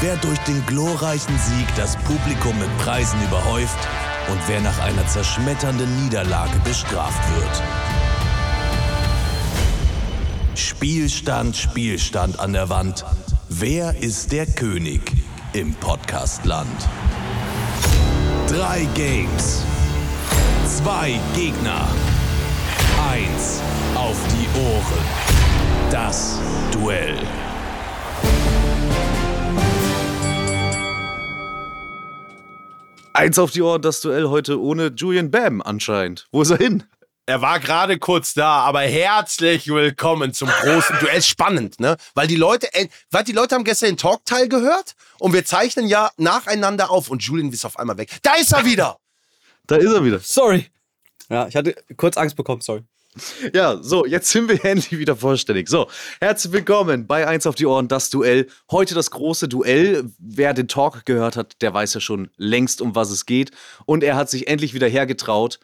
wer 0.00 0.16
durch 0.16 0.38
den 0.40 0.64
glorreichen 0.66 1.38
Sieg 1.38 1.66
das 1.76 1.96
Publikum 1.96 2.58
mit 2.58 2.78
Preisen 2.78 3.20
überhäuft 3.24 3.78
und 4.28 4.38
wer 4.46 4.60
nach 4.60 4.78
einer 4.80 5.06
zerschmetternden 5.06 6.04
Niederlage 6.04 6.58
bestraft 6.64 7.22
wird. 7.36 7.62
Spielstand, 10.54 11.56
Spielstand 11.56 12.38
an 12.40 12.52
der 12.52 12.68
Wand. 12.68 13.04
Wer 13.48 13.96
ist 14.02 14.32
der 14.32 14.46
König 14.46 15.00
im 15.52 15.74
Podcastland? 15.74 16.88
Drei 18.48 18.86
Games. 18.94 19.64
Zwei 20.66 21.18
Gegner. 21.34 21.88
Eins 23.10 23.60
auf 23.94 24.16
die 24.32 24.60
Ohren. 24.60 25.04
Das 25.90 26.38
Duell. 26.72 27.16
Eins 33.16 33.38
auf 33.38 33.50
die 33.50 33.62
Ohren, 33.62 33.80
das 33.80 34.02
Duell 34.02 34.28
heute 34.28 34.60
ohne 34.60 34.92
Julian 34.94 35.30
Bam 35.30 35.62
anscheinend. 35.62 36.26
Wo 36.32 36.42
ist 36.42 36.50
er 36.50 36.58
hin? 36.58 36.84
Er 37.24 37.40
war 37.40 37.60
gerade 37.60 37.98
kurz 37.98 38.34
da, 38.34 38.58
aber 38.58 38.80
herzlich 38.80 39.68
willkommen 39.68 40.34
zum 40.34 40.50
großen 40.50 40.98
Duell. 41.00 41.22
Spannend, 41.22 41.80
ne? 41.80 41.96
Weil 42.12 42.26
die 42.26 42.36
Leute, 42.36 42.68
weil 43.10 43.24
die 43.24 43.32
Leute 43.32 43.54
haben 43.54 43.64
gestern 43.64 43.88
den 43.88 43.96
Talkteil 43.96 44.50
gehört 44.50 44.96
und 45.18 45.32
wir 45.32 45.46
zeichnen 45.46 45.88
ja 45.88 46.10
nacheinander 46.18 46.90
auf 46.90 47.08
und 47.08 47.22
Julian 47.22 47.50
ist 47.50 47.64
auf 47.64 47.78
einmal 47.78 47.96
weg. 47.96 48.10
Da 48.20 48.34
ist 48.34 48.52
er 48.52 48.66
wieder! 48.66 48.98
Da 49.66 49.76
ist 49.76 49.94
er 49.94 50.04
wieder. 50.04 50.20
Sorry. 50.20 50.66
Ja, 51.30 51.48
ich 51.48 51.56
hatte 51.56 51.74
kurz 51.96 52.18
Angst 52.18 52.36
bekommen, 52.36 52.60
sorry. 52.60 52.84
Ja, 53.54 53.82
so, 53.82 54.04
jetzt 54.04 54.30
sind 54.30 54.48
wir 54.48 54.64
endlich 54.64 54.98
wieder 54.98 55.16
vollständig. 55.16 55.68
So, 55.68 55.88
herzlich 56.20 56.52
willkommen 56.52 57.06
bei 57.06 57.26
Eins 57.26 57.46
auf 57.46 57.54
die 57.54 57.66
Ohren, 57.66 57.88
das 57.88 58.10
Duell. 58.10 58.48
Heute 58.70 58.94
das 58.94 59.10
große 59.10 59.48
Duell. 59.48 60.10
Wer 60.18 60.54
den 60.54 60.68
Talk 60.68 61.06
gehört 61.06 61.36
hat, 61.36 61.62
der 61.62 61.72
weiß 61.72 61.94
ja 61.94 62.00
schon 62.00 62.28
längst, 62.36 62.80
um 62.80 62.94
was 62.94 63.10
es 63.10 63.26
geht. 63.26 63.52
Und 63.86 64.04
er 64.04 64.16
hat 64.16 64.30
sich 64.30 64.48
endlich 64.48 64.74
wieder 64.74 64.88
hergetraut, 64.88 65.60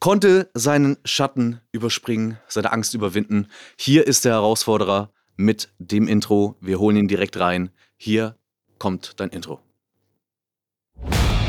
konnte 0.00 0.50
seinen 0.54 0.96
Schatten 1.04 1.60
überspringen, 1.72 2.38
seine 2.48 2.72
Angst 2.72 2.94
überwinden. 2.94 3.48
Hier 3.78 4.06
ist 4.06 4.24
der 4.24 4.32
Herausforderer 4.32 5.10
mit 5.36 5.70
dem 5.78 6.06
Intro. 6.06 6.56
Wir 6.60 6.78
holen 6.78 6.96
ihn 6.96 7.08
direkt 7.08 7.38
rein. 7.38 7.70
Hier 7.96 8.36
kommt 8.78 9.18
dein 9.18 9.30
Intro. 9.30 9.60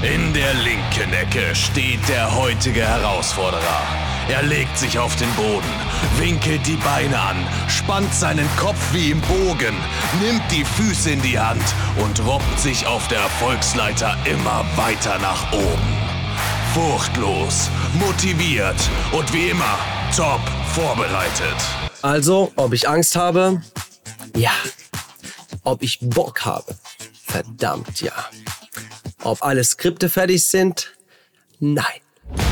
In 0.01 0.33
der 0.33 0.53
linken 0.55 1.13
Ecke 1.13 1.55
steht 1.55 2.07
der 2.09 2.35
heutige 2.35 2.81
Herausforderer. 2.81 4.14
Er 4.27 4.41
legt 4.41 4.75
sich 4.77 4.97
auf 4.97 5.15
den 5.17 5.31
Boden, 5.35 5.69
winkelt 6.17 6.65
die 6.65 6.77
Beine 6.77 7.19
an, 7.19 7.47
spannt 7.67 8.11
seinen 8.13 8.47
Kopf 8.57 8.79
wie 8.91 9.11
im 9.11 9.21
Bogen, 9.21 9.75
nimmt 10.19 10.41
die 10.51 10.65
Füße 10.65 11.11
in 11.11 11.21
die 11.21 11.37
Hand 11.37 11.63
und 11.97 12.25
robbt 12.25 12.59
sich 12.59 12.87
auf 12.87 13.07
der 13.07 13.19
Erfolgsleiter 13.19 14.17
immer 14.25 14.65
weiter 14.75 15.19
nach 15.19 15.53
oben. 15.53 15.97
Furchtlos, 16.73 17.69
motiviert 17.93 18.75
und 19.11 19.31
wie 19.31 19.49
immer 19.49 19.77
top 20.15 20.41
vorbereitet. 20.73 21.55
Also, 22.01 22.51
ob 22.55 22.73
ich 22.73 22.89
Angst 22.89 23.16
habe? 23.16 23.61
Ja. 24.35 24.51
Ob 25.63 25.83
ich 25.83 26.00
Bock 26.01 26.45
habe? 26.45 26.75
Verdammt, 27.23 28.01
ja. 28.01 28.13
Ob 29.23 29.44
alle 29.44 29.63
Skripte 29.63 30.09
fertig 30.09 30.44
sind? 30.44 30.94
Nein. 31.59 32.04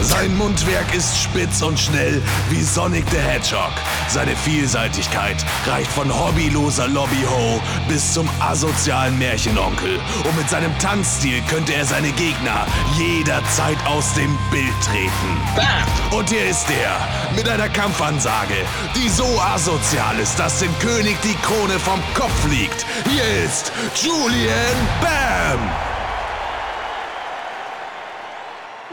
Sein 0.04 0.38
Mundwerk 0.38 0.94
ist 0.94 1.18
spitz 1.18 1.62
und 1.62 1.80
schnell 1.80 2.22
wie 2.50 2.62
Sonic 2.62 3.06
the 3.10 3.18
Hedgehog. 3.18 3.72
Seine 4.10 4.36
Vielseitigkeit 4.36 5.44
reicht 5.66 5.90
von 5.92 6.14
hobbyloser 6.14 6.88
Lobbyho 6.88 7.62
bis 7.88 8.14
zum 8.14 8.30
asozialen 8.40 9.18
Märchenonkel. 9.18 10.00
Und 10.26 10.38
mit 10.38 10.50
seinem 10.50 10.78
Tanzstil 10.78 11.42
könnte 11.50 11.74
er 11.74 11.86
seine 11.86 12.12
Gegner 12.12 12.68
jederzeit 12.98 13.78
aus 13.88 14.14
dem 14.14 14.38
Bild 14.52 14.74
treten. 14.84 16.16
Und 16.16 16.30
hier 16.30 16.48
ist 16.48 16.68
er 16.70 17.36
mit 17.36 17.48
einer 17.50 17.70
Kampfansage, 17.70 18.56
die 18.96 19.10
so 19.10 19.26
asozial 19.42 20.20
ist, 20.20 20.38
dass 20.38 20.60
dem 20.60 20.78
König 20.80 21.18
die 21.24 21.36
Krone 21.36 21.80
vom 21.80 22.02
Kopf 22.14 22.34
fliegt. 22.46 22.86
Hier 23.10 23.46
ist 23.46 23.72
Julian 23.96 24.88
Bam! 25.02 25.93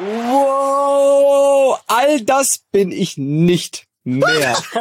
Wow, 0.03 1.79
all 1.87 2.23
das 2.23 2.61
bin 2.73 2.91
ich 2.91 3.19
nicht 3.19 3.87
mehr. 4.03 4.57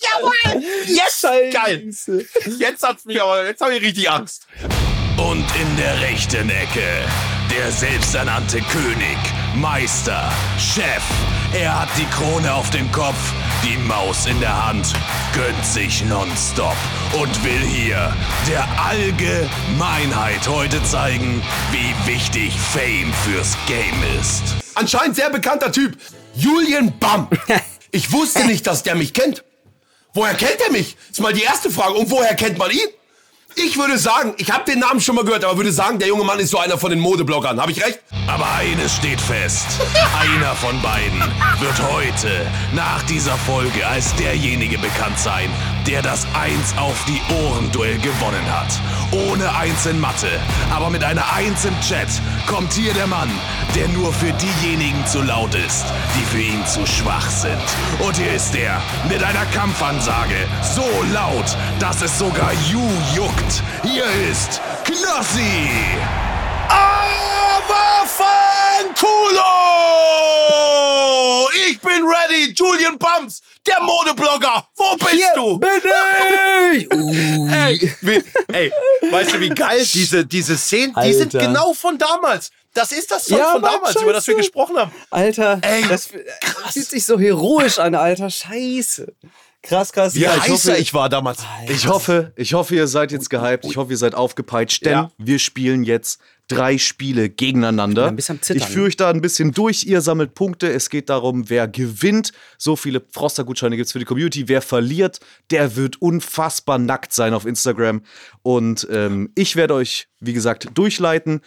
Jawohl! 0.00 0.62
Yes! 0.86 1.26
Geil! 1.52 1.90
Jetzt 2.58 2.84
hat's 2.84 3.04
mich 3.04 3.20
aber, 3.20 3.46
jetzt 3.46 3.60
habe 3.60 3.74
ich 3.74 3.82
richtig 3.82 4.08
Angst. 4.08 4.46
Und 5.16 5.44
in 5.60 5.76
der 5.76 6.00
rechten 6.02 6.48
Ecke 6.50 7.04
der 7.50 7.72
selbsternannte 7.72 8.60
König, 8.60 9.18
Meister, 9.56 10.32
Chef. 10.56 11.02
Er 11.52 11.80
hat 11.80 11.88
die 11.96 12.06
Krone 12.06 12.54
auf 12.54 12.70
dem 12.70 12.90
Kopf, 12.92 13.32
die 13.64 13.76
Maus 13.78 14.26
in 14.26 14.38
der 14.40 14.66
Hand, 14.66 14.92
gönnt 15.34 15.64
sich 15.64 16.04
nonstop 16.04 16.76
und 17.20 17.44
will 17.44 17.60
hier 17.60 18.14
der 18.48 18.66
Allgemeinheit 18.80 20.46
heute 20.48 20.82
zeigen, 20.84 21.42
wie 21.72 22.10
wichtig 22.10 22.52
Fame 22.58 23.12
fürs 23.24 23.56
Game 23.66 24.20
ist. 24.20 24.42
Anscheinend 24.74 25.16
sehr 25.16 25.30
bekannter 25.30 25.72
Typ. 25.72 25.96
Julian 26.34 26.98
Bam. 26.98 27.28
Ich 27.92 28.12
wusste 28.12 28.44
nicht, 28.44 28.66
dass 28.66 28.82
der 28.82 28.94
mich 28.94 29.14
kennt. 29.14 29.42
Woher 30.12 30.34
kennt 30.34 30.60
er 30.60 30.70
mich? 30.70 30.96
Ist 31.10 31.20
mal 31.20 31.32
die 31.32 31.44
erste 31.44 31.70
Frage. 31.70 31.94
Und 31.94 32.10
woher 32.10 32.34
kennt 32.34 32.58
man 32.58 32.70
ihn? 32.70 32.88
Ich 33.58 33.78
würde 33.78 33.96
sagen, 33.96 34.34
ich 34.36 34.50
habe 34.50 34.70
den 34.70 34.80
Namen 34.80 35.00
schon 35.00 35.14
mal 35.14 35.24
gehört, 35.24 35.42
aber 35.42 35.56
würde 35.56 35.72
sagen, 35.72 35.98
der 35.98 36.08
junge 36.08 36.24
Mann 36.24 36.38
ist 36.38 36.50
so 36.50 36.58
einer 36.58 36.76
von 36.76 36.90
den 36.90 37.00
Modebloggern. 37.00 37.58
Habe 37.58 37.72
ich 37.72 37.82
recht? 37.82 38.00
Aber 38.26 38.46
eines 38.52 38.94
steht 38.94 39.18
fest. 39.18 39.66
Einer 40.20 40.54
von 40.56 40.80
beiden 40.82 41.20
wird 41.60 41.90
heute 41.90 42.46
nach 42.74 43.02
dieser 43.04 43.34
Folge 43.38 43.86
als 43.86 44.14
derjenige 44.16 44.76
bekannt 44.76 45.18
sein, 45.18 45.48
der 45.86 46.02
das 46.02 46.26
Eins 46.34 46.76
auf 46.76 47.02
die 47.06 47.20
Ohren-Duell 47.32 47.98
gewonnen 47.98 48.44
hat. 48.52 48.68
Ohne 49.12 49.54
Eins 49.54 49.86
in 49.86 50.00
Mathe, 50.00 50.28
aber 50.70 50.90
mit 50.90 51.04
einer 51.04 51.32
Eins 51.32 51.64
im 51.64 51.80
Chat 51.80 52.08
kommt 52.46 52.72
hier 52.72 52.92
der 52.92 53.06
Mann, 53.06 53.30
der 53.74 53.88
nur 53.88 54.12
für 54.12 54.32
diejenigen 54.32 55.06
zu 55.06 55.22
laut 55.22 55.54
ist, 55.54 55.84
die 56.18 56.24
für 56.24 56.42
ihn 56.42 56.66
zu 56.66 56.84
schwach 56.84 57.30
sind. 57.30 57.62
Und 58.00 58.16
hier 58.16 58.32
ist 58.32 58.54
er 58.54 58.82
mit 59.08 59.22
einer 59.22 59.46
Kampfansage, 59.46 60.46
so 60.74 60.86
laut, 61.14 61.56
dass 61.78 62.02
es 62.02 62.18
sogar 62.18 62.52
Ju 62.68 62.82
juckt. 63.14 63.45
Hier 63.82 64.04
ist 64.30 64.60
Knossi! 64.84 65.70
Kulo! 70.56 71.48
Ich 71.68 71.80
bin 71.80 72.02
ready, 72.04 72.52
Julian 72.54 72.98
Bums, 72.98 73.42
der 73.66 73.80
Modeblogger. 73.82 74.66
Wo 74.76 74.96
bist 74.96 75.30
du? 75.34 75.58
Bin 75.58 75.68
ich! 76.72 76.92
Uh. 76.92 77.48
Ey, 77.52 77.92
wie, 78.00 78.22
ey, 78.52 78.72
weißt 79.10 79.34
du, 79.34 79.40
wie 79.40 79.48
geil 79.50 79.84
diese, 79.92 80.24
diese 80.26 80.56
Szenen, 80.56 80.94
die 81.04 81.12
sind 81.12 81.34
Alter. 81.34 81.46
genau 81.46 81.74
von 81.74 81.98
damals. 81.98 82.50
Das 82.74 82.92
ist 82.92 83.10
das 83.10 83.24
Song 83.26 83.38
Ja, 83.38 83.52
von 83.52 83.62
damals, 83.62 83.96
über 83.96 84.12
das 84.12 84.26
wir 84.26 84.34
scheiße. 84.34 84.42
gesprochen 84.48 84.76
haben. 84.78 84.92
Alter, 85.10 85.58
Ey, 85.62 85.82
das, 85.88 86.08
das 86.10 86.72
fühlt 86.72 86.86
sich 86.90 87.04
so 87.06 87.18
heroisch 87.18 87.78
an, 87.78 87.94
Alter. 87.94 88.28
Scheiße. 88.30 89.12
Krass, 89.68 89.92
krass. 89.92 90.14
Wie 90.14 90.20
Ja, 90.20 90.34
ich 90.36 90.42
heißer 90.42 90.72
hoffe- 90.72 90.80
ich 90.80 90.94
war 90.94 91.08
damals. 91.08 91.42
Ich 91.68 91.86
hoffe, 91.88 92.32
ich 92.36 92.54
hoffe, 92.54 92.74
ihr 92.74 92.86
seid 92.86 93.12
jetzt 93.12 93.30
gehypt. 93.30 93.64
Ich 93.64 93.76
hoffe, 93.76 93.90
ihr 93.92 93.96
seid 93.96 94.14
aufgepeitscht, 94.14 94.84
denn 94.84 94.92
Ja. 94.92 95.10
wir 95.18 95.38
spielen 95.38 95.82
jetzt 95.84 96.20
drei 96.48 96.78
Spiele 96.78 97.28
gegeneinander. 97.28 98.16
Zittern, 98.16 98.38
ich 98.56 98.64
führe 98.66 98.86
euch 98.86 98.96
da 98.96 99.10
ein 99.10 99.20
bisschen 99.20 99.50
durch. 99.52 99.82
Ihr 99.84 100.00
sammelt 100.00 100.34
Punkte. 100.34 100.72
Es 100.72 100.90
geht 100.90 101.08
darum, 101.10 101.50
wer 101.50 101.66
gewinnt. 101.66 102.30
So 102.56 102.76
viele 102.76 103.02
Froster-Gutscheine 103.10 103.76
gibt 103.76 103.86
es 103.86 103.92
für 103.92 103.98
die 103.98 104.04
Community. 104.04 104.46
Wer 104.48 104.62
verliert, 104.62 105.18
der 105.50 105.74
wird 105.74 106.00
unfassbar 106.00 106.78
nackt 106.78 107.12
sein 107.12 107.34
auf 107.34 107.46
Instagram. 107.46 108.02
Und 108.42 108.86
ähm, 108.92 109.32
ich 109.34 109.56
werde 109.56 109.74
euch, 109.74 110.06
wie 110.20 110.32
gesagt, 110.32 110.68
durchleiten. 110.74 111.40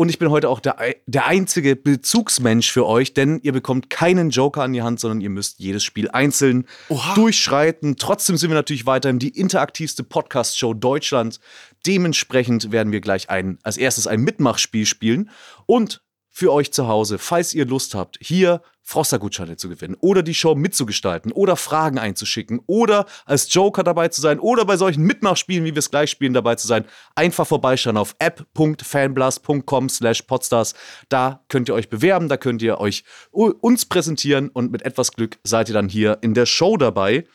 Und 0.00 0.10
ich 0.10 0.20
bin 0.20 0.30
heute 0.30 0.48
auch 0.48 0.60
der, 0.60 0.76
der 1.06 1.26
einzige 1.26 1.74
Bezugsmensch 1.74 2.70
für 2.70 2.86
euch, 2.86 3.14
denn 3.14 3.40
ihr 3.42 3.52
bekommt 3.52 3.90
keinen 3.90 4.30
Joker 4.30 4.62
an 4.62 4.72
die 4.72 4.82
Hand, 4.82 5.00
sondern 5.00 5.20
ihr 5.20 5.28
müsst 5.28 5.58
jedes 5.58 5.82
Spiel 5.82 6.08
einzeln 6.08 6.68
durchschreiten. 7.16 7.96
Trotzdem 7.96 8.36
sind 8.36 8.48
wir 8.48 8.54
natürlich 8.54 8.86
weiterhin 8.86 9.18
die 9.18 9.30
interaktivste 9.30 10.04
Podcast-Show 10.04 10.74
Deutschlands. 10.74 11.40
Dementsprechend 11.84 12.70
werden 12.70 12.92
wir 12.92 13.00
gleich 13.00 13.28
ein, 13.28 13.58
als 13.64 13.76
erstes 13.76 14.06
ein 14.06 14.20
Mitmachspiel 14.20 14.86
spielen 14.86 15.30
und 15.66 16.00
für 16.38 16.52
euch 16.52 16.72
zu 16.72 16.86
Hause, 16.86 17.18
falls 17.18 17.52
ihr 17.52 17.66
Lust 17.66 17.96
habt, 17.96 18.16
hier 18.20 18.62
Froster-Gutscheine 18.84 19.56
zu 19.56 19.68
gewinnen 19.68 19.96
oder 19.98 20.22
die 20.22 20.34
Show 20.34 20.54
mitzugestalten 20.54 21.32
oder 21.32 21.56
Fragen 21.56 21.98
einzuschicken 21.98 22.60
oder 22.66 23.06
als 23.26 23.52
Joker 23.52 23.82
dabei 23.82 24.06
zu 24.06 24.20
sein 24.20 24.38
oder 24.38 24.64
bei 24.64 24.76
solchen 24.76 25.02
Mitmachspielen, 25.02 25.64
wie 25.64 25.74
wir 25.74 25.80
es 25.80 25.90
gleich 25.90 26.10
spielen, 26.10 26.34
dabei 26.34 26.54
zu 26.54 26.68
sein, 26.68 26.84
einfach 27.16 27.44
vorbeischauen 27.44 27.96
auf 27.96 28.14
app.fanblast.com 28.20 29.88
slash 29.88 30.22
podstars. 30.22 30.74
Da 31.08 31.42
könnt 31.48 31.68
ihr 31.68 31.74
euch 31.74 31.88
bewerben, 31.88 32.28
da 32.28 32.36
könnt 32.36 32.62
ihr 32.62 32.78
euch 32.78 33.02
uns 33.32 33.84
präsentieren 33.84 34.48
und 34.48 34.70
mit 34.70 34.82
etwas 34.82 35.10
Glück 35.10 35.40
seid 35.42 35.68
ihr 35.68 35.74
dann 35.74 35.88
hier 35.88 36.18
in 36.20 36.34
der 36.34 36.46
Show 36.46 36.76
dabei. 36.76 37.26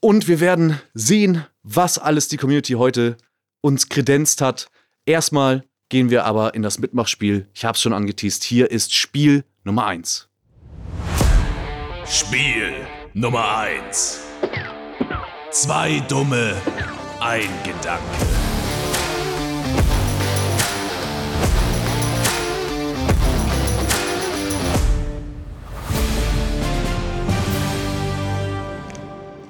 Und 0.00 0.28
wir 0.28 0.40
werden 0.40 0.78
sehen, 0.92 1.46
was 1.62 1.96
alles 1.96 2.28
die 2.28 2.36
Community 2.36 2.74
heute 2.74 3.16
uns 3.62 3.88
kredenzt 3.88 4.42
hat. 4.42 4.70
Erstmal 5.06 5.64
gehen 5.90 6.08
wir 6.08 6.24
aber 6.24 6.54
in 6.54 6.62
das 6.62 6.78
Mitmachspiel. 6.78 7.46
Ich 7.52 7.66
habe 7.66 7.74
es 7.74 7.82
schon 7.82 7.92
angeteased. 7.92 8.44
Hier 8.44 8.70
ist 8.70 8.94
Spiel 8.94 9.44
Nummer 9.64 9.86
1. 9.86 10.28
Spiel 12.06 12.72
Nummer 13.12 13.58
1. 13.58 14.20
Zwei 15.50 16.00
Dumme, 16.08 16.54
ein 17.20 17.48
Gedanke. 17.64 18.00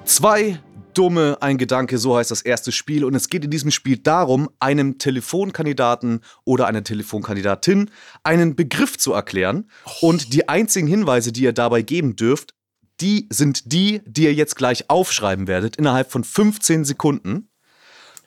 Zwei 0.05 0.59
dumme 0.95 1.39
ein 1.41 1.59
Gedanke, 1.59 1.99
so 1.99 2.17
heißt 2.17 2.31
das 2.31 2.43
erste 2.43 2.73
Spiel. 2.73 3.05
Und 3.05 3.15
es 3.15 3.29
geht 3.29 3.45
in 3.45 3.51
diesem 3.51 3.71
Spiel 3.71 3.99
darum, 3.99 4.51
einem 4.59 4.99
Telefonkandidaten 4.99 6.21
oder 6.45 6.67
einer 6.67 6.85
Telefonkandidatin 6.85 7.91
einen 8.23 8.57
Begriff 8.57 8.99
zu 8.99 9.13
erklären. 9.13 9.71
Und 10.01 10.33
die 10.33 10.49
einzigen 10.49 10.87
Hinweise, 10.87 11.33
die 11.33 11.43
ihr 11.43 11.53
dabei 11.53 11.83
geben 11.83 12.17
dürft, 12.17 12.55
die 13.01 13.27
sind 13.31 13.73
die, 13.73 14.03
die 14.07 14.25
ihr 14.25 14.35
jetzt 14.35 14.57
gleich 14.57 14.91
aufschreiben 14.91 15.47
werdet, 15.47 15.77
innerhalb 15.77 16.11
von 16.11 16.25
15 16.25 16.85
Sekunden. 16.85 17.49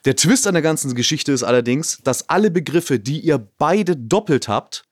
Der 0.04 0.16
Twist 0.16 0.46
an 0.46 0.54
der 0.54 0.62
ganzen 0.62 0.94
Geschichte 0.94 1.32
ist 1.32 1.44
allerdings, 1.44 1.98
dass 2.02 2.28
alle 2.28 2.50
Begriffe, 2.50 2.98
die 2.98 3.20
ihr 3.20 3.38
beide 3.38 3.96
doppelt 3.96 4.48
habt, 4.48 4.84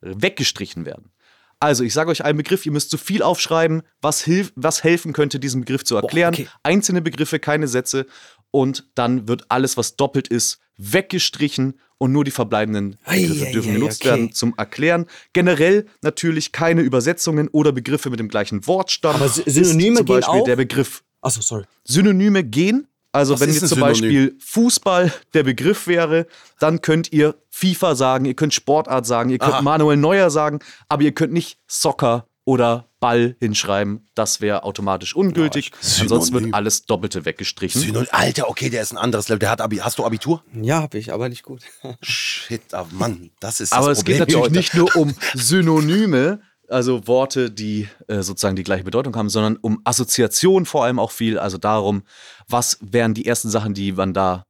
weggestrichen 0.00 0.84
werden. 0.84 1.12
Also, 1.60 1.82
ich 1.82 1.92
sage 1.92 2.10
euch 2.10 2.24
einen 2.24 2.38
Begriff, 2.38 2.66
ihr 2.66 2.72
müsst 2.72 2.90
so 2.90 2.96
viel 2.96 3.22
aufschreiben, 3.22 3.82
was, 4.00 4.22
hilf, 4.22 4.52
was 4.54 4.84
helfen 4.84 5.12
könnte, 5.12 5.40
diesen 5.40 5.62
Begriff 5.62 5.84
zu 5.84 5.96
erklären. 5.96 6.34
Boah, 6.34 6.42
okay. 6.42 6.50
Einzelne 6.62 7.02
Begriffe, 7.02 7.38
keine 7.40 7.66
Sätze. 7.66 8.06
Und 8.50 8.88
dann 8.94 9.28
wird 9.28 9.46
alles, 9.48 9.76
was 9.76 9.96
doppelt 9.96 10.28
ist, 10.28 10.60
weggestrichen 10.76 11.80
und 11.98 12.12
nur 12.12 12.24
die 12.24 12.30
verbleibenden 12.30 12.96
Begriffe 13.04 13.46
ei, 13.46 13.52
dürfen 13.52 13.70
ei, 13.70 13.74
genutzt 13.74 14.00
okay. 14.02 14.10
werden 14.10 14.32
zum 14.32 14.54
Erklären. 14.56 15.06
Generell 15.32 15.86
natürlich 16.00 16.52
keine 16.52 16.82
Übersetzungen 16.82 17.48
oder 17.48 17.72
Begriffe 17.72 18.08
mit 18.08 18.20
dem 18.20 18.28
gleichen 18.28 18.66
Wortstamm. 18.66 19.16
Aber 19.16 19.28
Synonyme 19.28 19.96
zum 19.96 20.06
Beispiel 20.06 20.32
gehen 20.32 20.40
auch? 20.40 20.44
der 20.44 20.56
Begriff. 20.56 21.02
Achso, 21.20 21.40
sorry. 21.40 21.64
Synonyme 21.84 22.44
gehen, 22.44 22.86
also 23.12 23.34
Was 23.34 23.40
wenn 23.40 23.52
jetzt 23.52 23.68
zum 23.68 23.80
Beispiel 23.80 24.36
Fußball 24.38 25.12
der 25.34 25.42
Begriff 25.42 25.86
wäre, 25.86 26.26
dann 26.58 26.80
könnt 26.80 27.12
ihr 27.12 27.34
FIFA 27.50 27.94
sagen, 27.94 28.24
ihr 28.24 28.34
könnt 28.34 28.54
Sportart 28.54 29.06
sagen, 29.06 29.30
ihr 29.30 29.38
könnt 29.38 29.54
Aha. 29.54 29.62
Manuel 29.62 29.96
Neuer 29.96 30.30
sagen, 30.30 30.60
aber 30.88 31.02
ihr 31.02 31.12
könnt 31.12 31.32
nicht 31.32 31.58
Soccer 31.66 32.26
oder 32.44 32.88
Ball 33.00 33.36
hinschreiben. 33.40 34.08
Das 34.14 34.40
wäre 34.40 34.62
automatisch 34.64 35.14
ungültig. 35.14 35.70
Ja, 35.82 36.02
Ansonsten 36.02 36.34
wird 36.34 36.54
alles 36.54 36.82
Doppelte 36.86 37.24
weggestrichen. 37.24 37.80
Synonym. 37.80 38.08
Alter, 38.10 38.48
okay, 38.48 38.70
der 38.70 38.82
ist 38.82 38.92
ein 38.92 38.98
anderes 38.98 39.28
Level. 39.28 39.40
Der 39.40 39.50
hat 39.50 39.60
Abi. 39.60 39.76
Hast 39.76 39.98
du 39.98 40.04
Abitur? 40.04 40.42
Ja, 40.54 40.80
habe 40.82 40.98
ich, 40.98 41.12
aber 41.12 41.28
nicht 41.28 41.42
gut. 41.42 41.62
Shit, 42.02 42.62
oh 42.72 42.86
Mann, 42.90 43.30
das 43.40 43.60
ist 43.60 43.72
das 43.72 43.78
Aber 43.78 43.92
Problem 43.92 44.22
es 44.22 44.26
geht 44.26 44.34
natürlich 44.34 44.50
nicht 44.50 44.74
nur 44.74 44.96
um 44.96 45.14
Synonyme, 45.34 46.40
also 46.68 47.06
Worte, 47.06 47.50
die 47.50 47.88
äh, 48.06 48.22
sozusagen 48.22 48.56
die 48.56 48.64
gleiche 48.64 48.84
Bedeutung 48.84 49.14
haben, 49.16 49.28
sondern 49.28 49.56
um 49.56 49.80
Assoziation 49.84 50.66
vor 50.66 50.84
allem 50.84 50.98
auch 50.98 51.10
viel. 51.10 51.38
Also 51.38 51.58
darum, 51.58 52.02
was 52.46 52.78
wären 52.80 53.14
die 53.14 53.26
ersten 53.26 53.50
Sachen, 53.50 53.74
die 53.74 53.92
man 53.92 54.14
da 54.14 54.44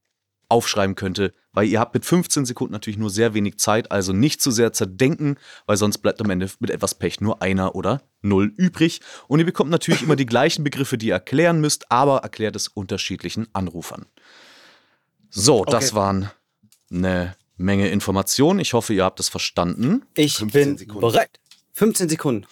aufschreiben 0.49 0.95
könnte, 0.95 1.35
weil 1.53 1.67
ihr 1.69 1.79
habt 1.79 1.93
mit 1.93 2.07
15 2.07 2.47
Sekunden 2.47 2.73
natürlich 2.73 2.99
nur 2.99 3.11
sehr 3.11 3.35
wenig 3.35 3.59
Zeit, 3.59 3.93
also 3.93 4.13
nicht 4.13 4.41
zu 4.41 4.51
sehr 4.51 4.73
zerdenken, 4.73 5.37
weil 5.67 5.77
sonst 5.77 5.99
bleibt 5.99 6.21
am 6.23 6.31
Ende 6.31 6.49
mit 6.61 6.71
etwas 6.71 6.95
Pech 6.95 7.21
nur 7.21 7.43
einer 7.43 7.75
oder 7.75 8.03
null 8.23 8.53
übrig. 8.57 9.01
Und 9.27 9.41
ihr 9.41 9.45
bekommt 9.45 9.71
natürlich 9.71 10.03
immer 10.03 10.17
die 10.17 10.27
gleichen 10.27 10.65
Begriffe, 10.65 10.97
die 10.97 11.09
ihr 11.09 11.15
erklären 11.15 11.61
müsst, 11.61 11.91
aber 11.93 12.19
erklärt 12.19 12.57
es 12.57 12.69
unterschiedlichen 12.69 13.47
Anrufern. 13.53 14.07
So, 15.29 15.61
okay. 15.61 15.71
das 15.71 15.95
waren 15.95 16.31
eine 16.91 17.37
Menge 17.59 17.89
Informationen. 17.89 18.61
Ich 18.61 18.73
hoffe, 18.73 18.95
ihr 18.95 19.05
habt 19.05 19.21
es 19.21 19.29
verstanden. 19.29 20.07
Ich 20.15 20.39
bin 20.39 20.79
Sekunden. 20.79 21.01
bereit. 21.01 21.39
15 21.79 22.09
Sekunden. 22.09 22.45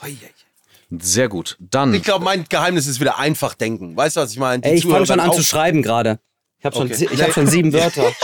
Sehr 1.01 1.29
gut. 1.29 1.57
Dann. 1.59 1.93
Ich 1.95 2.05
glaube, 2.05 2.25
mein 2.25 2.45
Geheimnis 2.49 2.87
ist 2.87 3.01
wieder 3.01 3.19
einfach 3.19 3.55
denken. 3.55 3.97
Weißt 3.97 4.17
du, 4.17 4.21
was 4.21 4.31
ich 4.31 4.39
meine? 4.39 4.63
Ey, 4.63 4.77
ich 4.77 4.87
fange 4.87 5.05
schon 5.05 5.19
an 5.19 5.33
zu 5.33 5.43
schreiben 5.43 5.83
gerade. 5.83 6.21
Ich 6.61 6.65
habe 6.65 6.77
schon, 6.77 6.87
okay. 6.87 7.09
hab 7.09 7.33
schon 7.33 7.49
sieben 7.49 7.73
Wörter. 7.73 8.13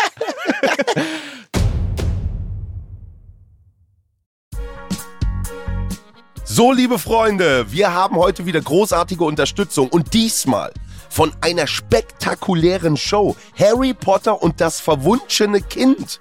So, 6.45 6.71
liebe 6.71 6.99
Freunde, 6.99 7.73
wir 7.73 7.95
haben 7.95 8.17
heute 8.17 8.45
wieder 8.45 8.61
großartige 8.61 9.25
Unterstützung 9.25 9.89
und 9.89 10.13
diesmal 10.13 10.71
von 11.09 11.33
einer 11.41 11.67
spektakulären 11.67 12.99
Show. 12.99 13.37
Harry 13.59 13.95
Potter 13.95 14.43
und 14.43 14.61
das 14.61 14.79
verwunschene 14.79 15.63
Kind 15.63 16.21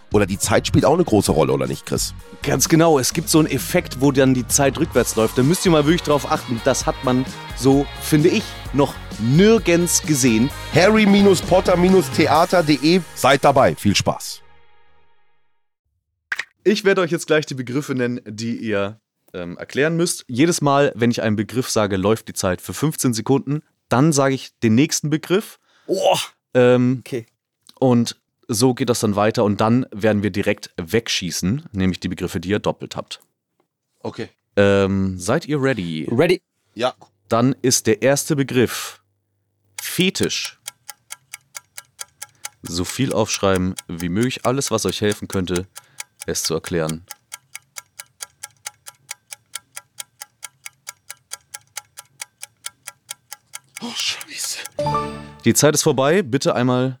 oder 0.13 0.25
die 0.25 0.39
Zeit 0.39 0.67
spielt 0.67 0.85
auch 0.85 0.93
eine 0.93 1.03
große 1.03 1.31
Rolle, 1.31 1.53
oder 1.53 1.67
nicht, 1.67 1.85
Chris? 1.85 2.13
Ganz 2.43 2.67
genau. 2.69 2.99
Es 2.99 3.13
gibt 3.13 3.29
so 3.29 3.39
einen 3.39 3.49
Effekt, 3.49 4.01
wo 4.01 4.11
dann 4.11 4.33
die 4.33 4.47
Zeit 4.47 4.77
rückwärts 4.79 5.15
läuft. 5.15 5.37
Da 5.37 5.43
müsst 5.43 5.65
ihr 5.65 5.71
mal 5.71 5.85
wirklich 5.85 6.03
drauf 6.03 6.29
achten. 6.31 6.61
Das 6.65 6.85
hat 6.85 6.95
man 7.03 7.25
so, 7.57 7.85
finde 8.01 8.29
ich, 8.29 8.43
noch 8.73 8.93
nirgends 9.19 10.01
gesehen. 10.01 10.49
Harry-Potter-Theater.de. 10.73 13.01
Seid 13.15 13.43
dabei. 13.43 13.75
Viel 13.75 13.95
Spaß. 13.95 14.41
Ich 16.63 16.85
werde 16.85 17.01
euch 17.01 17.11
jetzt 17.11 17.27
gleich 17.27 17.45
die 17.45 17.55
Begriffe 17.55 17.93
nennen, 17.95 18.21
die 18.25 18.55
ihr 18.57 18.99
ähm, 19.33 19.57
erklären 19.57 19.97
müsst. 19.97 20.23
Jedes 20.27 20.61
Mal, 20.61 20.91
wenn 20.95 21.11
ich 21.11 21.21
einen 21.23 21.35
Begriff 21.35 21.69
sage, 21.69 21.97
läuft 21.97 22.27
die 22.27 22.33
Zeit 22.33 22.61
für 22.61 22.73
15 22.73 23.13
Sekunden. 23.13 23.61
Dann 23.89 24.13
sage 24.13 24.35
ich 24.35 24.51
den 24.61 24.75
nächsten 24.75 25.09
Begriff. 25.09 25.59
Oh, 25.87 26.17
Ähm, 26.53 26.97
okay. 26.99 27.25
und 27.79 28.20
so 28.51 28.73
geht 28.73 28.89
das 28.89 28.99
dann 28.99 29.15
weiter. 29.15 29.43
Und 29.43 29.61
dann 29.61 29.85
werden 29.91 30.23
wir 30.23 30.29
direkt 30.29 30.71
wegschießen, 30.77 31.69
nämlich 31.71 31.99
die 31.99 32.09
Begriffe, 32.09 32.39
die 32.39 32.49
ihr 32.49 32.59
doppelt 32.59 32.95
habt. 32.95 33.21
Okay. 33.99 34.29
Ähm, 34.57 35.17
seid 35.17 35.47
ihr 35.47 35.61
ready? 35.61 36.07
Ready? 36.11 36.41
Ja. 36.73 36.93
Dann 37.29 37.55
ist 37.61 37.87
der 37.87 38.01
erste 38.01 38.35
Begriff 38.35 39.01
Fetisch. 39.81 40.59
So 42.61 42.83
viel 42.85 43.13
aufschreiben 43.13 43.75
wie 43.87 44.09
möglich, 44.09 44.45
alles, 44.45 44.69
was 44.69 44.85
euch 44.85 45.01
helfen 45.01 45.27
könnte, 45.27 45.67
es 46.27 46.43
zu 46.43 46.53
erklären. 46.53 47.05
Oh, 53.81 53.91
Scheiße. 53.95 54.59
Die 55.43 55.53
Zeit 55.55 55.73
ist 55.73 55.83
vorbei, 55.83 56.21
bitte 56.21 56.53
einmal 56.53 57.00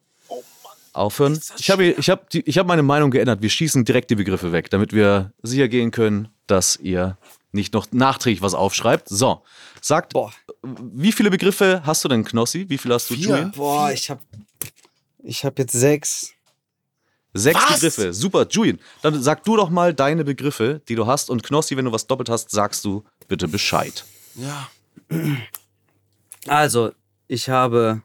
aufhören. 0.93 1.39
Ich 1.57 1.69
habe 1.71 1.85
ich 1.85 2.09
hab 2.09 2.29
die- 2.29 2.41
ich 2.47 2.57
hab 2.57 2.67
meine 2.67 2.83
Meinung 2.83 3.11
geändert. 3.11 3.41
Wir 3.41 3.49
schießen 3.49 3.85
direkt 3.85 4.09
die 4.09 4.15
Begriffe 4.15 4.51
weg, 4.51 4.69
damit 4.69 4.93
wir 4.93 5.31
sicher 5.43 5.67
gehen 5.67 5.91
können, 5.91 6.27
dass 6.47 6.75
ihr 6.77 7.17
nicht 7.51 7.73
noch 7.73 7.87
nachträglich 7.91 8.41
was 8.41 8.53
aufschreibt. 8.53 9.09
So, 9.09 9.43
sagt, 9.81 10.13
Boah. 10.13 10.31
wie 10.63 11.11
viele 11.11 11.29
Begriffe 11.29 11.81
hast 11.85 12.03
du 12.03 12.07
denn, 12.09 12.23
Knossi? 12.23 12.65
Wie 12.69 12.77
viele 12.77 12.93
hast 12.95 13.09
du, 13.09 13.13
Vier. 13.15 13.27
Julian? 13.29 13.51
Boah, 13.51 13.91
ich 13.91 14.09
hab. 14.09 14.19
Ich 15.23 15.45
hab 15.45 15.59
jetzt 15.59 15.73
sechs. 15.73 16.31
Sechs 17.33 17.61
Was? 17.61 17.73
Begriffe. 17.75 18.13
Super, 18.13 18.45
Julian. 18.49 18.79
Dann 19.01 19.21
sag 19.23 19.43
du 19.45 19.55
doch 19.55 19.69
mal 19.69 19.93
deine 19.93 20.25
Begriffe, 20.25 20.81
die 20.89 20.95
du 20.95 21.07
hast. 21.07 21.29
Und 21.29 21.43
Knossi, 21.43 21.77
wenn 21.77 21.85
du 21.85 21.91
was 21.93 22.07
doppelt 22.07 22.27
hast, 22.29 22.51
sagst 22.51 22.83
du 22.83 23.05
bitte 23.29 23.47
Bescheid. 23.47 24.03
Ja. 24.35 24.69
Also, 26.47 26.91
ich 27.29 27.47
habe 27.49 28.01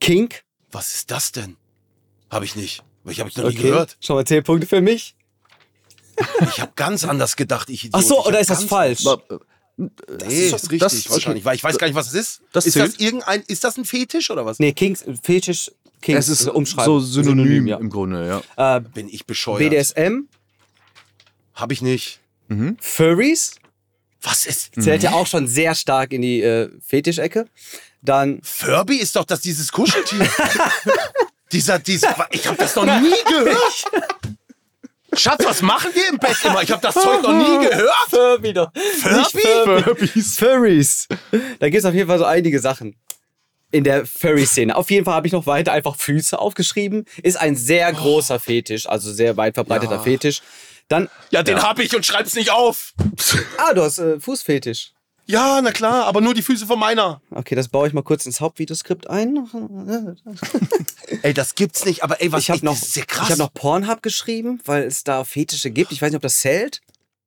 Kink. 0.00 0.44
Was 0.70 0.94
ist 0.94 1.10
das 1.10 1.32
denn? 1.32 1.56
Habe 2.30 2.44
ich 2.44 2.56
nicht. 2.56 2.82
Ich 3.04 3.20
habe 3.20 3.28
ich 3.30 3.36
noch 3.36 3.48
nie 3.48 3.54
gehört. 3.54 3.96
Schon 4.00 4.16
mal 4.16 4.24
zehn 4.24 4.42
Punkte 4.42 4.66
für 4.66 4.80
mich. 4.80 5.14
Ich 6.50 6.60
habe 6.60 6.72
ganz 6.76 7.04
anders 7.04 7.36
gedacht. 7.36 7.70
Ich 7.70 7.84
Idiot. 7.86 7.94
Ach 8.02 8.06
so, 8.06 8.24
oder 8.26 8.40
ist 8.40 8.50
das 8.50 8.64
falsch? 8.64 9.04
Das 9.04 9.18
Nee, 10.28 10.46
ist 10.46 10.52
das 10.52 10.62
richtig 10.70 10.80
das- 10.80 11.10
wahrscheinlich, 11.10 11.44
weil 11.44 11.54
ich 11.54 11.62
weiß 11.62 11.78
gar 11.78 11.86
nicht, 11.86 11.94
was 11.94 12.08
es 12.08 12.14
ist. 12.14 12.40
Das 12.52 12.66
ist 12.66 12.74
das 12.76 12.96
irgendein, 12.96 13.42
ist 13.46 13.62
das 13.62 13.76
ein 13.78 13.84
Fetisch 13.84 14.28
oder 14.30 14.44
was? 14.44 14.58
Nee, 14.58 14.72
Kinks, 14.72 15.04
Fetisch, 15.22 15.70
Kinks. 16.02 16.26
Es 16.28 16.40
ist 16.40 16.48
Umschreiben. 16.48 16.84
so 16.84 16.98
synonym, 16.98 17.68
ja. 17.68 17.76
im 17.76 17.88
Grunde, 17.88 18.42
ja. 18.56 18.76
Äh, 18.76 18.80
Bin 18.80 19.08
ich 19.08 19.24
bescheuert? 19.26 19.60
BDSM, 19.60 20.22
Habe 21.54 21.72
ich 21.72 21.80
nicht. 21.82 22.18
Furries, 22.80 23.54
Was 24.22 24.46
ist? 24.46 24.72
zählt 24.82 25.04
ja 25.04 25.12
auch 25.12 25.28
schon 25.28 25.46
sehr 25.46 25.76
stark 25.76 26.12
in 26.12 26.22
die 26.22 26.42
äh, 26.42 26.70
Fetischecke. 26.84 27.46
Dann, 28.02 28.40
Furby 28.42 28.96
ist 28.96 29.14
doch 29.14 29.24
das 29.24 29.40
dieses 29.42 29.70
Kuscheltier. 29.70 30.28
dieser, 31.52 31.78
dieser, 31.78 32.14
ich 32.30 32.46
habe 32.46 32.56
das 32.56 32.74
noch 32.76 32.84
nie 32.84 33.14
gehört. 33.28 33.84
Schatz, 35.14 35.44
was 35.44 35.62
machen 35.62 35.90
wir 35.94 36.08
im 36.10 36.18
Bett 36.18 36.36
immer? 36.44 36.62
Ich 36.62 36.70
habe 36.70 36.82
das 36.82 36.94
Zeug 36.94 37.22
noch 37.22 37.32
nie 37.32 37.66
gehört. 37.66 37.90
Furby 38.10 38.52
doch. 38.52 38.70
Furby? 38.74 39.82
Furbies. 39.82 40.38
Furries. 40.38 41.08
Da 41.58 41.68
gibt 41.70 41.78
es 41.80 41.84
auf 41.86 41.94
jeden 41.94 42.08
Fall 42.08 42.18
so 42.18 42.24
einige 42.26 42.60
Sachen 42.60 42.94
in 43.70 43.84
der 43.84 44.06
Furry-Szene. 44.06 44.76
Auf 44.76 44.90
jeden 44.90 45.04
Fall 45.04 45.14
habe 45.14 45.26
ich 45.26 45.32
noch 45.32 45.46
weiter 45.46 45.72
einfach 45.72 45.96
Füße 45.96 46.38
aufgeschrieben. 46.38 47.06
Ist 47.22 47.36
ein 47.38 47.56
sehr 47.56 47.90
großer 47.92 48.38
Fetisch, 48.38 48.86
also 48.88 49.12
sehr 49.12 49.36
weit 49.36 49.54
verbreiteter 49.54 49.96
Ja. 49.96 50.02
Fetisch. 50.02 50.42
Dann, 50.88 51.08
Ja, 51.30 51.42
den 51.42 51.62
hab 51.62 51.78
ich 51.78 51.94
und 51.96 52.04
schreib's 52.06 52.34
nicht 52.34 52.50
auf. 52.50 52.92
ah, 53.58 53.74
du 53.74 53.82
hast 53.82 53.98
äh, 53.98 54.20
Fußfetisch. 54.20 54.92
Ja, 55.30 55.60
na 55.60 55.72
klar, 55.72 56.06
aber 56.06 56.20
nur 56.22 56.32
die 56.32 56.40
Füße 56.42 56.66
von 56.66 56.78
meiner. 56.78 57.20
Okay, 57.30 57.54
das 57.54 57.68
baue 57.68 57.86
ich 57.86 57.92
mal 57.92 58.02
kurz 58.02 58.24
ins 58.24 58.40
Hauptvideoskript 58.40 59.10
ein. 59.10 59.46
Ey, 61.22 61.34
das 61.34 61.54
gibt's 61.54 61.84
nicht, 61.84 62.02
aber 62.02 62.20
ey, 62.22 62.32
was 62.32 62.42
Ich 62.44 62.50
habe 62.50 62.60
ey, 62.60 62.64
noch, 62.64 62.72
das 62.78 62.88
ist 62.88 62.96
ja 62.96 63.02
ich 63.02 63.08
krass. 63.08 63.30
hab 63.30 63.38
noch 63.38 63.52
Pornhub 63.52 64.02
geschrieben, 64.02 64.60
weil 64.64 64.84
es 64.84 65.04
da 65.04 65.24
Fetische 65.24 65.70
gibt. 65.70 65.92
Ich 65.92 66.00
weiß 66.00 66.10
nicht, 66.10 66.16
ob 66.16 66.22
das 66.22 66.38
zählt. 66.38 66.80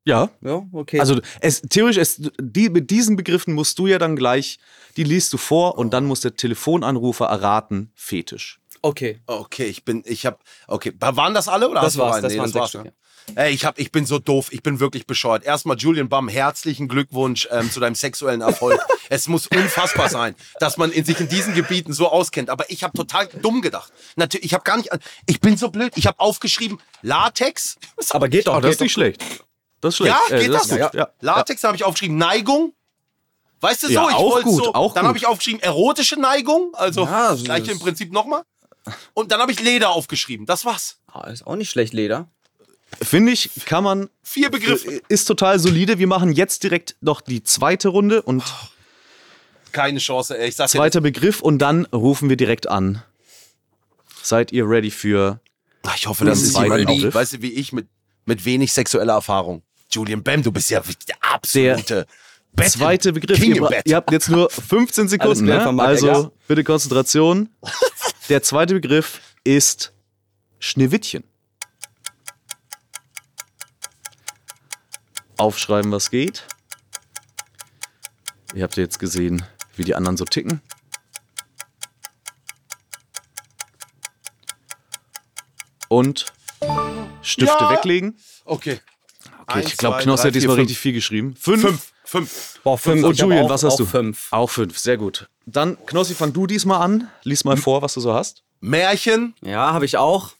Ja. 0.03 0.29
Ja, 0.41 0.65
okay. 0.71 0.99
Also 0.99 1.21
es, 1.41 1.61
theoretisch, 1.61 1.97
es, 2.01 2.31
die, 2.41 2.69
mit 2.69 2.89
diesen 2.89 3.15
Begriffen 3.15 3.53
musst 3.53 3.77
du 3.77 3.85
ja 3.85 3.99
dann 3.99 4.15
gleich, 4.15 4.57
die 4.97 5.03
liest 5.03 5.31
du 5.33 5.37
vor 5.37 5.77
und 5.77 5.91
dann 5.93 6.05
muss 6.05 6.21
der 6.21 6.35
Telefonanrufer 6.35 7.25
erraten, 7.27 7.91
Fetisch. 7.93 8.59
okay. 8.81 9.19
Okay, 9.27 9.65
ich 9.65 9.85
bin, 9.85 10.01
ich 10.07 10.25
hab, 10.25 10.41
okay, 10.67 10.91
waren 10.99 11.35
das 11.35 11.47
alle 11.47 11.69
oder 11.69 11.81
Das 11.81 11.89
hast 11.89 11.95
du 11.97 11.99
war's, 11.99 12.13
einen? 12.15 12.23
das 12.23 12.33
Nee, 12.33 12.39
waren 12.39 12.47
sechs 12.47 12.59
war's, 12.59 12.69
Stück, 12.69 12.85
ja. 12.85 12.91
Ey, 13.35 13.53
ich 13.53 13.65
hab, 13.65 13.79
ich 13.79 13.91
bin 13.91 14.05
so 14.05 14.19
doof, 14.19 14.47
ich 14.51 14.61
bin 14.63 14.79
wirklich 14.79 15.07
bescheuert. 15.07 15.43
Erstmal 15.43 15.77
Julian 15.77 16.09
Baum, 16.09 16.27
herzlichen 16.27 16.87
Glückwunsch 16.87 17.47
ähm, 17.51 17.71
zu 17.71 17.79
deinem 17.79 17.95
sexuellen 17.95 18.41
Erfolg. 18.41 18.79
es 19.09 19.27
muss 19.27 19.47
unfassbar 19.47 20.09
sein, 20.09 20.35
dass 20.59 20.77
man 20.77 20.91
in 20.91 21.05
sich 21.05 21.19
in 21.19 21.29
diesen 21.29 21.53
Gebieten 21.53 21.93
so 21.93 22.09
auskennt. 22.09 22.49
Aber 22.49 22.69
ich 22.69 22.83
habe 22.83 22.97
total 22.97 23.27
dumm 23.27 23.61
gedacht. 23.61 23.91
Natürlich, 24.15 24.45
ich 24.45 24.53
habe 24.53 24.63
gar 24.63 24.77
nicht, 24.77 24.89
ich 25.27 25.39
bin 25.39 25.55
so 25.57 25.69
blöd. 25.69 25.93
Ich 25.95 26.07
habe 26.07 26.19
aufgeschrieben 26.19 26.79
Latex. 27.01 27.77
Aber 28.09 28.27
geht 28.27 28.47
doch. 28.47 28.57
Oh, 28.57 28.59
das 28.59 28.71
ist 28.71 28.81
nicht 28.81 28.93
schlecht. 28.93 29.21
Das 29.79 29.93
ist 29.93 29.97
schlecht. 29.97 30.15
Ja, 30.29 30.35
Äh, 30.35 30.41
geht 30.41 30.53
das? 30.53 30.65
ist 30.65 30.79
gut. 30.79 30.93
Ja. 30.93 31.09
Latex 31.21 31.63
habe 31.63 31.75
ich 31.75 31.83
aufgeschrieben 31.83 32.17
Neigung. 32.17 32.73
Weißt 33.61 33.83
du 33.83 33.87
so? 33.87 33.93
Ja, 33.93 34.09
ich 34.09 34.15
auch 34.15 34.31
wollte 34.31 34.43
gut, 34.45 34.63
so. 34.63 34.73
auch 34.73 34.93
dann 34.93 35.05
habe 35.07 35.17
ich 35.17 35.27
aufgeschrieben 35.27 35.61
erotische 35.61 36.19
Neigung, 36.19 36.73
also 36.73 37.05
Ja, 37.05 37.29
das 37.29 37.41
ist- 37.43 37.69
im 37.69 37.79
Prinzip 37.79 38.11
nochmal. 38.11 38.41
Und 39.13 39.31
dann 39.31 39.39
habe 39.39 39.51
ich 39.51 39.59
Leder 39.59 39.91
aufgeschrieben. 39.91 40.47
Das 40.47 40.65
war's. 40.65 40.97
Ah, 41.05 41.29
ist 41.29 41.45
auch 41.45 41.55
nicht 41.55 41.69
schlecht, 41.69 41.93
Leder. 41.93 42.27
Finde 43.01 43.31
ich, 43.31 43.49
kann 43.65 43.83
man, 43.83 44.09
Vier 44.23 44.49
Begriffe. 44.49 45.01
ist 45.07 45.25
total 45.25 45.59
solide. 45.59 45.99
Wir 45.99 46.07
machen 46.07 46.31
jetzt 46.31 46.63
direkt 46.63 46.95
noch 47.01 47.21
die 47.21 47.43
zweite 47.43 47.89
Runde 47.89 48.21
und 48.21 48.43
Keine 49.71 49.99
Chance, 49.99 50.37
ey. 50.37 50.49
Ich 50.49 50.55
sag 50.55 50.69
zweiter 50.69 51.01
Begriff 51.01 51.41
und 51.41 51.59
dann 51.59 51.85
rufen 51.85 52.29
wir 52.29 52.37
direkt 52.37 52.67
an. 52.67 53.01
Seid 54.21 54.51
ihr 54.51 54.67
ready 54.69 54.91
für 54.91 55.39
Ach, 55.83 55.95
ich 55.95 56.07
hoffe, 56.07 56.25
das 56.25 56.41
ist 56.41 56.57
Begriff. 56.59 57.15
weißt 57.15 57.33
du, 57.33 57.41
wie 57.41 57.53
ich, 57.53 57.73
mit, 57.73 57.87
mit 58.25 58.45
wenig 58.45 58.71
sexueller 58.71 59.13
Erfahrung. 59.13 59.63
Julian 59.89 60.23
Bam, 60.23 60.43
du 60.43 60.51
bist 60.51 60.69
ja 60.69 60.81
der 61.07 61.15
absolute 61.21 62.05
Bett 62.53 62.69
zweite 62.69 63.13
Begriff? 63.13 63.39
King 63.39 63.55
Ihr, 63.55 63.81
ihr 63.85 63.95
habt 63.95 64.11
jetzt 64.11 64.29
nur 64.29 64.49
15 64.69 65.07
Sekunden, 65.07 65.45
ne? 65.45 65.65
also 65.81 66.31
bitte 66.47 66.63
Konzentration. 66.63 67.49
Der 68.29 68.43
zweite 68.43 68.75
Begriff 68.75 69.19
ist 69.43 69.91
Schneewittchen. 70.59 71.23
Aufschreiben, 75.41 75.91
was 75.91 76.11
geht. 76.11 76.43
Ihr 78.53 78.63
habt 78.63 78.77
jetzt 78.77 78.99
gesehen, 78.99 79.43
wie 79.75 79.83
die 79.83 79.95
anderen 79.95 80.17
so 80.17 80.25
ticken. 80.25 80.61
Und 85.87 86.25
Stifte 87.21 87.63
Ja. 87.63 87.71
weglegen. 87.71 88.17
Okay. 88.45 88.79
Okay, 89.41 89.59
Eins, 89.59 89.67
ich 89.67 89.77
glaube, 89.77 90.01
drei, 90.03 90.11
hat 90.15 90.35
diesmal 90.35 90.55
richtig 90.57 90.79
viel 90.79 90.93
geschrieben. 90.93 91.35
Fünf. 91.35 91.61
Fünf. 91.61 91.91
Fünf. 92.05 92.59
Boah, 92.63 92.77
fünf. 92.77 93.03
Und 93.03 93.11
Ich 93.13 93.21
hab 93.21 93.27
Julian, 93.29 93.45
auch- 93.45 93.49
was 93.49 93.63
hast 93.63 93.73
auch 93.73 93.77
du? 93.77 93.85
Fünf. 93.85 94.27
Auch 94.31 94.49
fünf, 94.49 94.77
sehr 94.77 94.97
gut. 94.97 95.29
Dann, 95.45 95.77
Knossi, 95.85 96.13
fang 96.13 96.33
du 96.33 96.47
diesmal 96.47 96.81
an. 96.81 97.09
Lies 97.23 97.43
mal 97.43 97.57
vor, 97.57 97.81
was 97.81 97.93
du 97.93 98.01
so 98.01 98.13
hast. 98.13 98.43
Märchen. 98.59 99.33
Ja, 99.41 99.73
habe 99.73 99.85
ich 99.85 99.97
auch. 99.97 100.31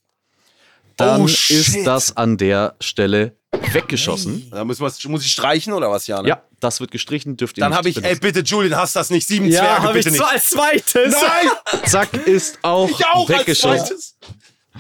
Dann 0.98 1.22
Oh, 1.22 1.26
ist 1.26 1.86
das 1.86 2.16
an 2.18 2.38
der 2.38 2.76
Stelle 2.80 3.36
weggeschossen. 3.52 4.50
Da 4.52 4.64
wir, 4.64 5.10
muss 5.10 5.26
ich 5.26 5.32
streichen 5.32 5.74
oder 5.74 5.90
was, 5.92 6.08
Jana? 6.08 6.28
Ja, 6.28 6.44
das 6.60 6.80
wird 6.80 6.92
gestrichen, 6.92 7.38
dürft 7.38 7.58
ihr 7.58 7.62
Dann 7.62 7.74
habe 7.76 7.90
ich, 7.90 7.98
ey, 7.98 8.02
benutzen. 8.04 8.20
bitte, 8.22 8.40
Julian, 8.42 8.80
hast 8.80 8.96
das 8.96 9.10
nicht. 9.10 9.28
Sieben 9.28 9.52
Zwerge, 9.52 9.84
habe 9.84 10.00
ich 10.00 10.06
bitte 10.06 10.18
so 10.18 10.24
nicht. 10.24 10.34
als 10.34 10.50
zweites. 10.50 11.14
Nein! 11.14 11.82
Zack, 11.86 12.14
ist 12.28 12.60
auch, 12.62 12.90
Ich 12.90 13.06
auch 13.06 13.30
als 13.30 13.40
weggeschossen. 13.40 13.86
zweites. 13.88 14.18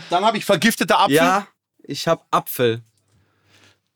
Dann 0.10 0.24
habe 0.26 0.38
ich 0.38 0.46
vergiftete 0.46 0.98
Apfel. 0.98 1.16
Ja, 1.16 1.48
ich 1.84 2.08
habe 2.08 2.24
Apfel. 2.32 2.82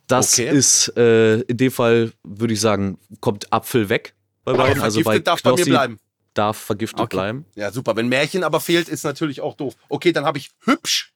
Das 0.08 0.34
Okay. 0.34 0.50
ist, 0.50 0.89
äh, 0.98 1.39
in 1.41 1.58
dem 1.58 1.72
Fall 1.72 2.12
würde 2.24 2.53
ich 2.53 2.60
sagen, 2.62 3.00
kommt 3.22 3.51
Apfel 3.51 3.89
weg 3.89 4.13
bei 4.44 4.53
beiden. 4.53 4.82
Also 4.82 5.01
vergiftet 5.01 5.25
bei 5.25 5.32
darf 5.32 5.41
bei 5.41 5.50
mir 5.51 5.55
Knossi 5.55 5.70
bleiben. 5.70 6.00
darf 6.34 6.58
vergiftet 6.58 7.00
Okay. 7.00 7.15
bleiben. 7.15 7.46
Ja, 7.55 7.72
super. 7.72 7.96
Wenn 7.96 8.08
Märchen 8.08 8.44
aber 8.44 8.60
fehlt, 8.60 8.88
ist 8.89 9.03
natürlich 9.03 9.41
auch 9.41 9.55
doof. 9.55 9.75
Okay, 9.89 10.12
dann 10.12 10.25
habe 10.25 10.38
ich 10.38 10.51
hübsch. 10.65 11.13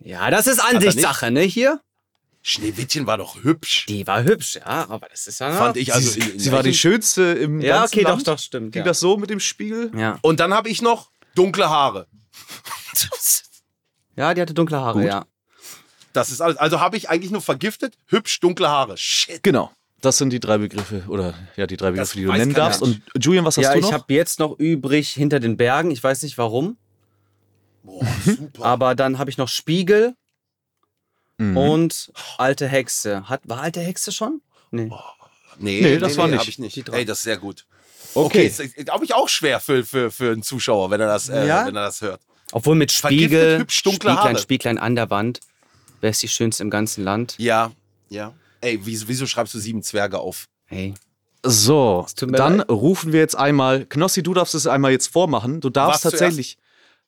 Ja, 0.00 0.30
das 0.30 0.46
ist 0.46 0.58
Ansichtssache, 0.58 1.30
ne, 1.30 1.42
hier? 1.42 1.80
Schneewittchen 2.42 3.06
war 3.06 3.18
doch 3.18 3.42
hübsch. 3.42 3.84
Die 3.86 4.06
war 4.06 4.22
hübsch, 4.24 4.56
ja, 4.56 4.88
aber 4.88 5.08
das 5.10 5.26
ist 5.26 5.40
ja... 5.40 5.52
Fand 5.52 5.76
ich 5.76 5.92
also. 5.92 6.08
sie 6.10 6.20
in- 6.20 6.30
in 6.32 6.38
sie 6.38 6.52
war 6.52 6.62
die 6.62 6.72
schönste 6.74 7.22
im 7.22 7.60
Ja, 7.60 7.80
ganzen 7.80 7.94
okay, 7.96 8.04
doch, 8.04 8.10
Land. 8.12 8.28
doch, 8.28 8.38
stimmt. 8.38 8.72
Ging 8.72 8.80
Ja. 8.80 8.86
das 8.86 9.00
so 9.00 9.16
mit 9.18 9.28
dem 9.30 9.40
Spiegel? 9.40 9.90
ja. 9.94 10.18
Und 10.22 10.40
dann 10.40 10.54
habe 10.54 10.68
ich 10.70 10.80
noch 10.80 11.10
dunkle 11.34 11.68
Haare. 11.68 12.06
ja, 14.16 14.34
die 14.34 14.40
hatte 14.40 14.54
dunkle 14.54 14.78
Haare, 14.80 15.00
Gut. 15.00 15.08
ja. 15.08 15.26
Das 16.12 16.30
ist 16.30 16.40
alles. 16.40 16.56
Also 16.56 16.80
habe 16.80 16.96
ich 16.96 17.08
eigentlich 17.08 17.30
nur 17.30 17.40
vergiftet, 17.42 17.96
hübsch, 18.06 18.40
dunkle 18.40 18.68
Haare. 18.68 18.96
Shit. 18.96 19.42
Genau. 19.42 19.70
Das 20.00 20.16
sind 20.16 20.30
die 20.30 20.40
drei 20.40 20.56
Begriffe, 20.58 21.04
oder 21.08 21.34
ja, 21.56 21.66
die 21.66 21.76
drei 21.76 21.90
Begriffe, 21.90 22.16
die 22.16 22.24
du 22.24 22.32
nennen 22.32 22.54
darfst. 22.54 22.80
Und 22.80 23.02
Julian, 23.20 23.44
was 23.44 23.58
hast 23.58 23.64
Ja, 23.64 23.72
du 23.74 23.78
ich 23.80 23.84
noch? 23.84 23.92
habe 23.92 24.12
jetzt 24.14 24.38
noch 24.38 24.58
übrig 24.58 25.10
hinter 25.10 25.40
den 25.40 25.56
Bergen. 25.58 25.90
Ich 25.90 26.02
weiß 26.02 26.22
nicht 26.22 26.38
warum. 26.38 26.78
Boah, 27.82 28.06
super. 28.24 28.64
Aber 28.64 28.94
dann 28.94 29.18
habe 29.18 29.28
ich 29.30 29.36
noch 29.36 29.48
Spiegel 29.48 30.14
Mhm. 31.40 31.56
und 31.56 32.12
alte 32.38 32.68
Hexe. 32.68 33.28
Hat, 33.28 33.40
war 33.44 33.60
alte 33.60 33.80
Hexe 33.80 34.12
schon? 34.12 34.42
Nee. 34.70 34.90
nee, 35.58 35.80
Nee, 35.80 35.98
das 35.98 36.16
war 36.18 36.28
nicht. 36.28 36.40
Hab 36.40 36.48
ich 36.48 36.58
nicht. 36.58 36.76
Die 36.76 36.82
drei. 36.82 36.98
Ey, 36.98 37.04
das 37.04 37.18
ist 37.18 37.24
sehr 37.24 37.38
gut. 37.38 37.66
Okay, 38.14 38.46
ist, 38.46 38.62
glaube 38.84 39.04
ich, 39.04 39.14
auch 39.14 39.28
schwer 39.28 39.58
für, 39.60 39.84
für, 39.84 40.10
für 40.10 40.32
einen 40.32 40.42
Zuschauer, 40.42 40.90
wenn 40.90 41.00
er 41.00 41.06
das, 41.06 41.28
äh, 41.28 41.46
Ja? 41.46 41.66
wenn 41.66 41.76
er 41.76 41.84
das 41.84 42.00
hört. 42.02 42.20
Obwohl 42.52 42.74
mit 42.74 42.90
Spiegel, 42.92 43.60
hübsch 43.60 43.78
Spieglein, 43.78 44.16
Haare. 44.16 44.38
Spieglein 44.38 44.78
an 44.78 44.96
der 44.96 45.08
Wand, 45.10 45.40
wer 46.00 46.10
ist 46.10 46.22
die 46.22 46.28
schönste 46.28 46.62
im 46.62 46.70
ganzen 46.70 47.04
Land? 47.04 47.34
Ja, 47.38 47.70
ja. 48.08 48.34
Ey, 48.60 48.80
wieso, 48.84 49.08
wieso 49.08 49.26
schreibst 49.26 49.54
du 49.54 49.58
sieben 49.58 49.82
Zwerge 49.82 50.18
auf? 50.18 50.46
Hey, 50.66 50.94
So, 51.46 52.06
dann 52.16 52.60
rufen 52.60 53.12
wir 53.12 53.20
jetzt 53.20 53.36
einmal. 53.36 53.86
Knossi, 53.86 54.22
du 54.22 54.34
darfst 54.34 54.54
es 54.54 54.66
einmal 54.66 54.90
jetzt 54.90 55.06
vormachen. 55.06 55.60
Du 55.60 55.70
darfst 55.70 56.04
Was 56.04 56.10
tatsächlich. 56.12 56.58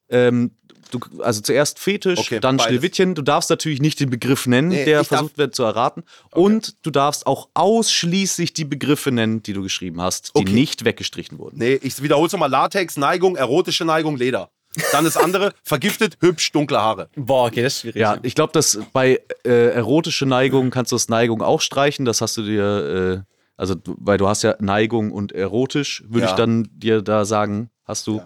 Ähm, 0.08 0.52
du, 0.92 1.00
also 1.22 1.40
zuerst 1.40 1.78
Fetisch, 1.80 2.18
Okay, 2.20 2.38
dann 2.40 2.56
beides. 2.58 2.70
Schneewittchen. 2.72 3.14
Du 3.16 3.22
darfst 3.22 3.50
natürlich 3.50 3.80
nicht 3.80 3.98
den 3.98 4.10
Begriff 4.10 4.46
nennen, 4.46 4.68
Nee, 4.68 4.84
der 4.84 5.00
ich 5.00 5.08
darf- 5.08 5.18
versucht 5.18 5.38
wird 5.38 5.54
zu 5.56 5.64
erraten. 5.64 6.04
Und 6.30 6.76
du 6.86 6.90
darfst 6.90 7.26
auch 7.26 7.48
ausschließlich 7.54 8.52
die 8.54 8.64
Begriffe 8.64 9.10
nennen, 9.10 9.42
die 9.42 9.52
du 9.52 9.62
geschrieben 9.62 10.00
hast, 10.00 10.32
die 10.36 10.40
Okay. 10.42 10.52
nicht 10.52 10.84
weggestrichen 10.84 11.38
wurden. 11.38 11.58
Nee, 11.58 11.78
ich 11.82 12.00
wiederhole 12.02 12.26
es 12.26 12.32
nochmal. 12.32 12.50
Latex, 12.50 12.96
Neigung, 12.96 13.36
erotische 13.36 13.84
Neigung, 13.84 14.16
Leder. 14.16 14.50
Dann 14.92 15.04
das 15.04 15.16
andere, 15.18 15.52
vergiftet, 15.64 16.16
hübsch, 16.20 16.50
dunkle 16.52 16.80
Haare. 16.80 17.08
boah, 17.16 17.46
okay, 17.48 17.62
das 17.62 17.74
ist 17.74 17.80
schwierig. 17.80 18.00
Ja, 18.00 18.16
ich 18.22 18.34
glaube, 18.34 18.52
dass 18.54 18.78
bei 18.92 19.20
äh, 19.44 19.50
erotische 19.74 20.24
Neigung 20.24 20.70
kannst 20.70 20.92
du 20.92 20.96
das 20.96 21.08
Neigung 21.08 21.42
auch 21.42 21.60
streichen. 21.60 22.04
Das 22.06 22.20
hast 22.22 22.36
du 22.38 22.42
dir, 22.42 23.24
äh, 23.26 23.32
also 23.56 23.74
weil 23.84 24.16
du 24.16 24.28
hast 24.28 24.42
ja 24.42 24.54
Neigung 24.60 25.12
und 25.12 25.32
erotisch, 25.32 26.02
würde 26.08 26.24
Ja. 26.26 26.30
ich 26.30 26.36
dann 26.36 26.68
dir 26.72 27.02
da 27.02 27.24
sagen, 27.26 27.68
hast 27.84 28.06
du. 28.06 28.22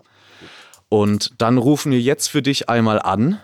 Und 0.89 1.33
dann 1.39 1.59
rufen 1.59 1.93
wir 1.93 2.01
jetzt 2.01 2.29
für 2.29 2.43
dich 2.43 2.69
einmal 2.69 3.01
an 3.01 3.41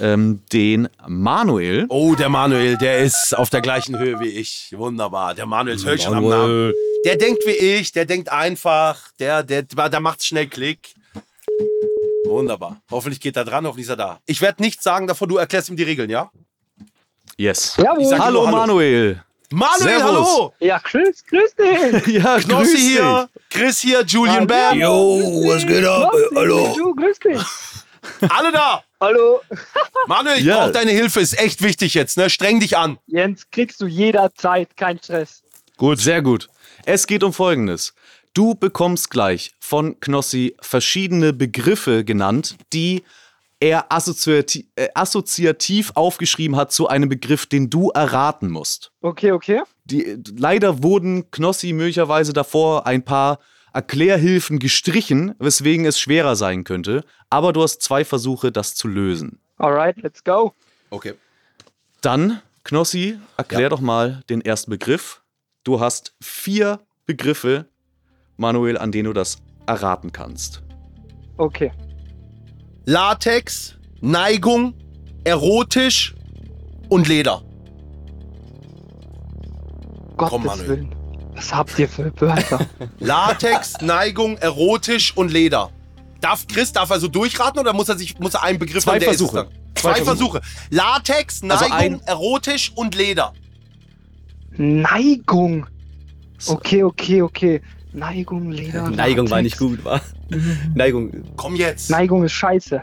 ähm, 0.00 0.42
den 0.52 0.88
Manuel. 1.06 1.86
Oh, 1.88 2.14
der 2.14 2.28
Manuel, 2.28 2.76
der 2.76 2.98
ist 2.98 3.36
auf 3.36 3.50
der 3.50 3.60
gleichen 3.60 3.98
Höhe 3.98 4.20
wie 4.20 4.28
ich. 4.28 4.72
Wunderbar. 4.76 5.34
Der 5.34 5.46
Manuel, 5.46 5.76
ich 5.76 6.02
schon 6.02 6.14
am 6.14 6.28
Namen. 6.28 6.72
Der 7.04 7.16
denkt 7.16 7.42
wie 7.46 7.52
ich, 7.52 7.92
der 7.92 8.06
denkt 8.06 8.30
einfach, 8.30 9.12
der, 9.18 9.42
der, 9.42 9.62
der 9.62 10.00
macht 10.00 10.24
schnell 10.24 10.46
Klick. 10.46 10.94
Wunderbar. 12.26 12.80
Hoffentlich 12.90 13.20
geht 13.20 13.36
er 13.36 13.44
dran, 13.44 13.66
hoffentlich 13.66 13.84
ist 13.84 13.90
er 13.90 13.96
da. 13.96 14.20
Ich 14.26 14.40
werde 14.40 14.62
nichts 14.62 14.82
sagen 14.82 15.06
davon, 15.06 15.28
du 15.28 15.36
erklärst 15.36 15.68
ihm 15.68 15.76
die 15.76 15.82
Regeln, 15.82 16.10
ja? 16.10 16.30
Yes. 17.36 17.76
Hallo, 17.76 18.00
nur 18.00 18.18
Hallo. 18.18 18.46
Manuel. 18.46 19.22
Manuel, 19.50 19.98
Servus. 19.98 20.02
hallo! 20.28 20.54
Ja, 20.60 20.78
grüß, 20.78 21.24
grüß 21.26 21.54
dich. 21.54 22.06
Ja, 22.14 22.38
Knossi 22.40 22.46
grüß 22.48 22.72
dich. 22.72 22.80
hier, 22.82 23.28
Chris 23.50 23.78
hier, 23.80 24.02
Julian 24.04 24.46
Bam. 24.46 24.78
Yo, 24.78 25.42
was 25.46 25.66
geht 25.66 25.84
ab? 25.84 26.12
Knossi, 26.30 26.78
Du, 26.78 26.94
grüß 26.94 27.18
dich. 27.20 27.40
Alle 28.30 28.52
da! 28.52 28.82
Hallo. 29.00 29.40
Manuel, 30.06 30.38
ich 30.38 30.44
Ja. 30.44 30.58
brauche 30.60 30.72
deine 30.72 30.90
Hilfe, 30.90 31.20
ist 31.20 31.38
echt 31.38 31.62
wichtig 31.62 31.94
jetzt, 31.94 32.16
ne? 32.16 32.30
Streng 32.30 32.58
dich 32.60 32.76
an. 32.76 32.98
Jens, 33.06 33.48
kriegst 33.50 33.80
du 33.80 33.86
jederzeit, 33.86 34.76
kein 34.76 34.98
Stress. 34.98 35.42
Gut, 35.76 36.00
sehr 36.00 36.22
gut. 36.22 36.48
Es 36.84 37.06
geht 37.06 37.22
um 37.22 37.32
Folgendes. 37.32 37.94
Du 38.34 38.54
bekommst 38.54 39.10
gleich 39.10 39.52
von 39.60 39.98
Knossi 40.00 40.56
verschiedene 40.60 41.32
Begriffe 41.32 42.04
genannt, 42.04 42.56
die 42.72 43.04
er 43.64 43.90
assoziati 43.90 44.68
äh, 44.76 44.88
assoziativ 44.94 45.92
aufgeschrieben 45.94 46.54
hat 46.54 46.70
zu 46.70 46.86
einem 46.86 47.08
Begriff, 47.08 47.46
den 47.46 47.70
du 47.70 47.88
erraten 47.90 48.50
musst. 48.50 48.92
Okay, 49.00 49.32
okay. 49.32 49.62
Die, 49.86 50.18
leider 50.36 50.82
wurden 50.82 51.30
Knossi 51.30 51.72
möglicherweise 51.72 52.34
davor 52.34 52.86
ein 52.86 53.02
paar 53.02 53.38
Erklärhilfen 53.72 54.58
gestrichen, 54.58 55.34
weswegen 55.38 55.86
es 55.86 55.98
schwerer 55.98 56.36
sein 56.36 56.64
könnte. 56.64 57.04
Aber 57.30 57.54
du 57.54 57.62
hast 57.62 57.80
zwei 57.80 58.04
Versuche, 58.04 58.52
das 58.52 58.74
zu 58.74 58.86
lösen. 58.86 59.40
Alright, 59.56 59.96
let's 60.02 60.22
go. 60.22 60.52
Okay. 60.90 61.14
Dann, 62.02 62.42
Knossi, 62.64 63.18
erklär 63.38 63.60
Ja. 63.62 63.68
doch 63.70 63.80
mal 63.80 64.22
den 64.28 64.42
ersten 64.42 64.70
Begriff. 64.70 65.22
Du 65.64 65.80
hast 65.80 66.14
vier 66.20 66.80
Begriffe, 67.06 67.64
Manuel, 68.36 68.76
an 68.76 68.92
denen 68.92 69.06
du 69.06 69.14
das 69.14 69.38
erraten 69.66 70.12
kannst. 70.12 70.62
Okay. 71.38 71.72
Latex, 72.84 73.76
Neigung, 74.00 74.74
erotisch 75.24 76.14
und 76.88 77.08
Leder. 77.08 77.42
Gottes 80.16 80.44
Manuel. 80.44 80.68
Willen. 80.68 80.94
Was 81.34 81.52
habt 81.52 81.78
ihr 81.78 81.88
für 81.88 82.12
Wörter? 82.20 82.66
Latex, 83.00 83.80
Neigung, 83.80 84.36
erotisch 84.38 85.16
und 85.16 85.32
Leder. 85.32 85.70
Darf 86.20 86.46
Chris 86.46 86.72
darf 86.72 86.90
er 86.90 87.00
so 87.00 87.08
durchraten 87.08 87.58
oder 87.58 87.72
muss 87.72 87.88
er 87.88 87.98
sich 87.98 88.18
muss 88.18 88.34
er 88.34 88.42
einen 88.44 88.58
Begriff 88.58 88.84
Zwei 88.84 89.00
Versuche. 89.00 89.48
Zwei, 89.74 89.94
Zwei 89.94 90.04
Versuche. 90.04 90.40
Latex, 90.70 91.42
Also 91.42 91.68
Neigung, 91.68 92.00
ein- 92.00 92.06
erotisch 92.06 92.72
und 92.74 92.94
Leder. 92.94 93.32
Neigung. 94.56 95.66
Okay, 96.46 96.84
okay, 96.84 97.22
okay. 97.22 97.60
Neigung, 97.94 98.50
Leder. 98.50 98.90
Neigung 98.90 99.30
war 99.30 99.38
Latex. 99.38 99.42
nicht 99.42 99.58
gut, 99.58 99.84
war? 99.84 100.00
Neigung. 100.74 101.24
Komm 101.36 101.56
jetzt. 101.56 101.90
Neigung 101.90 102.24
ist 102.24 102.32
scheiße. 102.32 102.82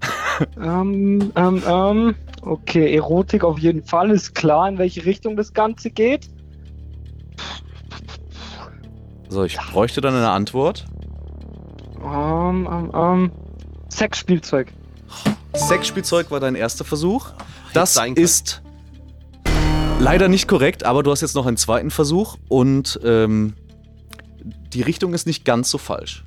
ähm, 0.62 1.32
ähm, 1.36 1.62
ähm. 1.68 2.14
Okay, 2.42 2.94
Erotik 2.94 3.44
auf 3.44 3.58
jeden 3.58 3.84
Fall. 3.84 4.10
Ist 4.10 4.34
klar, 4.34 4.68
in 4.68 4.78
welche 4.78 5.04
Richtung 5.04 5.36
das 5.36 5.52
Ganze 5.52 5.90
geht. 5.90 6.28
So, 9.28 9.44
ich 9.44 9.56
bräuchte 9.56 10.00
dann 10.00 10.14
eine 10.14 10.30
Antwort. 10.30 10.86
Ähm, 12.02 12.68
ähm, 12.70 12.90
ähm. 12.94 13.32
Sexspielzeug. 13.90 14.72
Sexspielzeug 15.54 16.30
war 16.30 16.40
dein 16.40 16.54
erster 16.54 16.84
Versuch. 16.84 17.30
Das 17.72 17.96
ist 18.14 18.62
leider 19.98 20.28
nicht 20.28 20.48
korrekt, 20.48 20.84
aber 20.84 21.02
du 21.02 21.10
hast 21.10 21.20
jetzt 21.20 21.34
noch 21.34 21.46
einen 21.46 21.56
zweiten 21.56 21.90
Versuch 21.90 22.36
und 22.48 23.00
ähm, 23.04 23.54
die 24.72 24.82
Richtung 24.82 25.14
ist 25.14 25.26
nicht 25.26 25.44
ganz 25.44 25.70
so 25.70 25.78
falsch. 25.78 26.24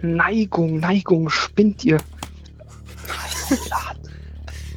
Neigung, 0.00 0.78
Neigung, 0.80 1.28
spinnt 1.30 1.84
ihr. 1.84 1.98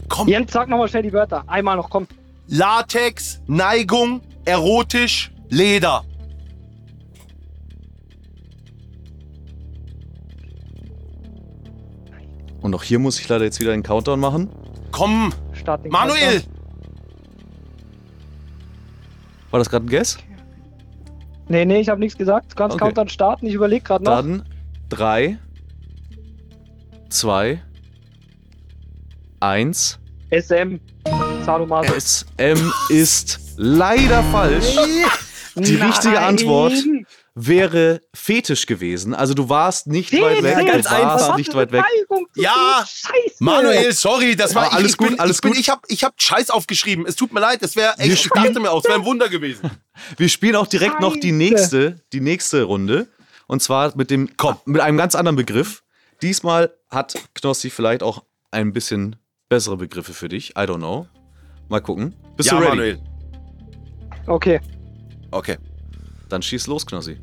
Komm. 0.09 0.27
Jens, 0.27 0.51
sag 0.51 0.67
nochmal 0.67 0.87
schnell 0.87 1.03
die 1.03 1.13
Wörter. 1.13 1.43
Einmal 1.47 1.77
noch, 1.77 1.89
komm. 1.89 2.07
Latex, 2.47 3.41
Neigung, 3.47 4.21
erotisch, 4.45 5.31
Leder. 5.49 6.03
Und 12.61 12.75
auch 12.75 12.83
hier 12.83 12.99
muss 12.99 13.19
ich 13.19 13.27
leider 13.27 13.45
jetzt 13.45 13.59
wieder 13.59 13.73
einen 13.73 13.83
Countdown 13.83 14.19
machen. 14.19 14.49
Komm, 14.91 15.33
Start 15.53 15.83
den 15.83 15.91
Manuel. 15.91 16.41
Countdown. 16.41 16.61
War 19.51 19.59
das 19.59 19.69
gerade 19.69 19.85
ein 19.85 19.89
Guess? 19.89 20.17
Nee, 21.51 21.65
nee, 21.65 21.81
ich 21.81 21.89
habe 21.89 21.99
nichts 21.99 22.17
gesagt. 22.17 22.53
Du 22.53 22.55
kannst 22.55 22.75
Okay. 22.75 22.85
Countdown 22.85 23.09
starten. 23.09 23.45
Ich 23.45 23.53
überlege 23.53 23.83
gerade 23.83 24.05
noch. 24.05 24.15
Dann 24.15 24.43
drei, 24.87 25.37
zwei, 27.09 27.61
eins. 29.41 29.99
SM. 30.29 30.79
Sadomaso. 31.45 31.93
SM 31.93 32.71
ist 32.87 33.39
leider 33.57 34.23
falsch. 34.23 34.77
Die 35.55 35.75
richtige 35.75 36.15
Nein. 36.15 36.23
Antwort 36.23 36.73
wäre 37.33 38.01
Fetisch 38.13 38.65
gewesen. 38.65 39.13
Also 39.13 39.33
du 39.33 39.47
warst 39.47 39.87
nicht 39.87 40.11
weit 40.13 40.43
weg. 40.43 40.55
ganz 40.67 40.85
du 40.85 40.91
warst 40.91 41.23
einfach. 41.23 41.37
nicht 41.37 41.53
weit 41.53 41.71
weg. 41.71 41.83
Ja, 42.35 42.85
Scheiße. 42.85 43.35
Manuel, 43.39 43.93
sorry, 43.93 44.35
das 44.35 44.53
war 44.53 44.65
Aber 44.65 44.75
alles 44.75 44.91
ich, 44.91 44.97
gut, 44.97 45.09
bin, 45.09 45.19
alles 45.19 45.37
ich 45.37 45.41
bin, 45.41 45.51
gut. 45.51 45.59
Ich 45.59 45.69
habe 45.69 45.81
ich 45.87 46.03
hab 46.03 46.21
Scheiß 46.21 46.49
aufgeschrieben. 46.49 47.05
Es 47.05 47.15
tut 47.15 47.33
mir 47.33 47.39
leid, 47.39 47.61
es 47.61 47.75
wäre 47.75 47.93
Wir 47.97 48.11
echt, 48.11 48.25
ich 48.25 48.59
mir 48.59 48.71
aus, 48.71 48.83
wäre 48.83 48.95
ein 48.95 49.05
Wunder 49.05 49.29
gewesen. 49.29 49.69
Wir 50.17 50.29
spielen 50.29 50.55
auch 50.55 50.67
direkt 50.67 50.99
noch 50.99 51.13
die 51.15 51.29
Scheiße. 51.29 51.33
nächste, 51.33 51.95
die 52.11 52.21
nächste 52.21 52.63
Runde. 52.63 53.07
Und 53.47 53.61
zwar 53.61 53.95
mit 53.95 54.09
dem, 54.09 54.29
mit 54.65 54.81
einem 54.81 54.97
ganz 54.97 55.15
anderen 55.15 55.35
Begriff. 55.35 55.83
Diesmal 56.21 56.73
hat 56.89 57.15
Knossi 57.33 57.69
vielleicht 57.69 58.03
auch 58.03 58.23
ein 58.51 58.73
bisschen 58.73 59.15
bessere 59.49 59.77
Begriffe 59.77 60.13
für 60.13 60.29
dich. 60.29 60.51
I 60.51 60.61
don't 60.61 60.77
know. 60.77 61.07
Mal 61.69 61.81
gucken. 61.81 62.15
Bist 62.35 62.51
ja, 62.51 62.57
du 62.57 62.63
ready? 62.63 62.75
Manuel. 62.75 62.99
Okay. 64.27 64.59
Okay. 65.31 65.57
Dann 66.31 66.41
schieß 66.41 66.67
los, 66.67 66.85
Knossi. 66.85 67.17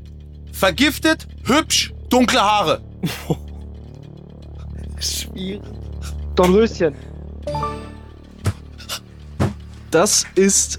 Vergiftet, 0.53 1.27
hübsch, 1.45 1.95
dunkle 2.11 2.43
Haare. 2.43 2.83
Dornröschen. 6.35 6.95
Das 9.91 10.27
ist 10.35 10.79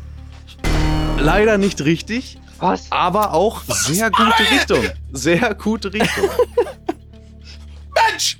leider 1.17 1.57
nicht 1.57 1.81
richtig, 1.81 2.39
Was? 2.59 2.91
aber 2.91 3.33
auch 3.33 3.63
sehr 3.63 4.11
gute 4.11 4.51
Richtung. 4.51 4.83
Sehr 5.11 5.55
gute 5.55 5.91
Richtung. 5.91 6.29
Mensch! 8.11 8.37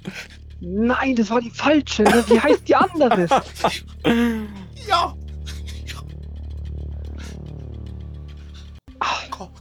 Nein, 0.59 1.15
das 1.15 1.31
war 1.31 1.41
die 1.41 1.49
falsche. 1.49 2.03
Ne? 2.03 2.23
Wie 2.27 2.39
heißt 2.39 2.67
die 2.67 2.75
andere? 2.75 3.27
Ja. 4.87 5.13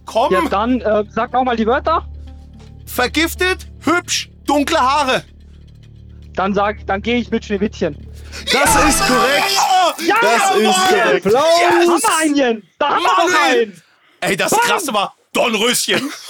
Komm, 0.09 0.33
ja, 0.33 0.41
dann 0.49 0.81
äh, 0.81 1.05
sag 1.11 1.33
nochmal 1.33 1.57
die 1.57 1.67
Wörter. 1.67 2.07
vergiftet, 2.87 3.67
hübsch, 3.85 4.31
dunkle 4.47 4.81
Haare. 4.81 5.23
Dann 6.35 6.55
sag, 6.55 6.87
dann 6.87 7.03
gehe 7.03 7.17
ich 7.17 7.31
mit 7.31 7.45
Schneewittchen. 7.45 7.95
Das 8.53 8.75
ist 8.89 9.07
korrekt. 9.07 9.59
Ja, 10.07 10.17
Das 10.21 10.57
ist 10.57 10.89
korrekt. 10.89 11.27
Da 11.27 11.41
haben 11.41 11.89
wir 11.89 12.19
einen. 12.47 12.63
Da 12.79 12.89
haben 12.89 13.03
wir 13.03 13.27
noch 13.27 13.43
einen. 13.51 13.83
Ey, 14.21 14.37
das 14.37 14.53
krasse 14.53 14.93
war, 14.95 15.15
Dornröschen. 15.33 16.11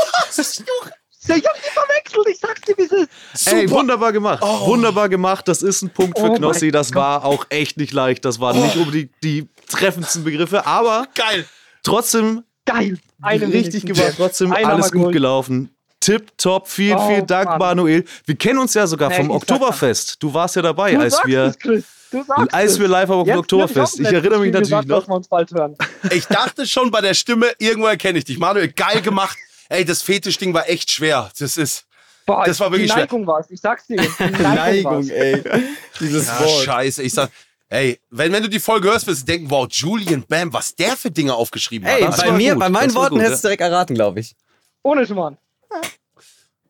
Ich 1.30 1.44
hab 1.44 1.54
die 1.56 1.70
verwechselt, 1.70 2.26
ich 2.30 2.38
sag's 2.38 2.60
dir, 2.62 2.74
wie 2.78 2.82
es 2.84 2.92
ist. 2.92 3.52
Ey, 3.52 3.68
wunderbar 3.68 4.12
gemacht. 4.12 4.40
Wunderbar 4.42 5.10
gemacht. 5.10 5.46
Das 5.46 5.60
ist 5.60 5.82
ein 5.82 5.90
Punkt 5.90 6.18
für 6.18 6.30
Oh 6.30 6.34
Knossi. 6.34 6.70
Das 6.70 6.94
war 6.94 7.22
auch 7.26 7.44
echt 7.50 7.76
nicht 7.76 7.92
leicht. 7.92 8.24
Das 8.24 8.40
waren 8.40 8.58
nicht 8.62 8.76
unbedingt 8.76 9.10
die 9.22 9.46
treffendsten 9.70 10.24
Begriffe, 10.24 10.64
aber 10.64 11.06
Geil. 11.14 11.44
trotzdem 11.82 12.44
Geil. 12.72 12.98
Eine 13.22 13.52
richtig 13.52 13.84
gemacht. 13.86 14.14
Trotzdem 14.16 14.52
haben 14.52 14.64
alles 14.64 14.86
gut 14.92 15.00
geholt. 15.00 15.12
gelaufen. 15.12 15.70
Tipptopp. 16.00 16.68
Vielen, 16.68 16.96
Oh, 16.98 17.08
vielen 17.08 17.26
Dank, 17.26 17.48
Mann. 17.50 17.58
Manuel. 17.58 18.04
Wir 18.24 18.36
kennen 18.36 18.58
uns 18.58 18.74
ja 18.74 18.86
sogar 18.86 19.10
Hey, 19.10 19.18
vom 19.18 19.26
ich 19.30 19.32
Oktoberfest. 19.36 20.22
Du 20.22 20.32
warst 20.32 20.54
ja 20.56 20.62
dabei, 20.62 20.92
Du 20.94 21.00
als 21.00 21.14
sagst 21.14 21.26
wir, 21.26 21.42
es, 21.44 21.58
Chris. 21.58 21.84
Du 22.12 22.22
sagst 22.22 22.54
als 22.54 22.72
es. 22.72 22.78
wir 22.80 22.88
live 22.88 23.10
auf 23.10 23.24
dem 23.24 23.28
Jetzt 23.30 23.38
Oktoberfest. 23.38 24.00
Ich 24.00 24.06
auch 24.06 24.12
erinnere 24.12 24.38
mich 24.40 24.52
natürlich 24.52 24.68
gesagt, 24.70 24.90
dass 24.90 25.00
noch. 25.02 25.08
wir 25.08 25.14
uns 25.16 25.28
bald 25.28 25.50
hören. 25.52 25.76
Ich 26.10 26.26
dachte 26.26 26.66
schon 26.66 26.90
bei 26.90 27.00
der 27.00 27.14
Stimme, 27.14 27.46
irgendwo 27.58 27.88
erkenne 27.88 28.18
ich 28.18 28.24
dich. 28.24 28.38
Manuel, 28.38 28.68
geil 28.68 29.02
gemacht. 29.02 29.36
Ey, 29.68 29.84
das 29.84 30.02
Fetischding 30.02 30.54
war 30.54 30.68
echt 30.68 30.90
schwer. 30.90 31.30
Das 31.38 31.56
ist. 31.56 31.84
Boah, 32.24 32.44
Das 32.46 32.60
war 32.60 32.70
wirklich 32.70 32.88
die 32.88 32.92
schwer. 32.92 33.04
Neigung 33.04 33.26
war's. 33.26 33.46
Ich 33.50 33.60
sag's 33.60 33.86
dir. 33.86 33.96
Die 34.00 34.42
Neigung, 34.42 34.92
war's. 34.94 35.08
ey. 35.08 35.42
Dieses 36.00 36.26
Ja, 36.28 36.46
scheiße. 36.48 37.02
Ich 37.02 37.12
sag. 37.12 37.30
Ey, 37.70 38.00
wenn, 38.08 38.32
wenn 38.32 38.42
du 38.42 38.48
die 38.48 38.60
Folge 38.60 38.88
hörst, 38.88 39.06
wirst 39.06 39.22
du 39.22 39.26
denken, 39.26 39.50
wow, 39.50 39.68
Julian 39.70 40.24
Bam, 40.26 40.52
was 40.52 40.74
der 40.74 40.96
für 40.96 41.10
Dinge 41.10 41.34
aufgeschrieben 41.34 41.86
Ey, 41.86 42.00
hat. 42.02 42.14
Das 42.14 42.22
bei 42.22 42.32
mir, 42.32 42.52
gut, 42.52 42.60
bei 42.60 42.68
meinen 42.70 42.94
Worten 42.94 43.16
gut, 43.16 43.24
hättest 43.24 43.44
du 43.44 43.48
direkt 43.48 43.60
erraten, 43.60 43.94
glaube 43.94 44.20
ich. 44.20 44.34
Ohne 44.82 45.06
Schmarrn. 45.06 45.36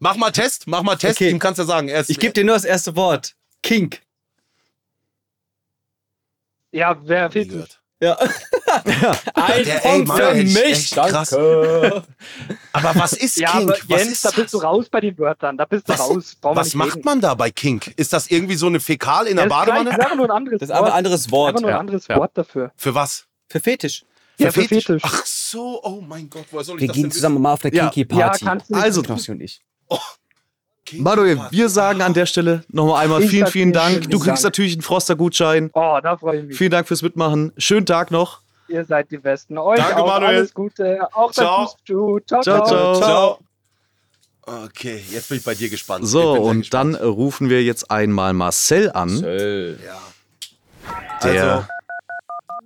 Mach 0.00 0.16
mal 0.16 0.30
Test, 0.30 0.66
mach 0.66 0.82
mal 0.82 0.96
Test. 0.96 1.20
Okay. 1.20 1.30
Ihm 1.30 1.38
kannst 1.38 1.58
du 1.58 1.62
ja 1.62 1.66
sagen. 1.66 1.88
Er 1.88 2.00
ist, 2.00 2.10
Ich 2.10 2.18
gebe 2.18 2.32
dir 2.32 2.44
nur 2.44 2.54
das 2.54 2.64
erste 2.64 2.96
Wort. 2.96 3.34
Kink. 3.62 4.00
Ja, 6.72 6.98
wer 7.02 7.30
fehlt 7.30 7.77
gehört. 8.00 8.20
Ja. 9.00 9.16
Ein 9.34 9.64
Der- 9.64 9.84
ey, 9.86 10.02
Mann, 10.04 10.16
für 10.16 10.30
ey, 10.30 10.42
echt 10.44 10.54
mich. 10.66 10.90
krass. 10.90 11.30
Danke. 11.30 12.04
Aber 12.72 12.94
was 13.00 13.12
ist 13.14 13.36
Ja, 13.38 13.50
Kink? 13.52 13.70
aber 13.70 13.78
was 13.88 14.00
Jens, 14.00 14.12
ist 14.12 14.24
da 14.24 14.30
bist 14.30 14.54
du 14.54 14.58
raus 14.58 14.86
bei 14.90 15.00
den 15.00 15.18
Wörtern. 15.18 15.56
Da 15.56 15.64
bist 15.64 15.88
du 15.88 15.92
Was, 15.92 16.00
raus. 16.00 16.36
Brauchen 16.40 16.56
wir 16.56 16.60
was 16.60 16.74
macht 16.74 16.96
reden. 16.96 17.02
man 17.04 17.20
da 17.20 17.34
bei 17.34 17.50
Kink? 17.50 17.92
Ist 17.96 18.12
das 18.12 18.30
irgendwie 18.30 18.54
so 18.56 18.66
eine 18.66 18.80
Fäkal 18.80 19.26
in 19.26 19.36
der 19.36 19.46
ist 19.46 19.48
gleich, 19.50 19.66
Badewanne? 19.66 19.84
Das 19.90 19.94
ist 19.98 20.00
einfach 20.04 20.16
nur 20.16 20.24
ein 20.26 20.30
anderes 20.30 20.60
Das 20.60 20.68
ist 20.68 20.70
einfach 20.72 20.82
Wort. 20.84 20.92
ein 20.92 20.98
anderes 20.98 21.30
Wort. 21.30 21.48
Einfach 21.48 21.60
nur 21.60 21.70
ein 21.70 21.74
Ja, 21.74 21.80
anderes 21.80 22.06
ja. 22.08 22.16
Wort 22.16 22.30
dafür. 22.34 22.72
Für 22.76 22.94
was? 22.94 23.24
Für 23.48 23.60
Fetisch. 23.60 24.04
Ja, 24.38 24.52
für 24.52 24.62
Fetisch. 24.62 25.02
Ach 25.02 25.26
so, 25.26 25.80
oh 25.82 26.00
mein 26.00 26.30
Gott, 26.30 26.44
woher 26.52 26.62
soll 26.64 26.76
ich 26.76 26.82
Wir 26.82 26.88
das 26.88 26.94
gehen 26.94 27.02
denn 27.04 27.10
zusammen 27.12 27.42
mal 27.42 27.54
auf 27.54 27.64
eine 27.64 27.74
Ja. 27.74 27.88
Kinky 27.90 28.14
Ja, 28.16 28.26
Party. 28.28 28.44
kannst 28.44 28.68
du 28.70 28.74
nicht. 28.74 28.82
Also, 28.84 29.02
Knossi 29.02 29.30
und 29.32 29.40
ich. 29.40 29.60
wissen? 29.88 30.00
Manuel, 30.92 31.40
wir 31.50 31.68
sagen 31.68 32.02
an 32.02 32.14
der 32.14 32.26
Stelle 32.26 32.64
nochmal 32.68 33.04
einmal 33.04 33.22
Ich 33.22 33.30
vielen, 33.30 33.46
vielen 33.46 33.72
Dank. 33.72 34.02
Du 34.10 34.18
kriegst 34.18 34.28
Dank. 34.28 34.42
natürlich 34.44 34.72
einen 34.74 34.82
Froster-Gutschein. 34.82 35.70
Oh, 35.74 35.98
da 36.02 36.16
freue 36.16 36.40
ich 36.40 36.46
mich. 36.46 36.56
Vielen 36.58 36.70
Dank 36.70 36.88
fürs 36.88 37.02
Mitmachen. 37.02 37.52
Schönen 37.56 37.86
Tag 37.86 38.10
noch. 38.10 38.40
Ihr 38.68 38.84
seid 38.84 39.10
die 39.10 39.18
Besten. 39.18 39.56
Euch 39.58 39.78
Danke, 39.78 39.96
auch 40.02 40.06
Manuel. 40.06 40.36
alles 40.36 40.52
Gute. 40.54 41.00
Auch 41.14 41.32
Ciao. 41.32 41.66
Ciao, 41.86 42.20
Ciao, 42.26 42.42
ciao. 42.42 42.66
ciao. 42.66 42.94
Ciao. 42.96 43.38
Okay, 44.64 45.02
jetzt 45.10 45.28
bin 45.28 45.38
ich 45.38 45.44
bei 45.44 45.54
dir 45.54 45.68
gespannt. 45.68 46.06
So, 46.06 46.32
und 46.32 46.72
dann 46.72 46.92
gespannt. 46.92 47.16
rufen 47.16 47.50
wir 47.50 47.62
jetzt 47.62 47.90
einmal 47.90 48.32
Marcel 48.32 48.90
an, 48.92 49.18
Ja. 49.18 49.98
der 51.22 51.54
Also, 51.54 51.66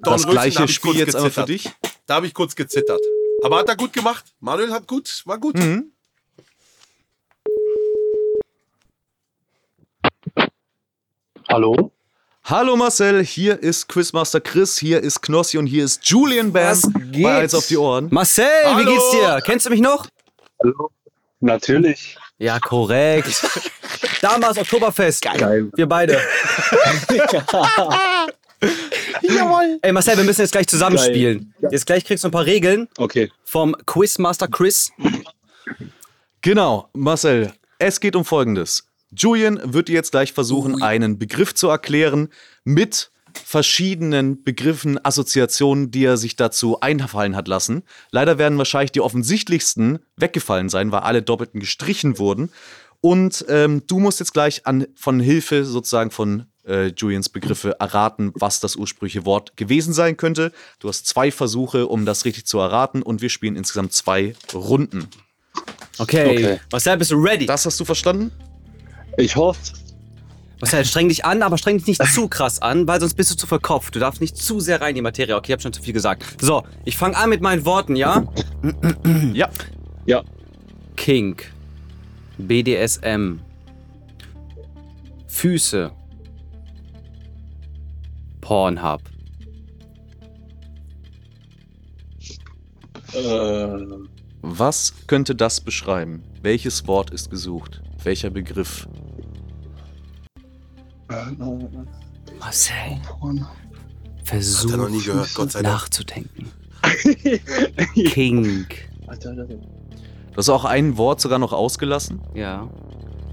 das 0.02 0.22
da 0.22 0.30
gleiche 0.30 0.64
ich 0.64 0.74
Spiel 0.74 0.94
jetzt 0.96 1.16
einmal 1.16 1.30
für 1.30 1.44
dich. 1.44 1.70
Da 2.06 2.14
habe 2.16 2.26
ich 2.26 2.34
kurz 2.34 2.54
gezittert. 2.56 3.00
Aber 3.44 3.58
hat 3.58 3.68
er 3.68 3.76
gut 3.76 3.92
gemacht. 3.92 4.24
Manuel 4.40 4.72
hat 4.72 4.86
gut, 4.86 5.22
war 5.24 5.38
gut. 5.38 5.56
Mhm. 5.56 5.91
Hallo? 11.52 11.92
Hallo 12.44 12.76
Marcel, 12.76 13.22
hier 13.22 13.62
ist 13.62 13.86
Quizmaster 13.86 14.40
Chris, 14.40 14.78
hier 14.78 15.00
ist 15.02 15.20
Knossi 15.20 15.58
und 15.58 15.66
hier 15.66 15.84
ist 15.84 16.00
Julian 16.08 16.50
Bam 16.50 16.70
Was 16.70 16.82
geht? 17.12 17.22
bei 17.22 17.40
Eins 17.42 17.54
auf 17.54 17.66
die 17.66 17.76
Ohren. 17.76 18.08
Marcel, 18.10 18.46
Hallo. 18.64 18.78
wie 18.80 18.84
geht's 18.86 19.10
dir? 19.10 19.38
Kennst 19.44 19.66
du 19.66 19.70
mich 19.70 19.82
noch? 19.82 20.06
Hallo? 20.62 20.90
Natürlich. 21.40 22.16
Ja, 22.38 22.58
korrekt. 22.58 23.46
Damals 24.22 24.56
Oktoberfest. 24.56 25.20
Geil. 25.22 25.70
Wir 25.76 25.86
beide. 25.86 26.14
Jawohl. 29.22 29.78
Ey, 29.82 29.92
Marcel, 29.92 30.16
wir 30.16 30.24
müssen 30.24 30.40
jetzt 30.40 30.52
gleich 30.52 30.66
zusammenspielen. 30.68 31.54
Jetzt 31.70 31.84
gleich 31.84 32.02
kriegst 32.04 32.24
du 32.24 32.28
ein 32.28 32.32
paar 32.32 32.46
Regeln 32.46 32.88
Okay. 32.96 33.30
vom 33.44 33.76
Quizmaster 33.84 34.48
Chris. 34.48 34.90
Genau, 36.40 36.88
Marcel, 36.94 37.52
es 37.78 38.00
geht 38.00 38.16
um 38.16 38.24
Folgendes. 38.24 38.88
Julian 39.16 39.60
wird 39.64 39.88
dir 39.88 39.94
jetzt 39.94 40.12
gleich 40.12 40.32
versuchen, 40.32 40.82
einen 40.82 41.18
Begriff 41.18 41.54
zu 41.54 41.68
erklären 41.68 42.28
mit 42.64 43.10
verschiedenen 43.34 44.42
Begriffen, 44.42 45.02
Assoziationen, 45.04 45.90
die 45.90 46.04
er 46.04 46.16
sich 46.16 46.36
dazu 46.36 46.80
einfallen 46.80 47.36
hat 47.36 47.48
lassen. 47.48 47.82
Leider 48.10 48.38
werden 48.38 48.58
wahrscheinlich 48.58 48.92
die 48.92 49.00
offensichtlichsten 49.00 50.00
weggefallen 50.16 50.68
sein, 50.68 50.92
weil 50.92 51.00
alle 51.00 51.22
doppelten 51.22 51.60
gestrichen 51.60 52.18
wurden. 52.18 52.50
Und 53.00 53.44
ähm, 53.48 53.82
du 53.86 53.98
musst 53.98 54.20
jetzt 54.20 54.32
gleich 54.32 54.66
an, 54.66 54.86
von 54.94 55.18
Hilfe 55.18 55.64
sozusagen 55.64 56.10
von 56.10 56.46
äh, 56.64 56.92
Julians 56.96 57.28
Begriffe 57.28 57.76
erraten, 57.80 58.32
was 58.34 58.60
das 58.60 58.76
ursprüngliche 58.76 59.24
Wort 59.24 59.56
gewesen 59.56 59.92
sein 59.92 60.16
könnte. 60.16 60.52
Du 60.78 60.88
hast 60.88 61.06
zwei 61.06 61.32
Versuche, 61.32 61.88
um 61.88 62.06
das 62.06 62.24
richtig 62.24 62.46
zu 62.46 62.58
erraten 62.58 63.02
und 63.02 63.20
wir 63.20 63.28
spielen 63.28 63.56
insgesamt 63.56 63.92
zwei 63.92 64.34
Runden. 64.54 65.08
Okay. 65.98 66.30
Okay. 66.30 66.60
Marcel, 66.70 66.96
bist 66.96 67.10
du 67.10 67.16
ready? 67.16 67.46
Das 67.46 67.66
hast 67.66 67.78
du 67.80 67.84
verstanden? 67.84 68.30
Ich 69.16 69.36
hoffe. 69.36 69.60
Marcel, 70.60 70.84
streng 70.84 71.08
dich 71.08 71.24
an, 71.24 71.42
aber 71.42 71.58
streng 71.58 71.78
dich 71.78 71.86
nicht 71.88 72.06
zu 72.12 72.28
krass 72.28 72.62
an, 72.62 72.86
weil 72.86 73.00
sonst 73.00 73.14
bist 73.14 73.32
du 73.32 73.36
zu 73.36 73.48
verkopft. 73.48 73.96
Du 73.96 73.98
darfst 73.98 74.20
nicht 74.20 74.36
zu 74.36 74.60
sehr 74.60 74.80
rein 74.80 74.90
in 74.90 74.94
die 74.96 75.02
Materie. 75.02 75.34
Okay, 75.34 75.48
ich 75.50 75.52
hab 75.54 75.62
schon 75.62 75.72
zu 75.72 75.82
viel 75.82 75.92
gesagt. 75.92 76.24
So, 76.40 76.62
ich 76.84 76.96
fange 76.96 77.16
an 77.16 77.30
mit 77.30 77.40
meinen 77.40 77.64
Worten, 77.64 77.96
ja? 77.96 78.24
Ja. 79.32 79.48
Ja. 80.06 80.22
Kink. 80.96 81.52
BDSM. 82.38 83.40
Füße. 85.26 85.90
Pornhub. 88.40 89.00
Äh, 93.14 93.68
Was 94.42 94.94
könnte 95.06 95.34
das 95.34 95.60
beschreiben? 95.60 96.22
Welches 96.42 96.86
Wort 96.86 97.10
ist 97.10 97.30
gesucht? 97.30 97.82
Welcher 98.04 98.30
Begriff? 98.30 98.88
Marcel, 102.40 103.00
versuch 104.24 104.70
er 104.72 104.76
noch 104.78 104.88
nie 104.88 105.02
gehört, 105.02 105.34
Gott 105.34 105.52
sei 105.52 105.62
Dank. 105.62 105.74
nachzudenken. 105.74 106.50
Kink. 107.94 108.88
Du 109.06 110.36
hast 110.36 110.48
auch 110.48 110.64
ein 110.64 110.96
Wort 110.96 111.20
sogar 111.20 111.38
noch 111.38 111.52
ausgelassen, 111.52 112.20
Ja. 112.34 112.68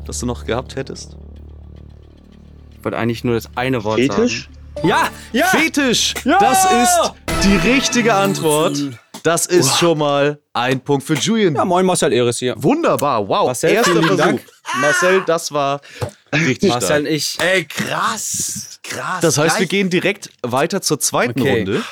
das 0.06 0.20
du 0.20 0.26
noch 0.26 0.46
gehabt 0.46 0.76
hättest. 0.76 1.16
Ich 2.78 2.84
wollte 2.84 2.98
eigentlich 2.98 3.24
nur 3.24 3.36
das 3.36 3.50
eine 3.56 3.84
Wort 3.84 4.00
Fetisch? 4.00 4.50
sagen. 4.76 4.88
Ja! 4.88 5.10
Ja! 5.34 5.46
Fetisch! 5.48 6.14
Ja! 6.26 6.38
Das 6.40 6.66
ist 6.66 7.14
die 7.44 7.56
richtige 7.70 8.14
Antwort. 8.14 8.78
Das 9.24 9.46
ist 9.46 9.78
schon 9.78 9.98
mal 9.98 10.40
ein 10.54 10.80
Punkt 10.80 11.06
für 11.06 11.16
Julian. 11.16 11.56
Ja, 11.56 11.66
moin 11.66 11.86
Marcel 11.86 12.14
Eris 12.14 12.40
hier. 12.40 12.56
Wunderbar, 12.58 13.28
wow. 13.28 13.48
Marcel, 13.48 13.72
Erster 13.74 13.94
Versuch. 14.02 14.16
Dank. 14.18 14.42
Marcel, 14.82 15.24
das 15.26 15.52
war 15.52 15.82
richtig 16.34 16.70
Marcel 16.70 17.02
und 17.02 17.06
stark. 17.06 17.16
ich. 17.16 17.40
Ey, 17.40 17.66
krass. 17.66 18.80
Krass. 18.84 19.22
Das 19.22 19.38
heißt, 19.38 19.56
wir 19.60 19.66
Gleich- 19.66 19.70
gehen 19.70 19.90
direkt 19.90 20.30
weiter 20.42 20.82
zur 20.82 21.00
zweiten 21.00 21.40
Okay. 21.42 21.58
Runde. 21.60 21.84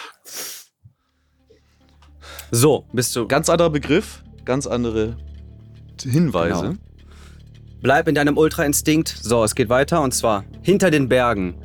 So, 2.51 2.85
bist 2.93 3.15
du. 3.15 3.27
Ganz 3.27 3.49
anderer 3.49 3.69
Begriff, 3.69 4.23
ganz 4.45 4.65
andere 4.67 5.17
Hinweise. 6.01 6.61
Genau. 6.61 6.73
Bleib 7.81 8.07
in 8.07 8.15
deinem 8.15 8.37
Ultra-Instinkt. 8.37 9.09
So, 9.21 9.43
es 9.43 9.53
geht 9.53 9.69
weiter 9.69 10.01
und 10.01 10.13
zwar 10.13 10.45
hinter 10.61 10.89
den 10.91 11.09
Bergen. 11.09 11.55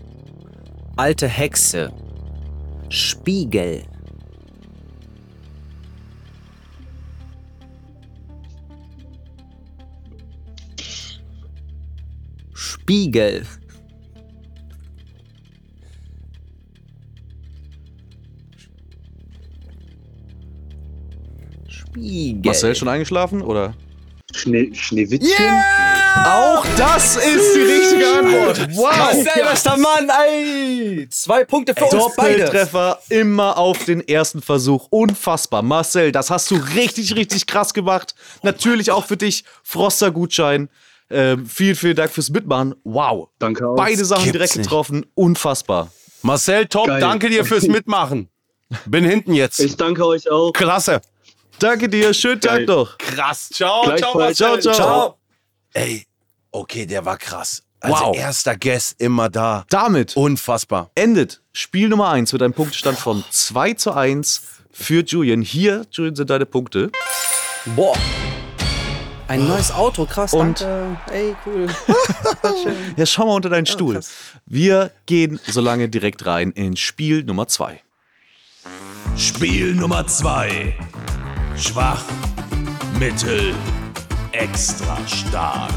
Alte 0.96 1.29
Hexe. 1.29 1.92
Spiegel. 2.90 3.85
Spiegel. 12.92 13.46
Spiegel. 21.68 22.42
Marcel 22.44 22.74
schon 22.74 22.88
eingeschlafen 22.88 23.40
oder? 23.40 23.72
Schnee, 24.35 24.74
Schneewittchen? 24.74 25.31
Auch 26.26 26.66
das 26.76 27.16
ist 27.16 27.55
die 27.55 27.61
richtige 27.61 28.07
Antwort. 28.18 28.76
Wow. 28.76 28.94
Marcel, 28.94 29.42
was 29.44 29.62
der 29.62 29.76
Mann, 29.78 30.11
ey! 30.28 31.09
Zwei 31.09 31.44
Punkte 31.44 31.74
für 31.74 31.87
uns 31.87 32.14
beide. 32.14 32.44
Doppeltreffer 32.44 32.98
immer 33.09 33.57
auf 33.57 33.87
den 33.87 34.07
ersten 34.07 34.42
Versuch. 34.42 34.88
Unfassbar. 34.90 35.62
Marcel, 35.62 36.12
das 36.12 36.28
hast 36.28 36.50
du 36.50 36.57
richtig, 36.57 37.16
richtig 37.16 37.46
krass 37.46 37.72
gemacht. 37.72 38.14
Natürlich 38.42 38.90
auch 38.90 39.07
für 39.07 39.16
dich. 39.16 39.44
Froster-Gutschein. 39.62 40.68
Ähm, 41.10 41.46
vielen, 41.46 41.76
vielen 41.76 41.96
Dank 41.96 42.10
fürs 42.12 42.30
Mitmachen. 42.30 42.74
Wow. 42.84 43.28
Danke 43.38 43.68
auch. 43.68 43.76
Beide 43.76 44.04
Sachen 44.04 44.22
gibt's 44.24 44.32
direkt 44.32 44.56
nicht. 44.56 44.64
getroffen. 44.68 45.04
Unfassbar. 45.14 45.90
Marcel, 46.22 46.66
top. 46.66 46.86
Geil. 46.86 47.00
Danke 47.00 47.28
dir 47.28 47.44
fürs 47.44 47.66
Mitmachen. 47.68 48.28
Bin 48.86 49.04
hinten 49.04 49.34
jetzt. 49.34 49.60
Ich 49.60 49.76
danke 49.76 50.06
euch 50.06 50.30
auch. 50.30 50.52
Klasse. 50.52 51.02
Danke 51.58 51.88
dir, 51.88 52.14
schönen 52.14 52.40
Tag 52.40 52.58
Geil. 52.58 52.66
noch. 52.66 52.96
Krass. 52.98 53.50
Ciao, 53.52 53.82
ciao, 53.96 54.12
Gleichfalls. 54.14 54.36
Ciao, 54.38 54.54
Marcel. 54.54 54.72
ciao. 54.72 55.18
Ey, 55.74 56.06
okay, 56.50 56.86
der 56.86 57.04
war 57.04 57.18
krass. 57.18 57.62
Also 57.80 58.04
Wow. 58.06 58.16
erster 58.16 58.56
Guest 58.56 59.00
immer 59.00 59.28
da. 59.28 59.64
Damit 59.68 60.16
Unfassbar. 60.16 60.90
endet 60.94 61.42
Spiel 61.52 61.88
Nummer 61.88 62.08
1 62.10 62.32
mit 62.32 62.42
einem 62.42 62.54
Punktestand 62.54 62.98
von 62.98 63.22
2 63.30 63.74
zu 63.74 63.92
1 63.92 64.42
für 64.70 65.02
Julian. 65.04 65.42
Hier, 65.42 65.84
Julian, 65.90 66.14
sind 66.16 66.30
deine 66.30 66.46
Punkte. 66.46 66.90
Boah. 67.76 67.96
Ein 69.28 69.48
neues 69.48 69.70
Auto, 69.72 70.04
krass. 70.04 70.32
Und- 70.32 70.61
danke. 70.61 70.98
Ey, 71.12 71.35
cool. 71.46 71.66
Ja, 72.96 73.06
schau 73.06 73.26
mal 73.26 73.35
unter 73.35 73.48
deinen 73.48 73.66
Stuhl. 73.66 73.94
krass. 73.94 74.11
Wir 74.46 74.90
gehen 75.06 75.40
so 75.46 75.61
lange 75.61 75.88
direkt 75.88 76.26
rein 76.26 76.50
in 76.50 76.76
Spiel 76.76 77.22
Nummer 77.24 77.48
2. 77.48 77.80
Spiel 79.16 79.74
Nummer 79.74 80.06
2. 80.06 80.74
Schwach, 81.56 82.02
mittel, 82.98 83.54
extra 84.32 84.98
stark. 85.06 85.70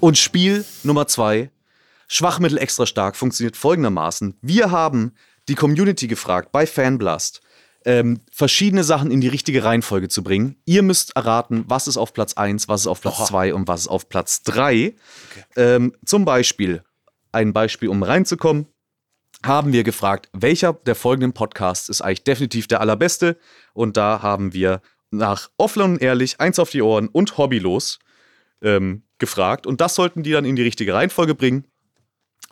Und 0.00 0.18
Spiel 0.18 0.64
Nummer 0.82 1.06
2, 1.06 1.50
Schwachmittel 2.14 2.58
extra 2.58 2.86
stark, 2.86 3.16
funktioniert 3.16 3.56
folgendermaßen. 3.56 4.38
Wir 4.40 4.70
haben 4.70 5.14
die 5.48 5.56
Community 5.56 6.06
gefragt 6.06 6.52
bei 6.52 6.64
Fanblast, 6.64 7.40
ähm, 7.84 8.20
verschiedene 8.30 8.84
Sachen 8.84 9.10
in 9.10 9.20
die 9.20 9.26
richtige 9.26 9.64
Reihenfolge 9.64 10.08
zu 10.08 10.22
bringen. 10.22 10.54
Ihr 10.64 10.84
müsst 10.84 11.16
erraten, 11.16 11.64
was 11.66 11.88
ist 11.88 11.96
auf 11.96 12.12
Platz 12.12 12.34
1, 12.34 12.68
was 12.68 12.82
ist 12.82 12.86
auf 12.86 13.00
Platz 13.00 13.26
2 13.26 13.52
und 13.52 13.66
was 13.66 13.80
ist 13.80 13.88
auf 13.88 14.08
Platz 14.08 14.44
3. 14.44 14.94
Ähm, 15.56 15.92
zum 16.06 16.24
Beispiel, 16.24 16.84
ein 17.32 17.52
Beispiel, 17.52 17.88
um 17.88 18.04
reinzukommen, 18.04 18.68
haben 19.44 19.72
wir 19.72 19.82
gefragt, 19.82 20.28
welcher 20.32 20.72
der 20.72 20.94
folgenden 20.94 21.32
Podcasts 21.32 21.88
ist 21.88 22.00
eigentlich 22.00 22.22
definitiv 22.22 22.68
der 22.68 22.80
allerbeste. 22.80 23.38
Und 23.72 23.96
da 23.96 24.22
haben 24.22 24.52
wir 24.52 24.82
nach 25.10 25.50
Offline 25.58 25.94
und 25.94 26.00
Ehrlich, 26.00 26.38
Eins 26.38 26.60
auf 26.60 26.70
die 26.70 26.80
Ohren 26.80 27.08
und 27.08 27.38
Hobbylos 27.38 27.98
ähm, 28.62 29.02
gefragt. 29.18 29.66
Und 29.66 29.80
das 29.80 29.96
sollten 29.96 30.22
die 30.22 30.30
dann 30.30 30.44
in 30.44 30.54
die 30.54 30.62
richtige 30.62 30.94
Reihenfolge 30.94 31.34
bringen. 31.34 31.66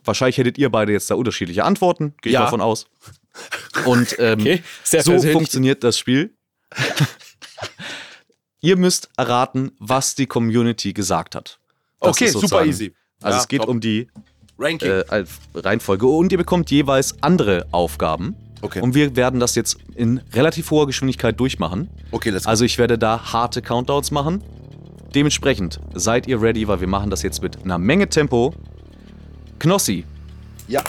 Wahrscheinlich 0.05 0.37
hättet 0.37 0.57
ihr 0.57 0.69
beide 0.69 0.91
jetzt 0.91 1.09
da 1.09 1.15
unterschiedliche 1.15 1.63
Antworten, 1.63 2.13
gehe 2.21 2.31
ich 2.31 2.33
Ja. 2.33 2.41
davon 2.41 2.61
aus. 2.61 2.87
Und 3.85 4.15
ähm, 4.19 4.39
Okay, 4.41 4.63
so 4.83 4.97
persönlich. 4.97 5.31
funktioniert 5.31 5.83
das 5.83 5.97
Spiel. 5.97 6.33
ihr 8.61 8.77
müsst 8.77 9.09
erraten, 9.17 9.71
was 9.79 10.15
die 10.15 10.25
Community 10.27 10.93
gesagt 10.93 11.35
hat. 11.35 11.59
Das 11.99 12.11
Okay, 12.11 12.27
super 12.27 12.65
easy. 12.65 12.93
Also 13.21 13.35
Ja, 13.37 13.41
es 13.41 13.47
geht 13.47 13.61
top. 13.61 13.69
um 13.69 13.79
die 13.79 14.07
äh, 14.59 15.23
Reihenfolge. 15.55 16.05
Und 16.07 16.31
ihr 16.31 16.37
bekommt 16.37 16.69
jeweils 16.71 17.15
andere 17.21 17.65
Aufgaben. 17.71 18.35
Okay. 18.61 18.81
Und 18.81 18.93
wir 18.95 19.15
werden 19.15 19.39
das 19.39 19.55
jetzt 19.55 19.77
in 19.95 20.19
relativ 20.33 20.71
hoher 20.71 20.87
Geschwindigkeit 20.87 21.37
durchmachen. 21.39 21.89
okay, 22.11 22.29
let's 22.29 22.45
go. 22.45 22.49
Also 22.49 22.63
ich 22.63 22.77
werde 22.77 22.97
da 22.97 23.33
harte 23.33 23.61
Countdowns 23.61 24.11
machen. 24.11 24.41
Dementsprechend 25.13 25.79
seid 25.93 26.27
ihr 26.27 26.41
ready, 26.41 26.67
weil 26.67 26.79
wir 26.79 26.87
machen 26.87 27.09
das 27.09 27.21
jetzt 27.23 27.41
mit 27.41 27.61
einer 27.63 27.77
Menge 27.77 28.07
Tempo. 28.09 28.53
Knossi, 29.63 30.03
ja. 30.67 30.83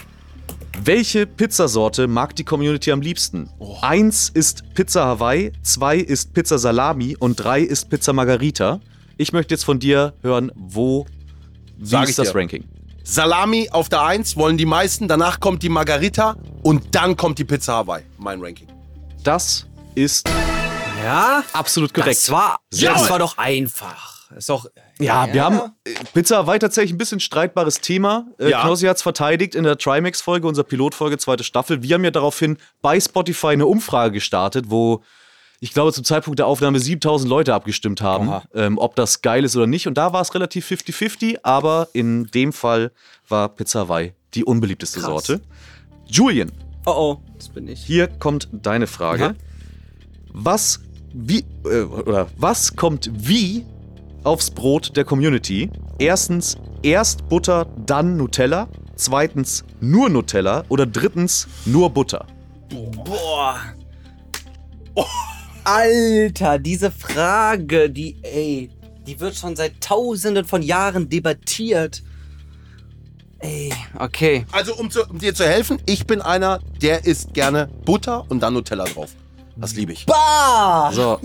welche 0.82 1.28
Pizzasorte 1.28 2.08
mag 2.08 2.34
die 2.34 2.42
Community 2.42 2.90
am 2.90 3.00
liebsten? 3.02 3.48
Oh. 3.60 3.78
Eins 3.82 4.30
ist 4.30 4.64
Pizza 4.74 5.04
Hawaii, 5.04 5.52
zwei 5.62 5.98
ist 5.98 6.34
Pizza 6.34 6.58
Salami 6.58 7.16
und 7.16 7.36
drei 7.36 7.60
ist 7.60 7.88
Pizza 7.88 8.12
Margarita. 8.12 8.80
Ich 9.16 9.32
möchte 9.32 9.54
jetzt 9.54 9.64
von 9.64 9.78
dir 9.78 10.14
hören, 10.22 10.50
wo 10.56 11.06
wie 11.76 11.86
Sag 11.86 12.08
ist 12.08 12.18
das 12.18 12.32
dir. 12.32 12.34
Ranking? 12.34 12.64
Salami 13.04 13.68
auf 13.70 13.88
der 13.88 14.02
1 14.02 14.36
wollen 14.36 14.56
die 14.58 14.66
meisten, 14.66 15.06
danach 15.06 15.38
kommt 15.38 15.62
die 15.62 15.68
Margarita 15.68 16.36
und 16.64 16.96
dann 16.96 17.16
kommt 17.16 17.38
die 17.38 17.44
Pizza 17.44 17.74
Hawaii. 17.74 18.02
Mein 18.18 18.40
Ranking. 18.40 18.66
Das 19.22 19.68
ist 19.94 20.28
Ja, 21.04 21.44
absolut 21.52 21.94
korrekt. 21.94 22.10
das 22.16 22.28
war, 22.28 22.58
Sehr 22.72 22.92
das 22.92 23.08
war 23.08 23.20
doch 23.20 23.38
einfach. 23.38 24.13
Ist 24.36 24.48
doch. 24.48 24.66
Ja, 24.98 25.32
wir 25.32 25.44
haben 25.44 25.60
Pizza 26.12 26.38
Hawaii 26.38 26.58
tatsächlich 26.58 26.92
ein 26.92 26.98
bisschen 26.98 27.20
streitbares 27.20 27.80
Thema. 27.80 28.26
Äh, 28.38 28.50
Ja. 28.50 28.62
Knossi 28.62 28.86
hat 28.86 28.96
es 28.96 29.02
verteidigt 29.02 29.54
in 29.54 29.64
der 29.64 29.78
Trimax-Folge, 29.78 30.46
unserer 30.48 30.64
Pilotfolge, 30.64 31.18
zweite 31.18 31.44
Staffel. 31.44 31.82
Wir 31.82 31.94
haben 31.94 32.04
ja 32.04 32.10
daraufhin 32.10 32.58
bei 32.82 32.98
Spotify 32.98 33.48
eine 33.48 33.66
Umfrage 33.66 34.12
gestartet, 34.14 34.66
wo 34.70 35.02
ich 35.60 35.72
glaube 35.72 35.92
zum 35.92 36.04
Zeitpunkt 36.04 36.38
der 36.40 36.46
Aufnahme 36.46 36.78
7000 36.80 37.30
Leute 37.30 37.54
abgestimmt 37.54 38.02
haben, 38.02 38.42
ähm, 38.54 38.76
ob 38.76 38.96
das 38.96 39.22
geil 39.22 39.44
ist 39.44 39.56
oder 39.56 39.66
nicht. 39.66 39.86
Und 39.86 39.94
da 39.96 40.12
war 40.12 40.20
es 40.20 40.34
relativ 40.34 40.68
50-50, 40.70 41.38
aber 41.42 41.88
in 41.92 42.26
dem 42.26 42.52
Fall 42.52 42.90
war 43.28 43.48
Pizza 43.48 43.80
Hawaii 43.80 44.12
die 44.34 44.44
unbeliebteste 44.44 44.98
Krass. 45.00 45.08
Sorte. 45.26 45.40
Julian, 46.06 46.50
Oh 46.86 46.90
oh, 46.90 47.22
das 47.38 47.48
bin 47.48 47.66
ich. 47.68 47.80
hier 47.82 48.08
kommt 48.08 48.48
deine 48.52 48.86
Frage. 48.86 49.22
Ja. 49.24 49.34
Was, 50.32 50.80
wie, 51.14 51.44
äh, 51.64 51.82
oder 51.82 52.26
was 52.36 52.76
kommt 52.76 53.08
wie 53.14 53.64
aufs 54.24 54.50
Brot 54.50 54.96
der 54.96 55.04
Community? 55.04 55.70
Erstens, 55.98 56.56
erst 56.82 57.28
Butter, 57.28 57.66
dann 57.86 58.16
Nutella. 58.16 58.68
Zweitens, 58.96 59.64
nur 59.80 60.08
Nutella. 60.08 60.64
Oder 60.68 60.86
drittens, 60.86 61.46
nur 61.64 61.90
Butter. 61.90 62.26
Boah. 63.04 63.60
Alter, 65.64 66.58
diese 66.58 66.90
Frage, 66.90 67.88
die, 67.88 68.16
ey, 68.22 68.70
die 69.06 69.18
wird 69.18 69.34
schon 69.34 69.56
seit 69.56 69.80
tausenden 69.80 70.44
von 70.44 70.62
Jahren 70.62 71.08
debattiert. 71.08 72.02
Ey, 73.38 73.72
okay. 73.98 74.46
Also, 74.52 74.74
um, 74.74 74.90
zu, 74.90 75.04
um 75.04 75.18
dir 75.18 75.34
zu 75.34 75.44
helfen, 75.46 75.78
ich 75.86 76.06
bin 76.06 76.20
einer, 76.20 76.60
der 76.82 77.06
isst 77.06 77.34
gerne 77.34 77.68
Butter 77.84 78.24
und 78.28 78.40
dann 78.40 78.54
Nutella 78.54 78.84
drauf. 78.84 79.14
Das 79.56 79.74
liebe 79.74 79.92
ich. 79.92 80.04
Bah! 80.06 80.90
So, 80.92 81.20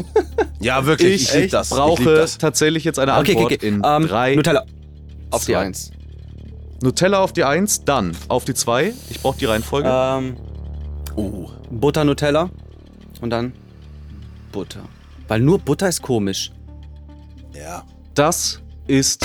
Ja, 0.60 0.86
wirklich. 0.86 1.15
ich, 1.24 1.30
Ich, 1.30 1.34
liebe 1.36 1.48
das. 1.48 1.72
ich 1.72 1.78
brauche 1.78 2.02
lieb 2.04 2.15
das. 2.15 2.38
tatsächlich 2.38 2.84
jetzt 2.84 3.00
eine 3.00 3.13
Okay, 3.18 3.32
Antwort 3.32 3.46
okay, 3.46 3.56
okay. 3.56 3.68
in 3.68 3.82
Ähm, 3.84 4.08
drei. 4.08 4.36
Nutella. 4.36 4.63
Auf 5.32 5.46
die 5.46 5.54
zwei. 5.54 5.60
Eins. 5.60 5.92
Nutella 6.82 7.20
auf 7.20 7.34
die 7.34 7.44
Eins, 7.44 7.84
dann 7.84 8.15
auf 8.30 8.46
die 8.46 8.54
Zwei. 8.54 8.94
Ich 9.10 9.20
brauche 9.22 9.38
die 9.38 9.46
Reihenfolge. 9.46 9.89
Ähm, 9.92 10.38
Oh. 11.15 11.50
Butter, 11.72 12.04
Nutella. 12.06 12.50
Und 13.20 13.32
dann 13.32 13.52
Butter. 14.52 14.80
Weil 15.28 15.42
nur 15.42 15.60
Butter 15.60 15.89
ist 15.89 16.02
komisch. 16.02 16.52
Ja. 17.54 17.84
Das 18.13 18.62
ist 18.88 19.22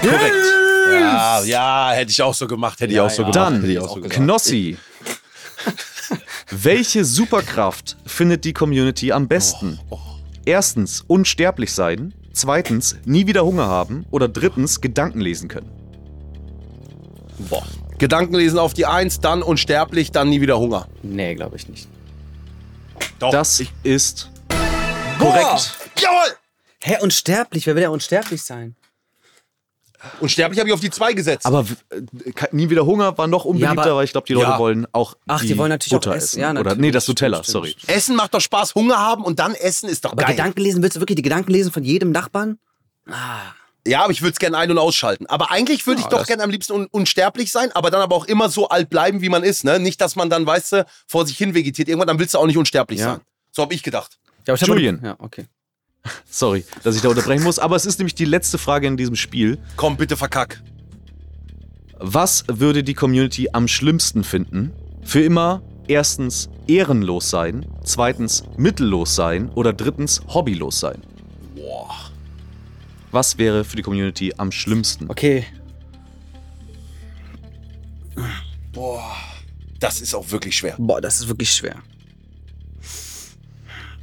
korrekt. 0.00 0.34
Ja, 0.92 1.42
ja, 1.42 1.90
hätte 1.92 2.10
ich 2.12 2.22
auch 2.22 2.34
so 2.34 2.46
gemacht. 2.46 2.78
Hätte 2.80 2.92
ich 2.92 3.00
auch 3.00 3.10
so 3.10 3.22
gemacht. 3.22 3.34
Dann, 3.36 3.54
hätte 3.60 3.72
ich 3.72 3.78
auch 3.78 3.88
so 3.88 3.94
gemacht. 3.96 4.12
Welche 6.54 7.06
Superkraft 7.06 7.96
findet 8.04 8.44
die 8.44 8.52
Community 8.52 9.10
am 9.10 9.26
besten? 9.26 9.80
Oh, 9.88 9.98
Erstens, 10.44 11.02
unsterblich 11.06 11.72
sein. 11.72 12.12
Zweitens, 12.34 12.96
nie 13.06 13.26
wieder 13.26 13.46
Hunger 13.46 13.68
haben. 13.68 14.04
Oder 14.10 14.28
drittens, 14.28 14.82
Gedanken 14.82 15.22
lesen 15.22 15.48
können. 15.48 15.70
Boah. 17.48 17.64
Gedanken 17.96 18.34
lesen 18.34 18.58
auf 18.58 18.74
die 18.74 18.84
Eins, 18.84 19.18
dann 19.20 19.42
unsterblich, 19.42 20.10
dann 20.10 20.28
nie 20.28 20.42
wieder 20.42 20.58
Hunger. 20.58 20.88
Nee, 21.02 21.34
glaube 21.36 21.56
ich 21.56 21.68
nicht. 21.68 21.88
Doch. 23.18 23.30
Das 23.30 23.62
ist 23.82 24.30
korrekt. 25.18 25.72
Jawohl! 25.98 26.36
Hä, 26.82 26.96
unsterblich? 27.00 27.66
Wer 27.66 27.76
will 27.76 27.82
ja 27.84 27.88
unsterblich 27.88 28.42
sein? 28.42 28.76
Unsterblich 30.20 30.58
habe 30.58 30.68
ich 30.68 30.74
auf 30.74 30.80
die 30.80 30.90
Zwei 30.90 31.12
gesetzt. 31.12 31.46
Aber 31.46 31.64
äh, 31.90 32.00
nie 32.52 32.70
wieder 32.70 32.84
Hunger 32.86 33.16
war 33.18 33.26
noch 33.26 33.44
unbeliebter, 33.44 33.82
aber- 33.82 33.96
weil 33.96 34.04
ich 34.04 34.12
glaube, 34.12 34.26
die 34.26 34.32
Leute 34.34 34.50
Ja. 34.50 34.58
wollen 34.58 34.86
auch 34.92 35.14
Ach, 35.26 35.40
die 35.42 35.56
wollen 35.58 35.68
natürlich 35.70 35.92
Butter 35.92 36.10
auch 36.10 36.14
essen. 36.14 36.24
essen. 36.26 36.40
Ja, 36.40 36.50
Oder 36.50 36.62
natürlich. 36.64 36.78
nee, 36.80 36.90
das 36.90 37.08
Nutella, 37.08 37.36
Stimmt, 37.38 37.46
sorry. 37.52 37.70
stimmt, 37.70 37.88
Essen 37.96 38.16
macht 38.16 38.34
doch 38.34 38.40
Spaß, 38.40 38.74
Hunger 38.74 38.98
haben 38.98 39.24
und 39.24 39.38
dann 39.38 39.54
essen 39.54 39.88
ist 39.88 40.04
doch 40.04 40.12
Aber 40.12 40.22
geil. 40.22 40.32
Gedanken 40.36 40.60
lesen, 40.60 40.82
willst 40.82 40.96
du 40.96 41.00
wirklich 41.00 41.16
die 41.16 41.22
Gedanken 41.22 41.52
lesen 41.52 41.70
von 41.72 41.84
jedem 41.84 42.10
Nachbarn? 42.10 42.58
Ja, 43.86 44.02
aber 44.04 44.12
ich 44.12 44.22
würde 44.22 44.32
es 44.32 44.38
gerne 44.38 44.56
ein- 44.58 44.70
und 44.70 44.78
ausschalten. 44.78 45.26
Aber 45.26 45.50
eigentlich 45.50 45.86
würde 45.88 46.00
ich 46.00 46.06
doch 46.06 46.24
gerne 46.26 46.42
am 46.44 46.50
liebsten 46.50 46.72
un 46.72 46.86
unsterblich 46.92 47.50
sein, 47.50 47.72
aber 47.72 47.90
dann 47.90 48.00
aber 48.00 48.14
auch 48.14 48.26
immer 48.26 48.48
so 48.48 48.68
alt 48.68 48.88
bleiben, 48.90 49.22
wie 49.22 49.28
man 49.28 49.42
ist. 49.42 49.64
Ne? 49.64 49.80
Nicht, 49.80 50.00
dass 50.00 50.14
man 50.14 50.30
dann, 50.30 50.46
weißt 50.46 50.72
du, 50.72 50.86
vor 51.08 51.26
sich 51.26 51.36
hin 51.36 51.52
vegetiert. 51.54 51.88
Irgendwann, 51.88 52.06
dann 52.06 52.18
willst 52.20 52.34
du 52.34 52.38
auch 52.38 52.46
nicht 52.46 52.56
unsterblich 52.58 53.00
Ja. 53.00 53.06
sein. 53.14 53.20
So 53.50 53.62
habe 53.62 53.74
ich 53.74 53.82
gedacht. 53.82 54.18
Ja, 54.46 54.54
ich 54.54 54.62
hab- 54.62 54.68
Julian. 54.68 55.00
Ja, 55.04 55.16
okay. 55.18 55.46
Sorry, 56.30 56.64
dass 56.82 56.96
ich 56.96 57.02
da 57.02 57.08
unterbrechen 57.08 57.44
muss. 57.44 57.58
Aber 57.58 57.76
es 57.76 57.86
ist 57.86 57.98
nämlich 57.98 58.14
die 58.14 58.24
letzte 58.24 58.58
Frage 58.58 58.86
in 58.86 58.96
diesem 58.96 59.16
Spiel. 59.16 59.58
Komm, 59.76 59.96
bitte 59.96 60.16
verkack. 60.16 60.62
Was 61.98 62.44
würde 62.48 62.82
die 62.82 62.94
Community 62.94 63.48
am 63.52 63.68
schlimmsten 63.68 64.24
finden? 64.24 64.72
Für 65.02 65.22
immer 65.22 65.62
erstens 65.86 66.48
ehrenlos 66.66 67.30
sein, 67.30 67.66
zweitens 67.84 68.44
mittellos 68.56 69.14
sein 69.14 69.50
oder 69.50 69.72
drittens 69.72 70.20
hobbylos 70.28 70.80
sein. 70.80 71.02
Boah. 71.54 72.10
Was 73.10 73.38
wäre 73.38 73.64
für 73.64 73.76
die 73.76 73.82
Community 73.82 74.32
am 74.36 74.50
schlimmsten? 74.50 75.10
Okay. 75.10 75.44
Boah. 78.72 79.16
Das 79.78 80.00
ist 80.00 80.14
auch 80.14 80.30
wirklich 80.30 80.56
schwer. 80.56 80.76
Boah, 80.78 81.00
das 81.00 81.20
ist 81.20 81.28
wirklich 81.28 81.52
schwer. 81.52 81.76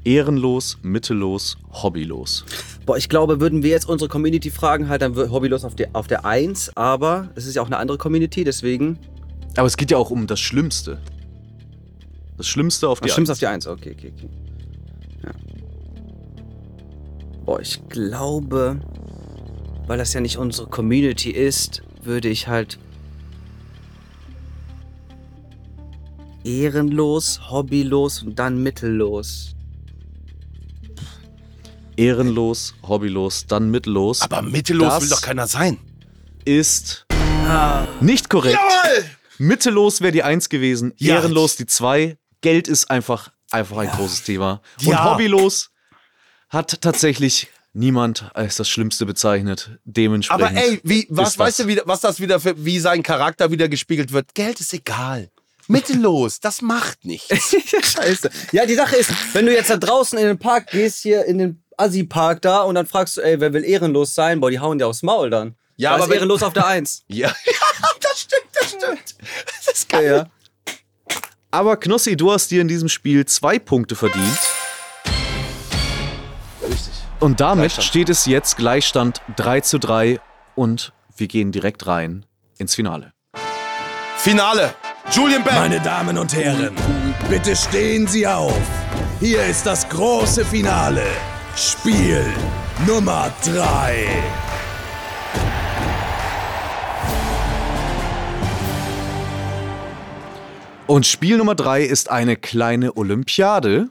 Ehrenlos, 0.03 0.77
mittellos, 0.81 1.57
hobbylos. 1.71 2.45
Boah, 2.85 2.97
ich 2.97 3.09
glaube, 3.09 3.41
würden 3.41 3.63
wir 3.63 3.69
jetzt 3.69 3.87
unsere 3.87 4.09
Community 4.09 4.49
fragen, 4.49 4.89
halt 4.89 5.01
dann 5.01 5.15
hobbylos 5.15 5.65
auf 5.65 5.75
der, 5.75 5.89
auf 5.93 6.07
der 6.07 6.25
1, 6.25 6.75
aber 6.75 7.29
es 7.35 7.45
ist 7.45 7.55
ja 7.55 7.61
auch 7.61 7.67
eine 7.67 7.77
andere 7.77 7.97
Community, 7.97 8.43
deswegen. 8.43 8.97
Aber 9.55 9.67
es 9.67 9.77
geht 9.77 9.91
ja 9.91 9.97
auch 9.97 10.09
um 10.09 10.25
das 10.27 10.39
Schlimmste. 10.39 10.99
Das 12.37 12.47
Schlimmste 12.47 12.87
auf 12.87 13.01
die 13.01 13.09
Ach, 13.09 13.13
stimmt's 13.13 13.29
Eins. 13.43 13.67
auf 13.67 13.79
die 13.81 13.91
1, 13.91 13.95
okay, 13.95 13.95
okay, 13.97 14.13
okay. 14.15 14.29
Ja. 15.23 15.31
Boah, 17.45 17.59
ich 17.59 17.87
glaube, 17.89 18.79
weil 19.87 19.97
das 19.97 20.13
ja 20.13 20.21
nicht 20.21 20.37
unsere 20.37 20.67
Community 20.67 21.31
ist, 21.31 21.81
würde 22.03 22.29
ich 22.29 22.47
halt 22.47 22.79
ehrenlos, 26.43 27.51
hobbylos 27.51 28.23
und 28.23 28.39
dann 28.39 28.61
mittellos. 28.61 29.55
Ehrenlos, 32.03 32.75
hobbylos, 32.87 33.45
dann 33.47 33.69
mittellos. 33.69 34.21
Aber 34.21 34.41
mittellos 34.41 34.87
Das- 34.93 35.01
will 35.03 35.09
doch 35.09 35.21
keiner 35.21 35.47
sein. 35.47 35.77
ist 36.45 37.05
nicht 37.99 38.29
korrekt. 38.29 38.57
Mittellos 39.37 39.99
wäre 40.01 40.11
die 40.13 40.23
1 40.23 40.47
gewesen, 40.49 40.93
Ja. 40.97 41.15
ehrenlos 41.15 41.55
die 41.57 41.65
2. 41.65 42.17
Geld 42.41 42.67
ist 42.69 42.89
einfach, 42.89 43.31
einfach 43.51 43.77
ein 43.77 43.89
großes 43.91 44.23
Thema. 44.23 44.61
Und 44.79 44.87
Ja. 44.87 45.11
hobbylos 45.11 45.71
hat 46.49 46.79
tatsächlich 46.81 47.47
niemand 47.73 48.31
als 48.33 48.55
das 48.55 48.69
Schlimmste 48.69 49.05
bezeichnet. 49.05 49.77
Dementsprechend. 49.83 50.43
Aber 50.57 50.57
ey, 50.57 50.79
wie, 50.83 51.05
was 51.09 51.37
weißt 51.37 51.59
du, 51.59 51.67
wie, 51.67 51.81
was 51.85 51.99
das 52.01 52.19
wieder 52.21 52.39
für, 52.39 52.63
wie 52.65 52.79
sein 52.79 53.03
Charakter 53.03 53.51
wieder 53.51 53.67
gespiegelt 53.67 54.11
wird? 54.13 54.33
Geld 54.33 54.59
ist 54.61 54.73
egal. 54.73 55.29
Mittellos, 55.67 56.39
das 56.39 56.61
macht 56.61 57.03
nichts. 57.05 57.27
Scheiße. 57.93 58.29
Ja, 58.53 58.65
die 58.65 58.73
Sache 58.75 58.95
ist, 58.95 59.11
wenn 59.33 59.45
du 59.45 59.53
jetzt 59.53 59.69
da 59.69 59.77
draußen 59.77 60.17
in 60.17 60.25
den 60.25 60.39
Park 60.39 60.71
gehst, 60.71 61.01
hier 61.03 61.25
in 61.25 61.37
den 61.37 61.63
Assi-Park 61.79 62.41
da 62.41 62.61
und 62.61 62.75
dann 62.75 62.85
fragst 62.85 63.17
du, 63.17 63.21
ey, 63.21 63.39
wer 63.39 63.53
will 63.53 63.63
ehrenlos 63.63 64.13
sein? 64.13 64.39
Boah, 64.39 64.49
die 64.51 64.59
hauen 64.59 64.77
dir 64.79 64.87
aufs 64.87 65.01
Maul 65.03 65.29
dann. 65.29 65.55
Ja, 65.77 65.89
Da 65.91 65.95
aber 65.95 66.03
ist 66.05 66.09
wenn- 66.09 66.17
ehrenlos 66.17 66.43
auf 66.43 66.53
der 66.53 66.67
1. 66.67 67.03
Ja, 67.07 67.31
das 68.01 68.21
stimmt, 68.21 68.43
das 68.53 68.69
stimmt. 68.69 69.15
Das 69.65 69.73
ist 69.75 69.89
geil. 69.89 70.27
ja. 70.27 70.73
Aber 71.51 71.77
Knossi, 71.77 72.15
du 72.15 72.31
hast 72.31 72.51
dir 72.51 72.61
in 72.61 72.67
diesem 72.67 72.89
Spiel 72.89 73.25
zwei 73.25 73.57
Punkte 73.57 73.95
verdient. 73.95 74.37
Richtig. 76.61 76.93
Und 77.19 77.39
damit 77.39 77.71
steht 77.71 78.09
es 78.09 78.25
jetzt 78.25 78.57
Gleichstand 78.57 79.21
3 79.35 79.61
zu 79.61 79.77
3 79.79 80.19
und 80.55 80.93
wir 81.17 81.27
gehen 81.27 81.51
direkt 81.51 81.87
rein 81.87 82.25
ins 82.57 82.75
Finale. 82.75 83.13
Finale. 84.17 84.73
Julian 85.11 85.43
Bam. 85.43 85.55
Meine 85.55 85.79
Damen 85.79 86.17
und 86.17 86.33
Herren, 86.35 86.75
bitte 87.29 87.55
stehen 87.55 88.05
Sie 88.05 88.27
auf. 88.27 88.53
Hier 89.19 89.43
ist 89.45 89.65
das 89.65 89.87
große 89.89 90.45
Finale. 90.45 91.03
Spiel 91.55 92.25
Nummer 92.87 93.33
3. 93.43 94.07
Und 100.87 101.05
Spiel 101.05 101.37
Nummer 101.37 101.55
3 101.55 101.83
ist 101.83 102.09
eine 102.09 102.35
kleine 102.35 102.95
Olympiade. 102.97 103.89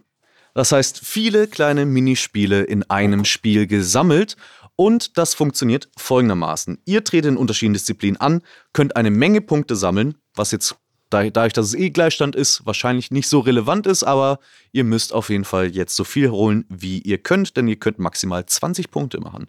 Das 0.55 0.73
heißt, 0.73 1.01
viele 1.05 1.47
kleine 1.47 1.87
Minispiele 1.87 2.63
in 2.63 2.83
einem 2.91 3.25
Spiel 3.25 3.67
gesammelt. 3.67 4.37
Und 4.75 5.19
das 5.19 5.35
funktioniert 5.35 5.89
folgendermaßen. 5.97 6.81
Ihr 6.85 7.05
tretet 7.05 7.33
in 7.33 7.37
unterschiedlichen 7.37 7.75
Disziplinen 7.75 8.21
an, 8.21 8.43
könnt 8.73 8.97
eine 8.97 9.11
Menge 9.11 9.41
Punkte 9.41 9.77
sammeln, 9.77 10.15
was 10.35 10.53
jetzt 10.53 10.77
dadurch, 11.11 11.53
dass 11.53 11.67
es 11.67 11.75
eh 11.75 11.91
Gleichstand 11.91 12.37
ist, 12.37 12.65
wahrscheinlich 12.67 13.11
nicht 13.11 13.29
so 13.29 13.41
relevant 13.41 13.87
ist, 13.87 14.03
aber 14.05 14.39
ihr 14.73 14.85
müsst 14.85 15.13
auf 15.13 15.31
jeden 15.31 15.45
Fall 15.45 15.69
jetzt 15.69 15.97
so 15.97 16.05
viel 16.05 16.31
holen, 16.31 16.65
wie 16.69 16.99
ihr 17.01 17.19
könnt, 17.19 17.57
denn 17.57 17.69
ihr 17.69 17.77
könnt 17.77 17.99
maximal 17.99 18.45
20 18.45 18.91
Punkte 18.91 19.21
machen. 19.21 19.49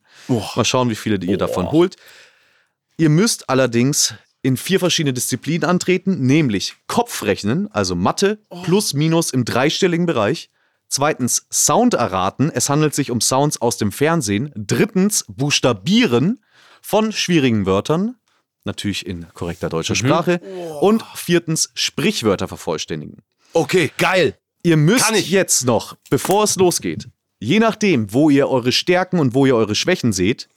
Mal 0.55 0.65
schauen, 0.65 0.89
wie 0.89 0.95
viele 0.95 1.17
ihr 1.25 1.37
davon 1.37 1.71
holt. 1.71 1.95
Ihr 2.97 3.09
müsst 3.09 3.49
allerdings 3.49 4.13
in 4.41 4.57
vier 4.57 4.79
verschiedene 4.79 5.13
Disziplinen 5.13 5.69
antreten, 5.69 6.25
nämlich 6.25 6.75
Kopfrechnen, 6.87 7.69
also 7.71 7.95
Mathe, 7.95 8.39
plus 8.63 8.93
minus 8.93 9.31
im 9.31 9.45
dreistelligen 9.45 10.05
Bereich. 10.05 10.49
Zweitens 10.87 11.45
Sound 11.51 11.93
erraten, 11.93 12.49
es 12.53 12.69
handelt 12.69 12.95
sich 12.95 13.11
um 13.11 13.21
Sounds 13.21 13.61
aus 13.61 13.77
dem 13.77 13.91
Fernsehen. 13.91 14.51
Drittens 14.55 15.25
Buchstabieren 15.27 16.39
von 16.81 17.11
schwierigen 17.11 17.65
Wörtern, 17.65 18.15
natürlich 18.65 19.05
in 19.05 19.27
korrekter 19.33 19.69
deutscher 19.69 19.95
Sprache. 19.95 20.39
Und 20.81 21.03
viertens 21.15 21.71
Sprichwörter 21.73 22.47
vervollständigen. 22.47 23.17
Okay, 23.53 23.91
geil. 23.97 24.37
Ihr 24.63 24.77
müsst 24.77 25.11
jetzt 25.11 25.65
noch, 25.65 25.95
bevor 26.09 26.43
es 26.43 26.55
losgeht, 26.55 27.07
je 27.39 27.59
nachdem, 27.59 28.13
wo 28.13 28.29
ihr 28.29 28.49
eure 28.49 28.71
Stärken 28.71 29.19
und 29.19 29.33
wo 29.33 29.45
ihr 29.45 29.55
eure 29.55 29.75
Schwächen 29.75 30.11
seht, 30.11 30.49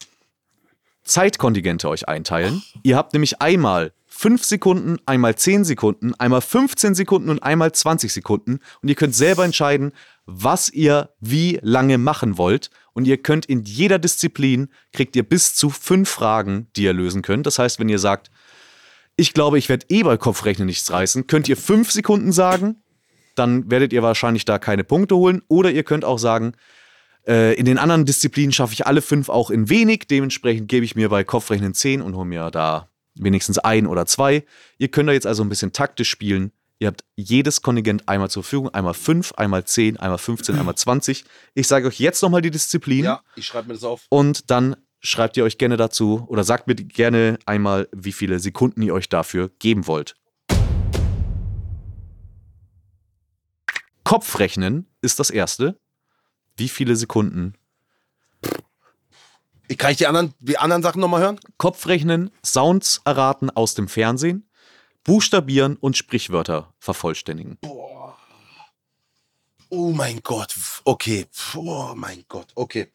Zeitkontingente 1.05 1.89
euch 1.89 2.09
einteilen. 2.09 2.63
Ihr 2.83 2.97
habt 2.97 3.13
nämlich 3.13 3.41
einmal 3.41 3.93
5 4.07 4.45
Sekunden, 4.45 4.99
einmal 5.05 5.35
10 5.35 5.65
Sekunden, 5.65 6.15
einmal 6.15 6.41
15 6.41 6.95
Sekunden 6.95 7.29
und 7.29 7.43
einmal 7.43 7.73
20 7.73 8.13
Sekunden. 8.13 8.61
Und 8.83 8.89
ihr 8.89 8.95
könnt 8.95 9.15
selber 9.15 9.45
entscheiden, 9.45 9.93
was 10.35 10.71
ihr 10.71 11.11
wie 11.21 11.59
lange 11.63 11.99
machen 11.99 12.39
wollt. 12.39 12.71
Und 12.93 13.07
ihr 13.07 13.17
könnt 13.17 13.47
in 13.47 13.63
jeder 13.63 13.99
Disziplin, 13.99 14.69
kriegt 14.93 15.17
ihr 15.17 15.23
bis 15.23 15.55
zu 15.55 15.71
fünf 15.71 16.09
Fragen, 16.09 16.69
die 16.77 16.85
ihr 16.85 16.93
lösen 16.93 17.23
könnt. 17.23 17.47
Das 17.47 17.59
heißt, 17.59 17.79
wenn 17.79 17.89
ihr 17.89 17.99
sagt, 17.99 18.31
ich 19.17 19.35
glaube, 19.35 19.59
ich 19.59 19.69
werde 19.69 19.87
eh 19.89 20.03
bei 20.03 20.17
Kopfrechnen 20.17 20.67
nichts 20.67 20.91
reißen, 20.91 21.27
könnt 21.27 21.49
ihr 21.49 21.57
5 21.57 21.91
Sekunden 21.91 22.33
sagen, 22.33 22.83
dann 23.35 23.71
werdet 23.71 23.93
ihr 23.93 24.03
wahrscheinlich 24.03 24.45
da 24.45 24.59
keine 24.59 24.85
Punkte 24.85 25.17
holen. 25.17 25.43
Oder 25.49 25.71
ihr 25.71 25.85
könnt 25.85 26.05
auch 26.05 26.19
sagen, 26.19 26.55
äh, 27.27 27.55
in 27.55 27.65
den 27.65 27.79
anderen 27.79 28.05
Disziplinen 28.05 28.53
schaffe 28.53 28.73
ich 28.75 28.87
alle 28.87 29.03
fünf 29.03 29.29
auch 29.29 29.51
in 29.51 29.69
wenig. 29.69 30.07
Dementsprechend 30.09 30.69
gebe 30.69 30.85
ich 30.85 30.97
mir 30.97 31.09
bei 31.09 31.25
Kopfrechnen 31.25 31.75
10 31.75 32.03
und 32.03 32.17
hole 32.17 32.27
mir 32.27 32.51
da 32.51 32.89
wenigstens 33.15 33.59
ein 33.59 33.87
oder 33.87 34.07
zwei. 34.07 34.45
Ihr 34.79 34.89
könnt 34.89 35.09
da 35.09 35.13
jetzt 35.13 35.27
also 35.27 35.43
ein 35.43 35.49
bisschen 35.49 35.73
taktisch 35.73 36.09
spielen. 36.09 36.53
Ihr 36.83 36.89
habt 36.89 37.05
jedes 37.15 37.63
Kontingent 37.63 38.09
einmal 38.09 38.29
zur 38.29 38.43
Verfügung. 38.43 38.69
Einmal 38.71 38.95
5, 38.95 39.35
einmal 39.35 39.65
10, 39.65 39.99
einmal 39.99 40.19
15, 40.19 40.59
einmal 40.59 40.75
20. 40.75 41.25
Ich 41.55 41.69
sage 41.69 41.87
euch 41.87 42.01
jetzt 42.01 42.21
nochmal 42.23 42.43
die 42.43 42.51
Disziplin. 42.51 43.05
Ja, 43.05 43.23
ich 43.37 43.47
schreibe 43.47 43.69
mir 43.69 43.75
das 43.75 43.85
auf. 43.85 44.07
Und 44.09 44.51
dann 44.51 44.75
schreibt 44.99 45.37
ihr 45.37 45.45
euch 45.45 45.59
gerne 45.59 45.77
dazu 45.77 46.25
oder 46.27 46.43
sagt 46.43 46.67
mir 46.67 46.75
gerne 46.75 47.39
einmal, 47.47 47.89
wie 47.93 48.11
viele 48.11 48.41
Sekunden 48.41 48.83
ihr 48.83 48.95
euch 48.95 49.09
dafür 49.09 49.53
geben 49.61 49.87
wollt. 49.87 50.17
Kopfrechnen 54.03 54.89
ist 55.03 55.21
das 55.21 55.31
erste. 55.31 55.79
Wie 56.57 56.69
viele 56.69 56.97
Sekunden? 56.97 57.55
Kann 59.79 59.93
ich 59.93 59.99
die 59.99 60.09
anderen, 60.09 60.35
die 60.41 60.59
anderen 60.59 60.83
Sachen 60.83 61.01
nochmal 61.01 61.23
hören? 61.23 61.39
Kopfrechnen, 61.59 62.33
Sounds 62.45 63.03
erraten 63.05 63.51
aus 63.51 63.77
dem 63.77 63.87
Fernsehen, 63.87 64.49
Buchstabieren 65.05 65.77
und 65.77 65.97
Sprichwörter 65.97 66.73
vervollständigen. 66.79 67.59
Oh 69.71 69.91
mein 69.93 70.21
Gott. 70.23 70.55
Okay. 70.85 71.27
Oh 71.57 71.93
mein 71.97 72.25
Gott. 72.29 72.53
Okay. 72.55 72.89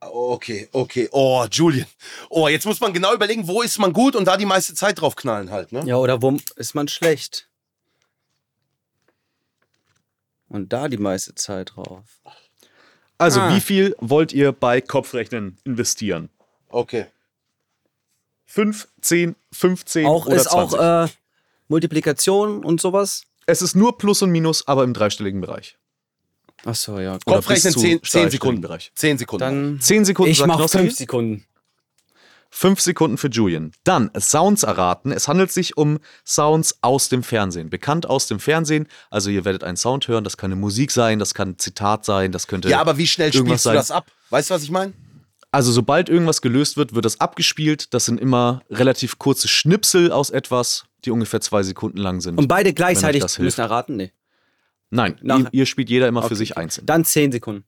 Okay, 0.00 0.68
okay. 0.72 1.08
Oh, 1.12 1.46
Julian. 1.50 1.86
Oh, 2.28 2.46
jetzt 2.48 2.66
muss 2.66 2.78
man 2.80 2.92
genau 2.92 3.14
überlegen, 3.14 3.48
wo 3.48 3.62
ist 3.62 3.78
man 3.78 3.92
gut 3.92 4.14
und 4.14 4.26
da 4.26 4.36
die 4.36 4.44
meiste 4.46 4.74
Zeit 4.74 5.00
drauf 5.00 5.16
knallen 5.16 5.50
halt, 5.50 5.72
ne? 5.72 5.82
Ja, 5.86 5.96
oder 5.96 6.20
wo 6.22 6.36
ist 6.56 6.74
man 6.74 6.88
schlecht? 6.88 7.48
Und 10.48 10.72
da 10.72 10.88
die 10.88 10.98
meiste 10.98 11.34
Zeit 11.34 11.72
drauf. 11.74 12.20
Also, 13.18 13.40
Ah. 13.40 13.54
wie 13.54 13.60
viel 13.60 13.96
wollt 13.98 14.32
ihr 14.32 14.52
bei 14.52 14.80
Kopfrechnen 14.80 15.58
investieren? 15.64 16.28
Okay. 16.68 17.06
5, 18.54 18.86
10, 19.00 19.34
15 19.50 20.06
Auch 20.06 20.26
oder 20.26 20.36
ist 20.36 20.50
20? 20.50 20.78
auch 20.78 21.04
äh, 21.04 21.08
Multiplikation 21.66 22.64
und 22.64 22.80
sowas. 22.80 23.24
es 23.46 23.62
ist 23.62 23.74
nur 23.74 23.98
Plus 23.98 24.22
und 24.22 24.30
Minus, 24.30 24.68
aber 24.68 24.84
im 24.84 24.94
dreistelligen 24.94 25.40
Bereich. 25.40 25.76
Achso, 26.64 27.00
ja. 27.00 27.14
Oder 27.26 27.36
Kopfrechnen 27.36 27.72
bis 27.72 27.74
zu 27.74 27.80
10, 27.80 27.90
10 27.90 27.98
dreistelligen 27.98 28.30
Sekunden. 28.30 28.60
Bereich. 28.60 28.92
10 28.94 29.18
Sekunden. 29.18 29.40
Dann 29.40 29.80
10 29.80 30.04
Sekunden 30.04 30.30
ich 30.30 30.38
sagt 30.38 30.46
mach 30.48 30.56
Knossi. 30.58 30.78
fünf 30.78 30.94
Sekunden. 30.94 31.44
Fünf 32.48 32.80
Sekunden 32.80 33.18
für 33.18 33.26
Julian. 33.28 33.72
Dann 33.82 34.12
Sounds 34.16 34.62
erraten. 34.62 35.10
Es 35.10 35.26
handelt 35.26 35.50
sich 35.50 35.76
um 35.76 35.98
Sounds 36.24 36.78
aus 36.80 37.08
dem 37.08 37.24
Fernsehen. 37.24 37.70
Bekannt 37.70 38.06
aus 38.08 38.28
dem 38.28 38.38
Fernsehen. 38.38 38.86
Also 39.10 39.30
ihr 39.30 39.44
werdet 39.44 39.64
einen 39.64 39.76
Sound 39.76 40.06
hören. 40.06 40.22
Das 40.22 40.36
kann 40.36 40.52
eine 40.52 40.60
Musik 40.60 40.92
sein, 40.92 41.18
das 41.18 41.34
kann 41.34 41.48
ein 41.50 41.58
Zitat 41.58 42.04
sein, 42.04 42.30
das 42.30 42.46
könnte. 42.46 42.68
ja, 42.68 42.80
aber 42.80 42.98
wie 42.98 43.08
schnell 43.08 43.32
spielst 43.32 43.64
du 43.64 43.70
sein. 43.70 43.74
das 43.74 43.90
ab? 43.90 44.06
Weißt 44.30 44.50
du, 44.50 44.54
was 44.54 44.62
ich 44.62 44.70
meine? 44.70 44.92
Also 45.54 45.70
sobald 45.70 46.08
irgendwas 46.08 46.42
gelöst 46.42 46.76
wird, 46.76 46.96
wird 46.96 47.04
das 47.04 47.20
abgespielt. 47.20 47.94
Das 47.94 48.06
sind 48.06 48.20
immer 48.20 48.62
relativ 48.70 49.20
kurze 49.20 49.46
Schnipsel 49.46 50.10
aus 50.10 50.30
etwas, 50.30 50.86
die 51.04 51.12
ungefähr 51.12 51.40
zwei 51.40 51.62
Sekunden 51.62 51.98
lang 51.98 52.20
sind. 52.20 52.38
Und 52.38 52.48
beide 52.48 52.74
gleichzeitig 52.74 53.22
das 53.22 53.38
müssen 53.38 53.60
erraten? 53.60 53.94
Nee. 53.94 54.10
Nein, 54.90 55.16
Nach- 55.22 55.38
ihr, 55.38 55.48
ihr 55.52 55.66
spielt 55.66 55.90
jeder 55.90 56.08
immer 56.08 56.22
für 56.22 56.26
Okay. 56.26 56.34
sich 56.34 56.56
einzeln. 56.56 56.86
Dann 56.86 57.04
zehn 57.04 57.30
Sekunden. 57.30 57.64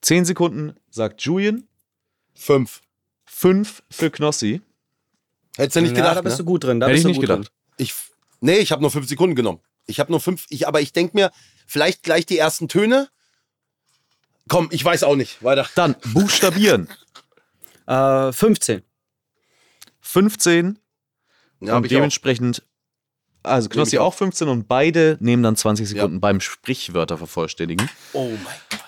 Zehn 0.00 0.24
Sekunden 0.24 0.72
sagt 0.88 1.20
Julian, 1.20 1.68
5. 2.32 2.80
fünf 3.26 3.82
für 3.90 4.10
Knossi. 4.10 4.62
Hättest 5.58 5.76
du 5.76 5.82
nicht 5.82 5.90
ja, 5.90 5.96
gedacht, 5.96 6.16
da 6.16 6.22
bist 6.22 6.38
ne? 6.38 6.44
du 6.44 6.50
gut 6.50 6.64
drin. 6.64 6.80
Da 6.80 6.86
Hätte 6.86 6.94
bist 6.94 7.00
ich 7.00 7.16
du 7.16 7.20
nicht 7.20 7.28
gut 7.28 7.36
gedacht. 7.36 7.52
Ich, 7.76 7.94
nee, 8.40 8.56
ich 8.60 8.72
habe 8.72 8.80
nur 8.80 8.90
5 8.90 9.06
Sekunden 9.06 9.36
genommen. 9.36 9.60
Ich 9.84 10.00
habe 10.00 10.10
nur 10.10 10.20
5, 10.20 10.46
ich, 10.48 10.66
aber 10.66 10.80
ich 10.80 10.94
denke 10.94 11.14
mir, 11.18 11.32
vielleicht 11.66 12.02
gleich 12.02 12.24
die 12.24 12.38
ersten 12.38 12.66
Töne. 12.66 13.10
Komm, 14.50 14.68
ich 14.70 14.84
weiß 14.84 15.04
auch 15.04 15.16
nicht. 15.16 15.42
Weiter. 15.42 15.66
Dann 15.74 15.96
buchstabieren. 16.12 16.88
Äh, 17.86 18.30
15. 18.32 18.82
15 20.00 20.78
Ja, 21.60 21.76
und 21.76 21.86
ich 21.86 21.90
auch. 21.92 21.96
dementsprechend, 21.96 22.62
also 23.42 23.68
Knossi 23.68 23.98
auch. 23.98 24.06
auch 24.08 24.14
15 24.14 24.48
und 24.48 24.68
beide 24.68 25.16
nehmen 25.20 25.42
dann 25.42 25.56
20 25.56 25.88
Sekunden 25.88 26.20
beim 26.20 26.40
Sprichwörter 26.40 27.18
vervollständigen. 27.18 27.88
Oh 28.12 28.28
mein 28.28 28.54
Gott. 28.70 28.80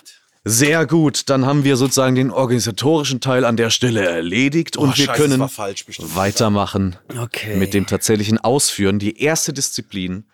Sehr 0.45 0.85
gut, 0.85 1.29
dann 1.29 1.45
haben 1.45 1.65
wir 1.65 1.75
sozusagen 1.75 2.15
den 2.15 2.31
organisatorischen 2.31 3.19
Teil 3.19 3.43
an 3.45 3.57
der 3.57 3.69
Stelle 3.71 4.05
erledigt 4.05 4.77
und 4.77 4.91
Oh, 4.91 4.97
wir 4.97 5.05
Scheiße, 5.05 5.21
können 5.21 5.49
falsch 5.49 5.85
weitermachen 5.99 6.95
Okay. 7.17 7.57
mit 7.57 7.73
dem 7.73 7.85
tatsächlichen 7.87 8.37
Ausführen. 8.37 8.99
Die 8.99 9.21
erste 9.21 9.51
Disziplin 9.53 10.25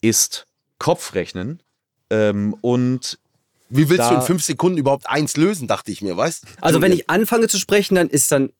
ist 0.00 0.46
Kopfrechnen 0.78 1.62
ähm, 2.10 2.54
und 2.60 3.18
Wie 3.68 3.88
willst 3.88 4.00
Da- 4.00 4.10
du 4.10 4.14
in 4.16 4.22
fünf 4.22 4.42
Sekunden 4.44 4.78
überhaupt 4.78 5.08
eins 5.08 5.36
lösen, 5.36 5.66
dachte 5.68 5.90
ich 5.90 6.02
mir, 6.02 6.16
weißt 6.16 6.44
Also 6.60 6.80
wenn 6.82 6.92
ich 6.92 7.10
anfange 7.10 7.48
zu 7.48 7.58
sprechen, 7.58 7.94
dann 7.96 8.08
ist 8.08 8.30
dann 8.30 8.50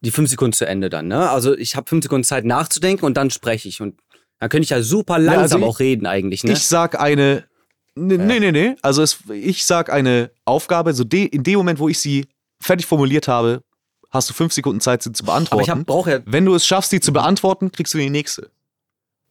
die 0.00 0.10
fünf 0.10 0.30
Sekunden 0.30 0.52
zu 0.54 0.66
Ende 0.66 0.88
dann, 0.90 1.06
ne? 1.08 1.30
Also 1.30 1.56
ich 1.56 1.76
habe 1.76 1.88
fünf 1.88 2.02
Sekunden 2.04 2.24
Zeit 2.24 2.44
nachzudenken 2.44 3.04
und 3.04 3.16
dann 3.16 3.30
spreche 3.30 3.68
ich. 3.68 3.80
Und 3.80 4.00
dann 4.40 4.48
könnte 4.48 4.64
ich 4.64 4.70
ja 4.70 4.82
super 4.82 5.18
langsam 5.18 5.42
also 5.42 5.58
ich- 5.58 5.64
auch 5.64 5.78
reden 5.80 6.06
eigentlich, 6.06 6.42
ne? 6.44 6.52
ich 6.52 6.66
sag 6.66 6.98
eine. 7.00 7.44
Nee, 7.94 8.16
nee, 8.16 8.40
nee, 8.40 8.52
nee. 8.52 8.74
Also 8.80 9.02
es, 9.02 9.18
ich 9.30 9.66
sag 9.66 9.92
eine 9.92 10.30
Aufgabe, 10.46 10.94
so 10.94 11.04
de, 11.04 11.24
in 11.26 11.42
dem 11.42 11.56
Moment, 11.58 11.78
wo 11.78 11.88
ich 11.90 11.98
sie 12.00 12.26
fertig 12.58 12.86
formuliert 12.86 13.28
habe, 13.28 13.62
hast 14.10 14.30
du 14.30 14.34
fünf 14.34 14.52
Sekunden 14.54 14.80
Zeit, 14.80 15.02
sie 15.02 15.12
zu 15.12 15.24
beantworten. 15.24 15.52
Aber 15.52 15.62
ich 15.62 15.68
hab- 15.70 15.86
brauch 15.86 16.06
ja- 16.06 16.20
Wenn 16.24 16.46
du 16.46 16.54
es 16.54 16.66
schaffst, 16.66 16.90
sie 16.90 17.00
zu 17.00 17.12
beantworten, 17.12 17.70
kriegst 17.70 17.92
du 17.92 17.98
die 17.98 18.08
nächste. 18.10 18.50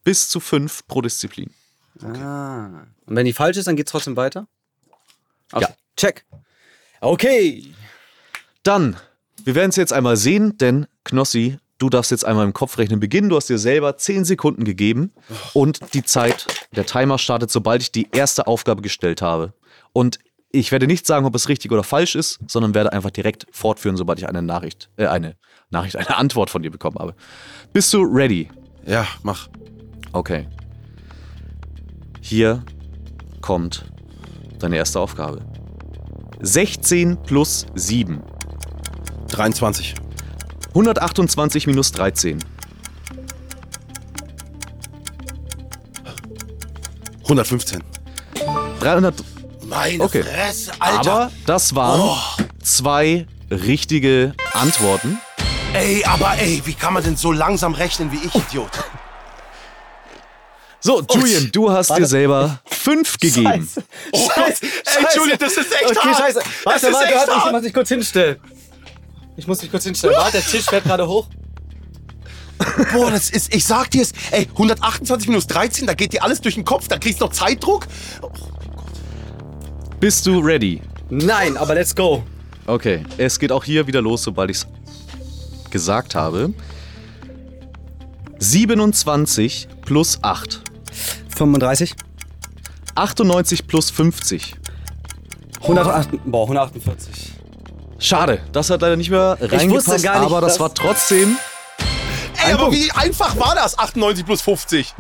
Bis 0.04 0.30
zu 0.30 0.40
fünf 0.40 0.86
pro 0.88 1.02
Disziplin. 1.02 1.50
Ah. 2.04 2.86
Und 3.06 3.16
wenn 3.16 3.26
die 3.26 3.34
falsch 3.34 3.58
ist, 3.58 3.68
dann 3.68 3.76
geht's 3.76 3.92
trotzdem 3.92 4.16
weiter? 4.16 4.48
Okay. 5.52 5.66
Ja. 5.68 5.76
Check. 5.98 6.26
Okay. 7.02 7.74
Dann, 8.64 8.96
wir 9.44 9.56
werden 9.56 9.70
es 9.70 9.76
jetzt 9.76 9.94
einmal 9.94 10.18
sehen, 10.18 10.58
denn 10.58 10.88
Knossi, 11.04 11.58
du 11.78 11.90
darfst 11.90 12.12
jetzt 12.12 12.26
einmal 12.26 12.46
im 12.46 12.54
Kopfrechnen 12.54 13.00
beginnen. 13.00 13.30
Du 13.30 13.36
hast 13.36 13.50
dir 13.50 13.58
selber 13.58 13.98
10 13.98 14.26
Sekunden 14.26 14.64
gegeben 14.64 15.12
und 15.54 15.94
die 15.94 16.04
Zeit, 16.04 16.46
der 16.76 16.86
Timer 16.86 17.18
startet, 17.18 17.50
sobald 17.50 17.82
ich 17.82 17.92
die 17.92 18.08
erste 18.12 18.48
Aufgabe 18.48 18.82
gestellt 18.82 19.22
habe. 19.22 19.54
Und 19.94 20.20
ich 20.52 20.72
werde 20.72 20.86
nicht 20.86 21.08
sagen, 21.08 21.26
ob 21.26 21.34
es 21.34 21.50
richtig 21.50 21.72
oder 21.72 21.84
falsch 21.84 22.16
ist, 22.16 22.40
sondern 22.48 22.76
werde 22.76 22.94
einfach 22.94 23.10
direkt 23.10 23.48
fortführen, 23.52 23.98
sobald 23.98 24.20
ich 24.20 24.28
eine 24.28 24.42
Nachricht, 24.42 24.90
äh, 24.98 25.08
eine 25.08 25.36
Nachricht, 25.70 25.96
eine 25.96 26.18
Antwort 26.18 26.50
von 26.50 26.62
dir 26.62 26.72
bekommen 26.72 26.98
habe. 27.00 27.16
Bist 27.74 27.94
du 27.94 28.04
ready? 28.04 28.50
Ja, 28.86 29.08
mach. 29.24 29.48
Okay. 30.12 30.48
Hier 32.22 32.64
kommt 33.42 33.86
deine 34.62 34.78
erste 34.78 35.00
Aufgabe. 35.00 35.42
16 36.42 37.18
plus 37.24 37.66
7. 37.76 38.22
23. 39.30 39.96
128 40.70 41.68
minus 41.68 41.92
13. 41.92 42.40
115. 47.24 47.84
300. 48.80 49.24
Meine 49.66 50.04
Okay. 50.04 50.24
Fresse, 50.24 50.72
Alter. 50.80 51.12
Aber 51.12 51.32
das 51.46 51.76
waren 51.76 52.02
Oh. 52.02 52.18
zwei 52.62 53.26
richtige 53.50 54.34
Antworten. 54.54 55.18
ey, 55.74 56.04
aber 56.06 56.34
ey, 56.40 56.62
wie 56.66 56.74
kann 56.74 56.94
man 56.94 57.04
denn 57.04 57.16
so 57.16 57.32
langsam 57.32 57.74
rechnen 57.74 58.12
wie 58.12 58.18
ich, 58.26 58.36
Idiot? 58.36 58.72
So, 60.84 61.02
Julian, 61.14 61.50
du 61.52 61.72
hast 61.72 61.96
dir 61.96 62.06
selber 62.08 62.60
fünf 62.66 63.18
gegeben. 63.20 63.70
Oh, 64.12 64.30
Scheiße. 64.34 64.66
Ey, 64.66 65.06
Julian, 65.16 65.38
das 65.38 65.54
ist 65.54 65.72
echt 65.72 65.86
Okay, 65.92 66.00
hart. 66.10 66.18
scheiße. 66.18 66.40
Das 66.40 66.66
Warte, 66.66 66.88
ist 66.88 66.94
warte, 66.94 67.14
warte. 67.16 67.32
Ich 67.46 67.52
muss 67.52 67.62
mich 67.62 67.74
kurz 67.74 67.90
hinstellen. 67.90 68.38
Ich 69.38 69.48
muss 69.48 69.62
mich 69.62 69.70
kurz 69.72 69.84
hinstellen. 69.84 70.16
Warte, 70.18 70.32
der 70.34 70.42
Tisch 70.46 70.66
fährt 70.66 70.84
gerade 70.84 71.08
hoch. 71.08 71.28
Boah, 72.94 73.12
das 73.12 73.30
ist, 73.30 73.54
ich 73.54 73.64
sag 73.66 73.90
dir's, 73.92 74.12
ey, 74.32 74.48
128 74.52 75.28
minus 75.30 75.48
13, 75.48 75.88
da 75.88 75.94
geht 75.94 76.14
dir 76.14 76.24
alles 76.24 76.42
durch 76.42 76.56
den 76.56 76.66
Kopf, 76.66 76.88
da 76.88 76.98
kriegst 76.98 77.20
du 77.22 77.26
noch 77.26 77.32
Zeitdruck. 77.34 77.88
Bist 80.00 80.26
du 80.26 80.40
ready? 80.40 80.82
Nein, 81.10 81.58
aber 81.58 81.74
let's 81.76 81.96
go. 81.96 82.24
Okay, 82.68 83.04
es 83.18 83.40
geht 83.40 83.52
auch 83.52 83.64
hier 83.64 83.88
wieder 83.88 84.02
los, 84.02 84.24
sobald 84.24 84.52
ich 84.52 84.58
es 84.58 84.68
gesagt 85.72 86.14
habe. 86.16 86.54
27 88.40 89.68
plus 89.86 90.20
8. 90.22 90.62
35. 91.38 91.96
98 92.96 93.68
plus 93.68 93.90
50. 93.90 94.56
108, 95.62 96.10
boah, 96.26 96.44
148. 96.44 97.34
Schade, 98.00 98.42
das 98.52 98.70
hat 98.70 98.82
leider 98.82 98.96
nicht 98.96 99.12
mehr 99.12 99.38
reingepasst, 99.40 99.88
wusste 99.88 100.02
gar 100.02 100.20
nicht, 100.20 100.26
aber 100.32 100.42
das 100.42 100.60
war 100.60 100.74
trotzdem 100.74 101.38
Ey, 102.46 102.54
aber 102.54 102.66
Punkt. 102.66 102.78
wie 102.78 102.92
einfach 102.92 103.38
war 103.38 103.54
das? 103.56 103.78
98 103.78 104.26
plus 104.26 104.42
50. 104.42 104.96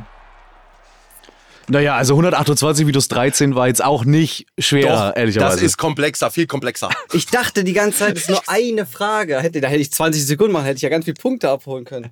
Naja, 1.67 1.95
also 1.95 2.13
128 2.13 2.85
minus 2.85 3.07
13 3.07 3.55
war 3.55 3.67
jetzt 3.67 3.83
auch 3.83 4.03
nicht 4.03 4.45
schwer, 4.59 5.13
ehrlicherweise. 5.15 5.55
das 5.55 5.61
ist 5.61 5.77
komplexer, 5.77 6.29
viel 6.29 6.45
komplexer. 6.45 6.89
Ich 7.13 7.27
dachte 7.27 7.63
die 7.63 7.73
ganze 7.73 7.99
Zeit, 7.99 8.17
es 8.17 8.23
ist 8.23 8.29
nur 8.29 8.41
eine 8.47 8.85
Frage. 8.85 9.39
Hätte, 9.39 9.61
da 9.61 9.67
hätte 9.69 9.81
ich 9.81 9.91
20 9.91 10.25
Sekunden 10.25 10.53
machen, 10.53 10.65
hätte 10.65 10.77
ich 10.77 10.81
ja 10.81 10.89
ganz 10.89 11.05
viele 11.05 11.15
Punkte 11.15 11.49
abholen 11.49 11.85
können. 11.85 12.11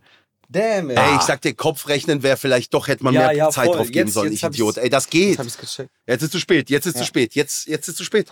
Damn, 0.51 0.89
it. 0.89 0.97
Ey, 0.97 1.15
ich 1.15 1.21
sag 1.21 1.41
dir, 1.41 1.53
Kopfrechnen 1.53 2.23
wäre 2.23 2.35
vielleicht 2.35 2.73
doch, 2.73 2.87
hätte 2.87 3.03
man 3.03 3.13
Ja, 3.13 3.27
mehr 3.27 3.33
ja, 3.33 3.49
Zeit 3.51 3.67
voll. 3.67 3.77
drauf 3.77 3.87
geben 3.91 4.07
Jetzt- 4.07 4.13
sollen, 4.15 4.27
jetzt 4.31 4.37
ich 4.39 4.43
hab 4.43 4.53
Idiot. 4.53 4.71
ich's- 4.77 4.83
Ey, 4.83 4.89
das 4.89 5.03
Jetzt 5.05 5.11
geht. 5.11 5.37
hab 5.39 5.45
ich's 5.45 5.57
gecheckt. 5.57 5.89
Jetzt 6.07 6.21
ist 6.23 6.31
zu 6.31 6.39
spät, 6.39 6.69
jetzt 6.71 6.85
ist 6.87 6.97
zu 6.97 7.05
spät, 7.05 7.35
jetzt, 7.35 7.67
jetzt 7.67 7.87
ist 7.87 7.97
zu 7.97 8.03
spät. 8.03 8.27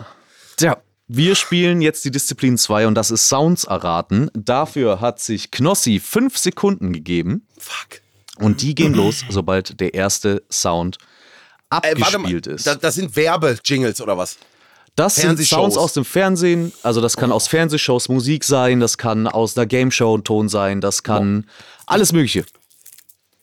Tja, 0.56 0.78
wir 1.06 1.34
spielen 1.36 1.80
jetzt 1.80 2.04
die 2.04 2.10
Disziplin 2.10 2.58
2 2.58 2.86
und 2.88 2.94
das 2.96 3.10
ist 3.12 3.28
Sounds 3.28 3.64
erraten. 3.64 4.30
Dafür 4.34 5.00
hat 5.00 5.20
sich 5.20 5.50
Knossi 5.52 6.00
5 6.00 6.36
Sekunden 6.36 6.92
gegeben 6.92 7.46
Fuck. 7.56 8.00
und 8.40 8.62
die 8.62 8.74
gehen 8.74 8.94
los, 8.94 9.24
sobald 9.30 9.78
der 9.80 9.94
erste 9.94 10.42
Sound 10.50 10.98
Ey, 11.70 11.76
warte 11.82 11.98
mal, 11.98 12.06
abgespielt 12.16 12.46
ist. 12.48 12.66
das, 12.66 12.78
das 12.80 12.94
sind 12.96 13.14
Werbejingles 13.14 14.00
oder 14.00 14.18
was? 14.18 14.38
Das 14.96 15.14
sind 15.14 15.26
Fernsehshows. 15.26 15.60
Sounds 15.74 15.76
aus 15.76 15.92
dem 15.92 16.04
Fernsehen, 16.04 16.72
also 16.82 17.00
das 17.00 17.16
kann 17.16 17.30
aus 17.30 17.46
Fernsehshows 17.46 18.08
Musik 18.08 18.42
sein, 18.42 18.80
das 18.80 18.98
kann 18.98 19.28
aus 19.28 19.56
einer 19.56 19.66
Gameshow 19.66 20.16
ein 20.16 20.24
Ton 20.24 20.48
sein, 20.48 20.80
das 20.80 21.04
kann 21.04 21.46
alles 21.90 22.12
Mögliche. 22.12 22.44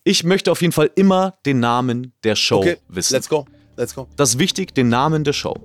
Ich 0.04 0.24
möchte 0.24 0.52
auf 0.52 0.62
jeden 0.62 0.72
Fall 0.74 0.92
immer 0.96 1.34
den 1.46 1.60
Namen 1.60 2.14
der 2.24 2.36
Show 2.36 2.60
Okay, 2.60 2.78
wissen. 2.88 3.14
let's 3.14 3.28
go, 3.28 3.46
let's 3.76 3.96
go. 3.96 4.08
Das 4.16 4.30
ist 4.30 4.40
wichtig, 4.40 4.74
den 4.76 4.90
Namen 4.90 5.24
der 5.24 5.34
Show. 5.34 5.56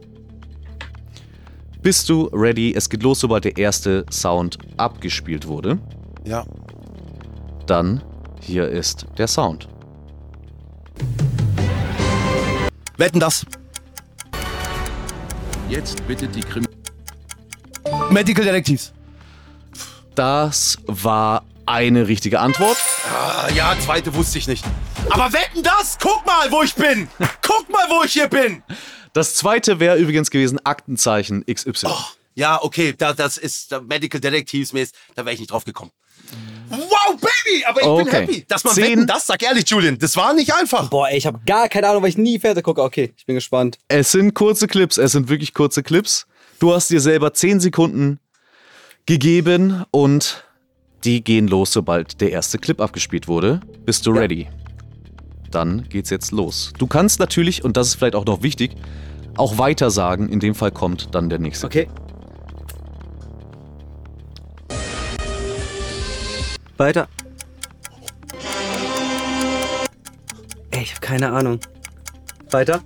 Bist 1.83 2.09
du 2.09 2.25
ready? 2.33 2.75
Es 2.75 2.89
geht 2.91 3.03
los, 3.03 3.21
sobald 3.21 3.45
der 3.45 3.57
erste 3.57 4.05
Sound 4.11 4.59
abgespielt 4.77 5.47
wurde. 5.47 5.79
Ja. 6.25 6.45
Dann 7.67 8.03
hier 8.41 8.69
ist 8.69 9.07
der 9.17 9.29
Sound. 9.29 9.69
Wetten 12.97 13.21
das. 13.21 13.47
Jetzt 15.69 16.07
bittet 16.07 16.35
die 16.35 16.41
Krim. 16.41 16.67
Medical 18.11 18.45
Detectives. 18.45 18.93
Das 20.15 20.77
war 20.87 21.45
eine 21.67 22.09
richtige 22.09 22.41
Antwort. 22.41 22.77
Ah, 23.13 23.49
ja, 23.55 23.77
zweite 23.81 24.15
wusste 24.15 24.39
ich 24.39 24.49
nicht. 24.49 24.65
Aber 25.11 25.33
wetten 25.33 25.63
das? 25.63 25.99
Guck 26.01 26.25
mal, 26.27 26.51
wo 26.51 26.63
ich 26.63 26.75
bin. 26.75 27.09
Guck 27.43 27.69
mal, 27.71 27.87
wo 27.89 28.03
ich 28.05 28.13
hier 28.13 28.29
bin. 28.29 28.63
Das 29.13 29.35
zweite 29.35 29.81
wäre 29.81 29.97
übrigens 29.97 30.31
gewesen 30.31 30.59
Aktenzeichen 30.65 31.45
XY. 31.47 31.89
Ja, 32.35 32.63
okay, 32.63 32.95
da, 32.97 33.13
das 33.13 33.37
ist 33.39 33.73
da 33.73 33.81
Medical 33.81 34.21
Detectives 34.21 34.73
mäßig, 34.73 34.95
da 35.15 35.25
wäre 35.25 35.35
ich 35.35 35.41
nicht 35.41 35.51
drauf 35.51 35.65
gekommen. 35.65 35.91
Wow, 36.69 37.17
Baby, 37.21 37.65
aber 37.65 37.81
ich 37.81 37.87
bin 37.87 37.93
Okay. 38.09 38.11
happy. 38.21 38.45
Dass 38.49 38.63
man 38.63 38.75
Zehn. 38.75 38.85
wetten 38.85 39.07
das, 39.07 39.27
sag 39.27 39.43
ehrlich, 39.43 39.69
Julian, 39.69 39.99
das 39.99 40.17
war 40.17 40.33
nicht 40.33 40.55
einfach. 40.55 40.89
Boah, 40.91 41.09
ey, 41.09 41.19
ich 41.19 41.27
habe 41.27 41.41
gar 41.45 41.69
keine 41.69 41.89
Ahnung, 41.89 42.03
weil 42.03 42.11
ich 42.11 42.19
nie 42.19 42.39
Fernsehen 42.39 42.63
gucke. 42.63 42.83
Okay, 42.83 43.13
ich 43.17 43.27
bin 43.27 43.35
gespannt. 43.35 43.79
Es 43.89 44.13
sind 44.13 44.35
kurze 44.35 44.69
Clips, 44.69 44.97
es 44.97 45.13
sind 45.13 45.29
wirklich 45.29 45.55
kurze 45.55 45.83
Clips. 45.83 46.27
Du 46.61 46.73
hast 46.73 46.89
dir 46.91 47.01
selber 47.01 47.33
10 47.35 47.59
Sekunden 47.59 48.21
gegeben 49.07 49.85
und 49.91 50.45
die 51.05 51.23
gehen 51.25 51.49
los, 51.49 51.73
sobald 51.73 52.21
der 52.21 52.33
erste 52.33 52.59
Clip 52.59 52.81
abgespielt 52.81 53.29
wurde. 53.29 53.61
Bist 53.85 54.07
du 54.07 54.13
ready? 54.13 54.49
Dann 55.51 55.89
geht's 55.89 56.11
jetzt 56.11 56.33
los. 56.33 56.73
Du 56.79 56.87
kannst 56.87 57.19
natürlich, 57.19 57.65
und 57.65 57.77
das 57.77 57.89
ist 57.89 57.95
vielleicht 57.97 58.15
auch 58.15 58.27
noch 58.27 58.43
wichtig, 58.43 58.77
auch 59.37 59.59
weiter 59.59 59.91
sagen. 59.91 60.29
In 60.29 60.41
dem 60.41 60.55
Fall 60.55 60.71
kommt 60.71 61.15
dann 61.15 61.29
der 61.29 61.39
nächste. 61.39 61.67
Okay. 61.67 61.89
Weiter. 66.77 67.09
Ey, 70.71 70.83
ich 70.83 70.91
habe 70.93 71.01
keine 71.01 71.31
Ahnung. 71.33 71.61
Weiter. 72.51 72.81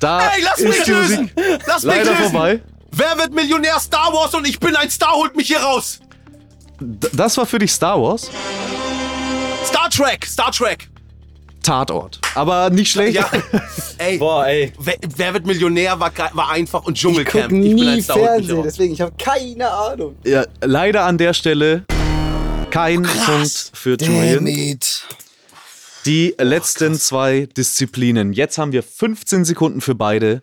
Da 0.00 0.20
Ey, 0.30 0.42
lass 0.42 0.58
ist 0.60 0.78
mich 0.78 0.86
lösen. 0.86 1.30
Lass 1.66 1.82
mich 1.82 1.94
leider 1.96 2.10
lösen. 2.12 2.30
vorbei. 2.30 2.60
Wer 2.92 3.18
wird 3.18 3.32
Millionär 3.32 3.78
Star 3.80 4.12
Wars 4.12 4.34
und 4.34 4.46
ich 4.48 4.58
bin 4.60 4.74
ein 4.76 4.88
Star, 4.90 5.12
holt 5.12 5.36
mich 5.36 5.48
hier 5.48 5.60
raus. 5.60 6.00
D 6.80 7.08
das 7.12 7.36
war 7.36 7.46
für 7.46 7.58
dich 7.58 7.72
Star 7.72 8.00
Wars? 8.00 8.30
Star 9.64 9.90
Trek, 9.90 10.24
Star 10.26 10.50
Trek. 10.52 10.88
Tatort. 11.62 12.20
Aber 12.34 12.70
nicht 12.70 12.90
schlecht. 12.92 13.14
Ja, 13.16 13.28
ey, 13.98 14.16
Boah, 14.18 14.46
ey. 14.46 14.72
wer, 14.78 14.94
wer 15.16 15.34
wird 15.34 15.46
Millionär 15.46 15.98
war, 16.00 16.12
war 16.32 16.50
einfach 16.50 16.84
und 16.84 16.96
Ich 16.96 17.02
guck 17.02 17.12
Dschungelcamp. 17.14 17.52
nie 17.52 17.86
eins 17.88 18.06
der 18.06 18.14
Haut 18.14 18.20
nicht 18.22 18.28
Fernsehen, 18.30 18.62
deswegen, 18.62 18.94
ich 18.94 19.00
habe 19.00 19.12
keine 19.18 19.70
Ahnung. 19.70 20.16
Ja, 20.24 20.44
leider 20.62 21.04
an 21.04 21.18
der 21.18 21.34
Stelle 21.34 21.84
kein 22.70 23.02
Punkt 23.02 23.70
für 23.74 23.96
Julian. 24.00 24.46
it. 24.46 25.02
Die 26.06 26.34
letzten 26.38 26.94
zwei 26.94 27.46
Disziplinen. 27.56 28.32
Jetzt 28.32 28.58
haben 28.58 28.72
wir 28.72 28.82
15 28.82 29.44
Sekunden 29.44 29.80
für 29.80 29.94
beide. 29.94 30.42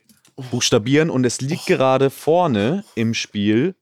Buchstabieren 0.52 1.10
und 1.10 1.26
es 1.26 1.40
liegt 1.40 1.66
gerade 1.66 2.10
vorne 2.10 2.84
im 2.96 3.14
Spiel 3.14 3.74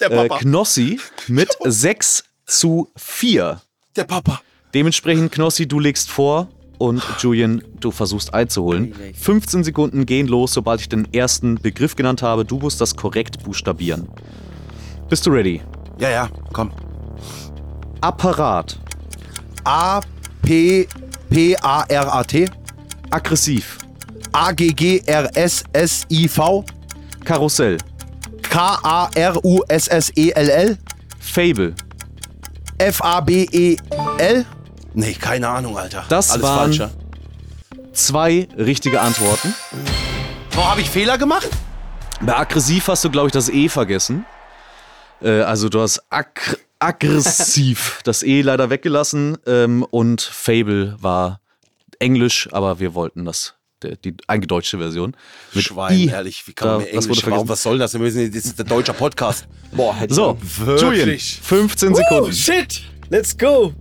Der 0.00 0.10
äh, 0.10 0.28
Knossi 0.28 0.98
mit 1.28 1.50
6 1.62 2.24
zu 2.46 2.90
4. 2.96 3.60
der 3.94 4.04
Papa. 4.04 4.40
Dementsprechend, 4.72 5.30
Knossi, 5.30 5.68
du 5.68 5.78
legst 5.78 6.08
vor 6.10 6.48
und 6.78 7.02
Julian, 7.18 7.62
du 7.80 7.90
versuchst 7.90 8.32
einzuholen. 8.32 8.94
15 9.14 9.62
Sekunden 9.62 10.06
gehen 10.06 10.26
los, 10.26 10.54
sobald 10.54 10.80
ich 10.80 10.88
den 10.88 11.12
ersten 11.12 11.56
Begriff 11.56 11.96
genannt 11.96 12.22
habe. 12.22 12.46
Du 12.46 12.58
musst 12.58 12.80
das 12.80 12.96
korrekt 12.96 13.44
buchstabieren. 13.44 14.08
Bist 15.10 15.26
du 15.26 15.30
ready? 15.30 15.60
Ja, 15.98 16.08
ja, 16.10 16.30
komm. 16.54 16.72
Apparat, 18.00 18.78
A, 19.64 20.00
P, 20.42 20.86
P, 21.30 21.56
A, 21.62 21.84
R, 21.88 22.12
A, 22.14 22.22
T. 22.24 22.48
aggressiv, 23.10 23.78
A, 24.32 24.52
G, 24.52 24.72
G, 24.72 25.02
R, 25.06 25.28
S, 25.34 25.64
S, 25.72 26.04
I, 26.10 26.28
V. 26.28 26.64
Karussell, 27.24 27.78
K, 28.42 28.78
A, 28.82 29.08
R, 29.14 29.36
U, 29.44 29.62
S, 29.68 29.88
S, 29.88 30.10
E, 30.16 30.30
L, 30.32 30.48
L. 30.50 30.78
Fable. 31.20 31.74
F, 32.78 33.00
A, 33.02 33.20
B, 33.20 33.46
E, 33.52 33.76
L. 34.18 34.44
Nee, 34.94 35.14
keine 35.14 35.48
Ahnung, 35.48 35.78
Alter. 35.78 36.04
Das 36.08 36.30
Alles 36.32 36.42
waren- 36.42 36.58
falsch. 36.72 36.78
ja. 36.78 36.90
Zwei 37.92 38.48
richtige 38.56 39.00
Antworten. 39.00 39.54
Wo 40.52 40.64
habe 40.64 40.80
ich 40.80 40.90
Fehler 40.90 41.18
gemacht? 41.18 41.48
Bei 42.20 42.36
aggressiv 42.38 42.88
hast 42.88 43.04
du, 43.04 43.10
glaube 43.10 43.28
ich, 43.28 43.32
das 43.32 43.48
E 43.48 43.68
vergessen. 43.68 44.24
Äh, 45.22 45.40
also 45.42 45.68
du 45.68 45.80
hast 45.80 46.02
ag 46.10 46.58
aggressiv 46.82 48.00
das 48.04 48.22
E 48.22 48.42
leider 48.42 48.70
weggelassen. 48.70 49.38
Ähm, 49.46 49.82
und 49.90 50.20
Fable 50.22 50.96
war 51.00 51.40
Englisch, 51.98 52.48
aber 52.52 52.80
wir 52.80 52.94
wollten 52.94 53.24
das, 53.24 53.54
der, 53.82 53.96
die 53.96 54.14
eingedeutschte 54.26 54.78
Version. 54.78 55.16
Mit 55.54 55.64
Schwein, 55.64 55.98
I. 55.98 56.06
ehrlich, 56.08 56.46
wie 56.46 56.52
kann 56.52 56.68
Da- 56.68 56.74
man 56.78 56.86
das 56.92 57.04
Englisch, 57.06 57.06
warum, 57.06 57.22
vergessen. 57.22 57.48
was 57.48 57.62
soll 57.62 57.78
das? 57.78 57.92
Wir 57.92 58.00
müssen, 58.00 58.32
das 58.32 58.44
ist 58.44 58.58
der 58.58 58.66
deutsche 58.66 58.92
Podcast. 58.94 59.46
Boah, 59.72 59.94
hätte 59.96 60.14
So, 60.14 60.36
Wirklich? 60.40 60.80
Julian, 60.82 61.18
15 61.44 61.92
Oh, 61.92 61.94
Sekunden. 61.94 62.32
shit. 62.32 62.82
Let's 63.10 63.36
go. 63.36 63.72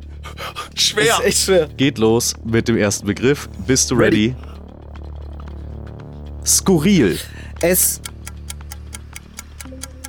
Schwer. 0.75 1.05
Das 1.05 1.19
ist 1.19 1.25
echt 1.25 1.37
schwer. 1.45 1.67
Geht 1.77 1.97
los 1.97 2.33
mit 2.45 2.67
dem 2.67 2.77
ersten 2.77 3.07
Begriff. 3.07 3.49
Bist 3.65 3.89
du 3.89 3.95
ready? 3.95 4.35
Skurril, 6.45 7.17
S. 7.61 8.01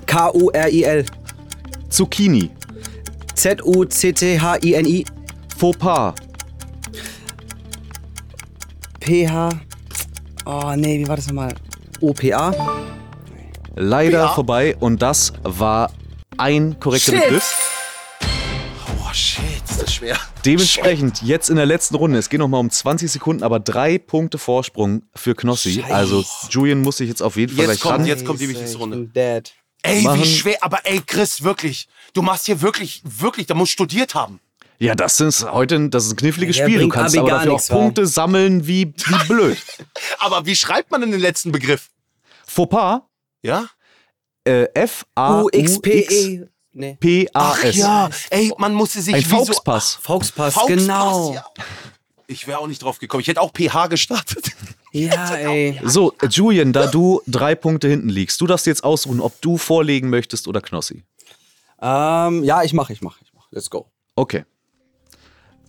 K-U-R-I-L. 0.06 1.04
Zucchini, 1.88 2.50
Z-U-C-T-H-I-N-I. 3.34 5.04
Fauxpas, 5.58 6.14
P-H. 9.00 9.48
Oh, 10.44 10.72
nee, 10.76 10.98
wie 10.98 11.06
war 11.08 11.16
das 11.16 11.26
nochmal? 11.26 11.54
O-P-A. 12.00 12.52
leider 13.76 14.10
Ja. 14.22 14.28
vorbei. 14.28 14.76
Und 14.80 15.00
das 15.02 15.32
war 15.44 15.90
ein 16.36 16.78
korrekter 16.80 17.12
Shit. 17.12 17.22
Begriff. 17.24 17.68
Oh 19.00 19.12
shit, 19.14 19.42
ist 19.70 19.82
das 19.82 19.94
schwer. 19.94 20.16
Dementsprechend 20.44 21.22
jetzt 21.22 21.48
in 21.48 21.56
der 21.56 21.66
letzten 21.66 21.94
Runde, 21.94 22.18
es 22.18 22.28
geht 22.28 22.40
nochmal 22.40 22.60
um 22.60 22.70
20 22.70 23.10
Sekunden, 23.10 23.42
aber 23.44 23.60
drei 23.60 23.98
Punkte 23.98 24.38
Vorsprung 24.38 25.02
für 25.14 25.34
Knossi. 25.34 25.74
Scheiße. 25.80 25.94
Also 25.94 26.24
Julian 26.50 26.80
muss 26.80 26.96
sich 26.98 27.08
jetzt 27.08 27.22
auf 27.22 27.36
jeden 27.36 27.54
Fall 27.56 27.66
Jetzt 27.66 27.80
gleich 27.80 27.80
kommt- 27.92 28.00
ran. 28.00 28.06
jetzt 28.06 28.24
kommt 28.26 28.40
die 28.40 28.48
wichtigste 28.48 28.78
Runde. 28.78 29.08
Ey, 29.84 30.02
Machen- 30.02 30.20
wie 30.20 30.26
schwer, 30.26 30.56
aber 30.60 30.80
ey, 30.84 31.00
Chris, 31.06 31.42
wirklich. 31.42 31.88
Du 32.12 32.22
machst 32.22 32.46
hier 32.46 32.60
wirklich, 32.60 33.02
wirklich, 33.04 33.46
da 33.46 33.54
musst 33.54 33.70
du 33.72 33.74
studiert 33.74 34.14
haben. 34.14 34.40
Ja, 34.78 34.94
das 34.94 35.20
ist 35.20 35.44
heute 35.50 35.88
das 35.90 36.06
ist 36.06 36.12
ein 36.12 36.16
kniffliges 36.16 36.56
Spiel. 36.56 36.80
Du 36.80 36.88
kannst 36.88 37.16
aber 37.16 37.28
gar 37.28 37.46
dafür 37.46 37.54
auch? 37.54 37.68
Punkte 37.80 38.06
sammeln 38.06 38.66
wie, 38.66 38.92
wie 38.96 39.26
blöd. 39.28 39.58
Aber 40.18 40.44
wie 40.44 40.56
schreibt 40.56 40.90
man 40.90 41.00
denn 41.02 41.12
den 41.12 41.20
letzten 41.20 41.52
Begriff? 41.52 41.88
Fauxpas, 42.46 43.02
Ja? 43.42 43.68
äh, 44.44 44.64
F-A-U-X-P-A-S. 44.74 45.78
U-X-P-E. 46.10 46.46
Nee. 46.74 47.28
Ach 47.34 47.62
ja, 47.64 48.08
ey, 48.30 48.50
man 48.58 48.74
musste 48.74 49.00
sich 49.02 49.14
Ein 49.14 49.20
wie 49.24 49.28
so- 49.28 49.36
Fauxpass. 49.44 49.94
Volkspass, 50.00 50.54
Fauxpass, 50.54 50.66
genau. 50.66 51.34
ja. 51.34 51.44
Ich 52.26 52.46
wäre 52.46 52.58
auch 52.58 52.66
nicht 52.66 52.82
drauf 52.82 52.98
gekommen. 52.98 53.20
Ich 53.20 53.28
hätte 53.28 53.40
auch 53.40 53.52
PH 53.52 53.86
gestartet. 53.88 54.52
Ja, 54.94 55.36
ey. 55.36 55.80
So, 55.84 56.12
Julian, 56.28 56.74
da 56.74 56.86
du 56.86 57.22
drei 57.26 57.54
Punkte 57.54 57.88
hinten 57.88 58.10
liegst, 58.10 58.38
du 58.42 58.46
darfst 58.46 58.66
jetzt 58.66 58.84
ausruhen, 58.84 59.22
ob 59.22 59.40
du 59.40 59.56
vorlegen 59.56 60.10
möchtest 60.10 60.46
oder 60.46 60.60
Knossi. 60.60 61.02
Ähm, 61.82 62.44
ja, 62.44 62.62
ich 62.62 62.72
mache, 62.72 62.92
ich 62.92 63.02
mache, 63.02 63.18
ich 63.22 63.34
mache. 63.34 63.48
Let's 63.50 63.68
go. 63.68 63.86
Okay. 64.14 64.44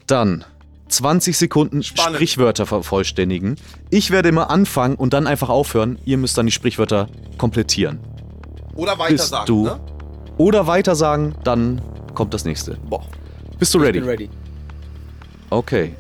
Dann 0.07 0.45
20 0.89 1.36
Sekunden 1.38 1.82
Spannend. 1.82 2.16
Sprichwörter 2.18 2.66
vervollständigen. 2.68 3.55
Ich 3.89 4.11
werde 4.11 4.30
immer 4.30 4.49
anfangen 4.51 4.95
und 4.95 5.14
dann 5.14 5.26
einfach 5.26 5.49
aufhören. 5.49 5.97
Ihr 6.05 6.18
müsst 6.18 6.38
dann 6.38 6.45
die 6.45 6.51
Sprichwörter 6.51 7.07
komplettieren. 7.38 7.99
Oder 8.76 8.97
weiter 8.99 9.14
Bist 9.14 9.30
sagen, 9.30 9.45
du 9.47 9.64
ne? 9.66 9.80
oder 10.38 10.68
weiter 10.68 10.95
sagen, 10.95 11.36
dann 11.43 11.82
kommt 12.14 12.34
das 12.34 12.45
nächste. 12.45 12.76
Boah, 12.89 13.05
Bist 13.57 13.74
du 13.74 13.80
ready? 13.80 13.99
bin 13.99 14.09
ready. 14.09 14.30
Okay. 15.49 15.95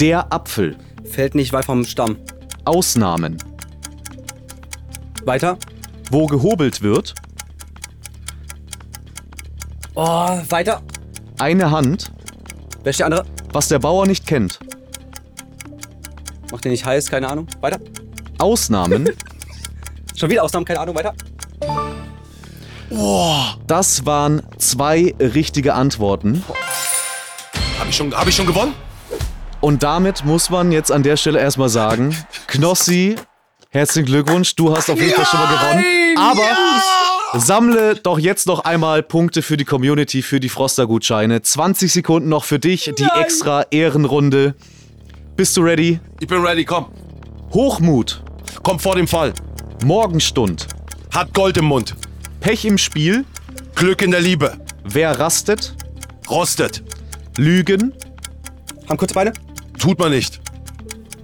Der 0.00 0.32
Apfel. 0.32 0.76
Fällt 1.04 1.34
nicht 1.34 1.52
weit 1.52 1.64
vom 1.66 1.84
Stamm. 1.84 2.16
Ausnahmen. 2.64 3.36
Weiter. 5.24 5.58
Wo 6.10 6.26
gehobelt 6.26 6.82
wird. 6.82 7.14
Oh, 9.94 10.40
weiter. 10.48 10.82
Eine 11.38 11.70
Hand. 11.70 12.10
Wer 12.82 12.90
ist 12.90 12.98
der 12.98 13.06
andere? 13.06 13.24
Was 13.52 13.68
der 13.68 13.78
Bauer 13.78 14.06
nicht 14.06 14.26
kennt. 14.26 14.58
Macht 16.50 16.64
den 16.64 16.72
nicht 16.72 16.84
heiß, 16.84 17.10
keine 17.10 17.28
Ahnung. 17.28 17.46
Weiter. 17.60 17.78
Ausnahmen. 18.38 19.08
Schon 20.16 20.30
wieder 20.30 20.42
Ausnahmen, 20.44 20.64
keine 20.66 20.80
Ahnung. 20.80 20.94
Weiter. 20.96 21.14
Das 23.66 24.06
waren 24.06 24.42
zwei 24.58 25.14
richtige 25.18 25.74
Antworten. 25.74 26.44
Habe 27.80 27.90
ich, 27.90 27.96
schon- 27.96 28.14
hab 28.14 28.28
ich 28.28 28.36
schon 28.36 28.46
gewonnen? 28.46 28.74
Und 29.60 29.82
damit 29.82 30.24
muss 30.24 30.50
man 30.50 30.70
jetzt 30.70 30.92
an 30.92 31.02
der 31.02 31.16
Stelle 31.16 31.40
erstmal 31.40 31.68
sagen, 31.70 32.16
Knossi, 32.46 33.16
herzlichen 33.70 34.06
Glückwunsch, 34.06 34.54
du 34.54 34.76
hast 34.76 34.90
auf 34.90 35.00
jeden 35.00 35.12
Fall 35.14 35.24
schon 35.24 35.40
mal 35.40 35.56
gewonnen. 35.56 35.84
Aber 36.18 36.42
sammle 37.36 37.96
doch 37.96 38.18
jetzt 38.18 38.46
noch 38.46 38.60
einmal 38.60 39.02
Punkte 39.02 39.42
für 39.42 39.56
die 39.56 39.64
Community, 39.64 40.22
für 40.22 40.40
die 40.40 40.48
Froster-Gutscheine. 40.48 41.42
20 41.42 41.92
Sekunden 41.92 42.28
noch 42.28 42.44
für 42.44 42.58
dich, 42.58 42.90
die 42.98 43.06
extra 43.20 43.62
Ehrenrunde. 43.70 44.54
Bist 45.36 45.56
du 45.56 45.62
ready? 45.62 46.00
Ich 46.20 46.28
bin 46.28 46.44
ready, 46.44 46.64
komm. 46.64 46.86
Hochmut, 47.52 48.22
Komm 48.62 48.78
vor 48.78 48.96
dem 48.96 49.06
Fall. 49.08 49.32
Morgenstund, 49.84 50.66
Hat 51.12 51.32
Gold 51.34 51.56
im 51.56 51.66
Mund. 51.66 51.94
Pech 52.40 52.64
im 52.64 52.78
Spiel, 52.78 53.24
Glück 53.74 54.02
in 54.02 54.10
der 54.10 54.20
Liebe. 54.20 54.56
wer 54.84 55.18
rastet, 55.18 55.74
Rostet. 56.30 56.82
Lügen, 57.36 57.92
Haben 58.88 58.96
kurze 58.96 59.14
Beine. 59.14 59.32
Tut 59.78 59.98
man 59.98 60.10
nicht. 60.12 60.40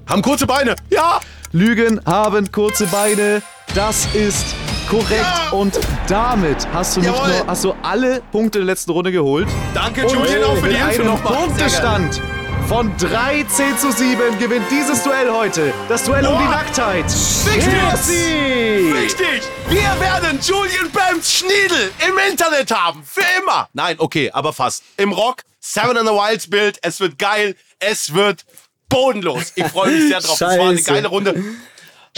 Haben 0.07 0.23
kurze 0.23 0.47
Beine. 0.47 0.75
Ja. 0.91 1.21
Lügen 1.53 2.01
haben 2.05 2.51
kurze 2.53 2.87
Beine. 2.87 3.43
Das 3.75 4.07
ist 4.15 4.55
korrekt. 4.91 5.53
Und 5.53 5.79
damit 6.09 6.67
hast 6.73 6.97
du 6.97 7.01
nicht 7.01 7.11
nur 7.11 7.47
hast 7.47 7.65
du 7.65 7.75
alle 7.83 8.21
Punkte 8.33 8.59
der 8.59 8.67
letzten 8.67 8.91
Runde 8.91 9.13
geholt. 9.13 9.49
Danke, 9.73 10.03
Julian, 10.03 10.45
auch 10.45 10.57
für 10.57 10.69
die 10.69 10.77
Hilfe 10.77 11.05
nochmal. 11.05 11.33
Punktestand 11.33 12.21
von 12.69 12.93
13 12.99 13.79
zu 13.79 13.93
7 13.93 14.39
gewinnt 14.39 14.67
dieses 14.71 15.03
Duell 15.03 15.31
heute. 15.31 15.73
Das 15.89 16.05
Duell 16.05 16.27
um 16.27 16.39
die 16.39 16.45
Boah. 16.45 16.51
Nacktheit. 16.51 17.07
Wichtig. 17.07 18.95
Richtig! 18.95 19.43
Wir 19.69 20.01
werden 20.01 20.39
Julian 20.43 20.91
Bams 20.93 21.33
Schniedel 21.33 21.91
im 22.09 22.19
Internet 22.31 22.71
haben. 22.71 23.03
Für 23.05 23.25
immer. 23.41 23.69
Nein, 23.73 23.97
okay, 23.99 24.31
aber 24.33 24.53
fast. 24.53 24.83
Im 24.97 25.13
Rock, 25.13 25.43
Seven 25.61 25.97
in 25.97 26.07
the 26.07 26.13
Wilds 26.13 26.49
Bild. 26.49 26.79
Es 26.83 27.01
wird 27.01 27.19
geil. 27.19 27.57
Es 27.79 28.15
wird 28.15 28.45
bodenlos. 28.89 29.53
Ich 29.55 29.67
freue 29.67 29.93
mich 29.93 30.09
sehr 30.09 30.21
drauf. 30.21 30.41
Es 30.41 30.41
war 30.41 30.69
eine 30.69 30.83
geile 30.83 31.09
Runde. 31.09 31.43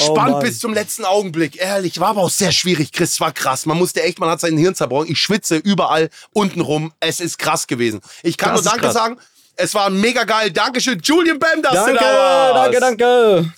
Oh 0.01 0.05
Spannend 0.15 0.33
Mann. 0.37 0.43
bis 0.43 0.59
zum 0.59 0.73
letzten 0.73 1.05
Augenblick. 1.05 1.61
Ehrlich, 1.61 2.01
war 2.01 2.09
aber 2.09 2.23
auch 2.23 2.31
sehr 2.31 2.51
schwierig, 2.53 2.93
Chris. 2.93 3.21
War 3.21 3.33
krass. 3.33 3.67
Man 3.67 3.77
musste 3.77 4.03
echt, 4.03 4.19
man 4.19 4.31
hat 4.31 4.41
sein 4.41 4.57
Hirn 4.57 4.75
zerbrochen. 4.75 5.11
Ich 5.11 5.21
schwitze 5.21 5.57
überall 5.57 6.09
untenrum. 6.33 6.93
Es 7.01 7.21
ist 7.21 7.39
krass 7.39 7.67
gewesen. 7.67 8.01
Ich 8.23 8.39
kann 8.39 8.55
Das 8.55 8.65
nur 8.65 8.73
Danke 8.73 8.91
sagen. 8.91 9.19
Es 9.57 9.75
war 9.75 9.91
mega 9.91 10.25
geil. 10.25 10.51
Dankeschön, 10.51 10.99
Julian 11.05 11.39
Bam, 11.39 11.61
dass 11.63 11.75
Danke, 11.75 11.93
du 11.93 11.99
da 11.99 12.55
warst. 12.55 12.75
danke, 12.75 12.81
danke. 12.81 13.53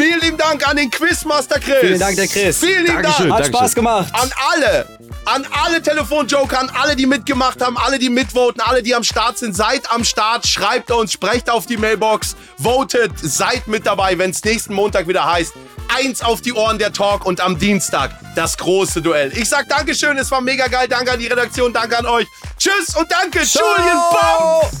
Vielen 0.00 0.20
lieben 0.20 0.38
Dank 0.38 0.66
an 0.66 0.78
den 0.78 0.90
Quizmaster 0.90 1.60
Chris. 1.60 1.80
Vielen 1.80 2.00
Dank, 2.00 2.16
der 2.16 2.26
Chris. 2.26 2.58
Vielen 2.58 2.86
lieben 2.86 3.02
Dankeschön. 3.02 3.28
Dank. 3.28 3.40
Hat 3.40 3.46
Spaß 3.48 3.74
gemacht. 3.74 4.10
An 4.14 4.30
alle, 4.50 4.86
an 5.26 5.46
alle 5.62 5.82
Telefonjoker, 5.82 6.58
an 6.58 6.70
alle, 6.70 6.96
die 6.96 7.04
mitgemacht 7.04 7.60
haben, 7.60 7.76
alle, 7.76 7.98
die 7.98 8.08
mitvoten, 8.08 8.62
alle, 8.62 8.82
die 8.82 8.94
am 8.94 9.04
Start 9.04 9.36
sind. 9.36 9.54
Seid 9.54 9.92
am 9.92 10.02
Start, 10.02 10.46
schreibt 10.46 10.90
uns, 10.90 11.12
sprecht 11.12 11.50
auf 11.50 11.66
die 11.66 11.76
Mailbox, 11.76 12.34
votet, 12.56 13.12
seid 13.20 13.68
mit 13.68 13.84
dabei, 13.84 14.16
wenn 14.16 14.30
es 14.30 14.42
nächsten 14.42 14.72
Montag 14.72 15.06
wieder 15.06 15.30
heißt. 15.30 15.52
Eins 15.94 16.22
auf 16.22 16.40
die 16.40 16.54
Ohren 16.54 16.78
der 16.78 16.94
Talk 16.94 17.26
und 17.26 17.42
am 17.42 17.58
Dienstag 17.58 18.12
das 18.34 18.56
große 18.56 19.02
Duell. 19.02 19.30
Ich 19.36 19.50
sag 19.50 19.68
Dankeschön, 19.68 20.16
es 20.16 20.30
war 20.30 20.40
mega 20.40 20.68
geil. 20.68 20.88
Danke 20.88 21.12
an 21.12 21.18
die 21.18 21.26
Redaktion, 21.26 21.74
danke 21.74 21.98
an 21.98 22.06
euch. 22.06 22.26
Tschüss 22.58 22.96
und 22.96 23.06
danke, 23.12 23.40
Julian 23.40 23.98
Bums. 24.10 24.80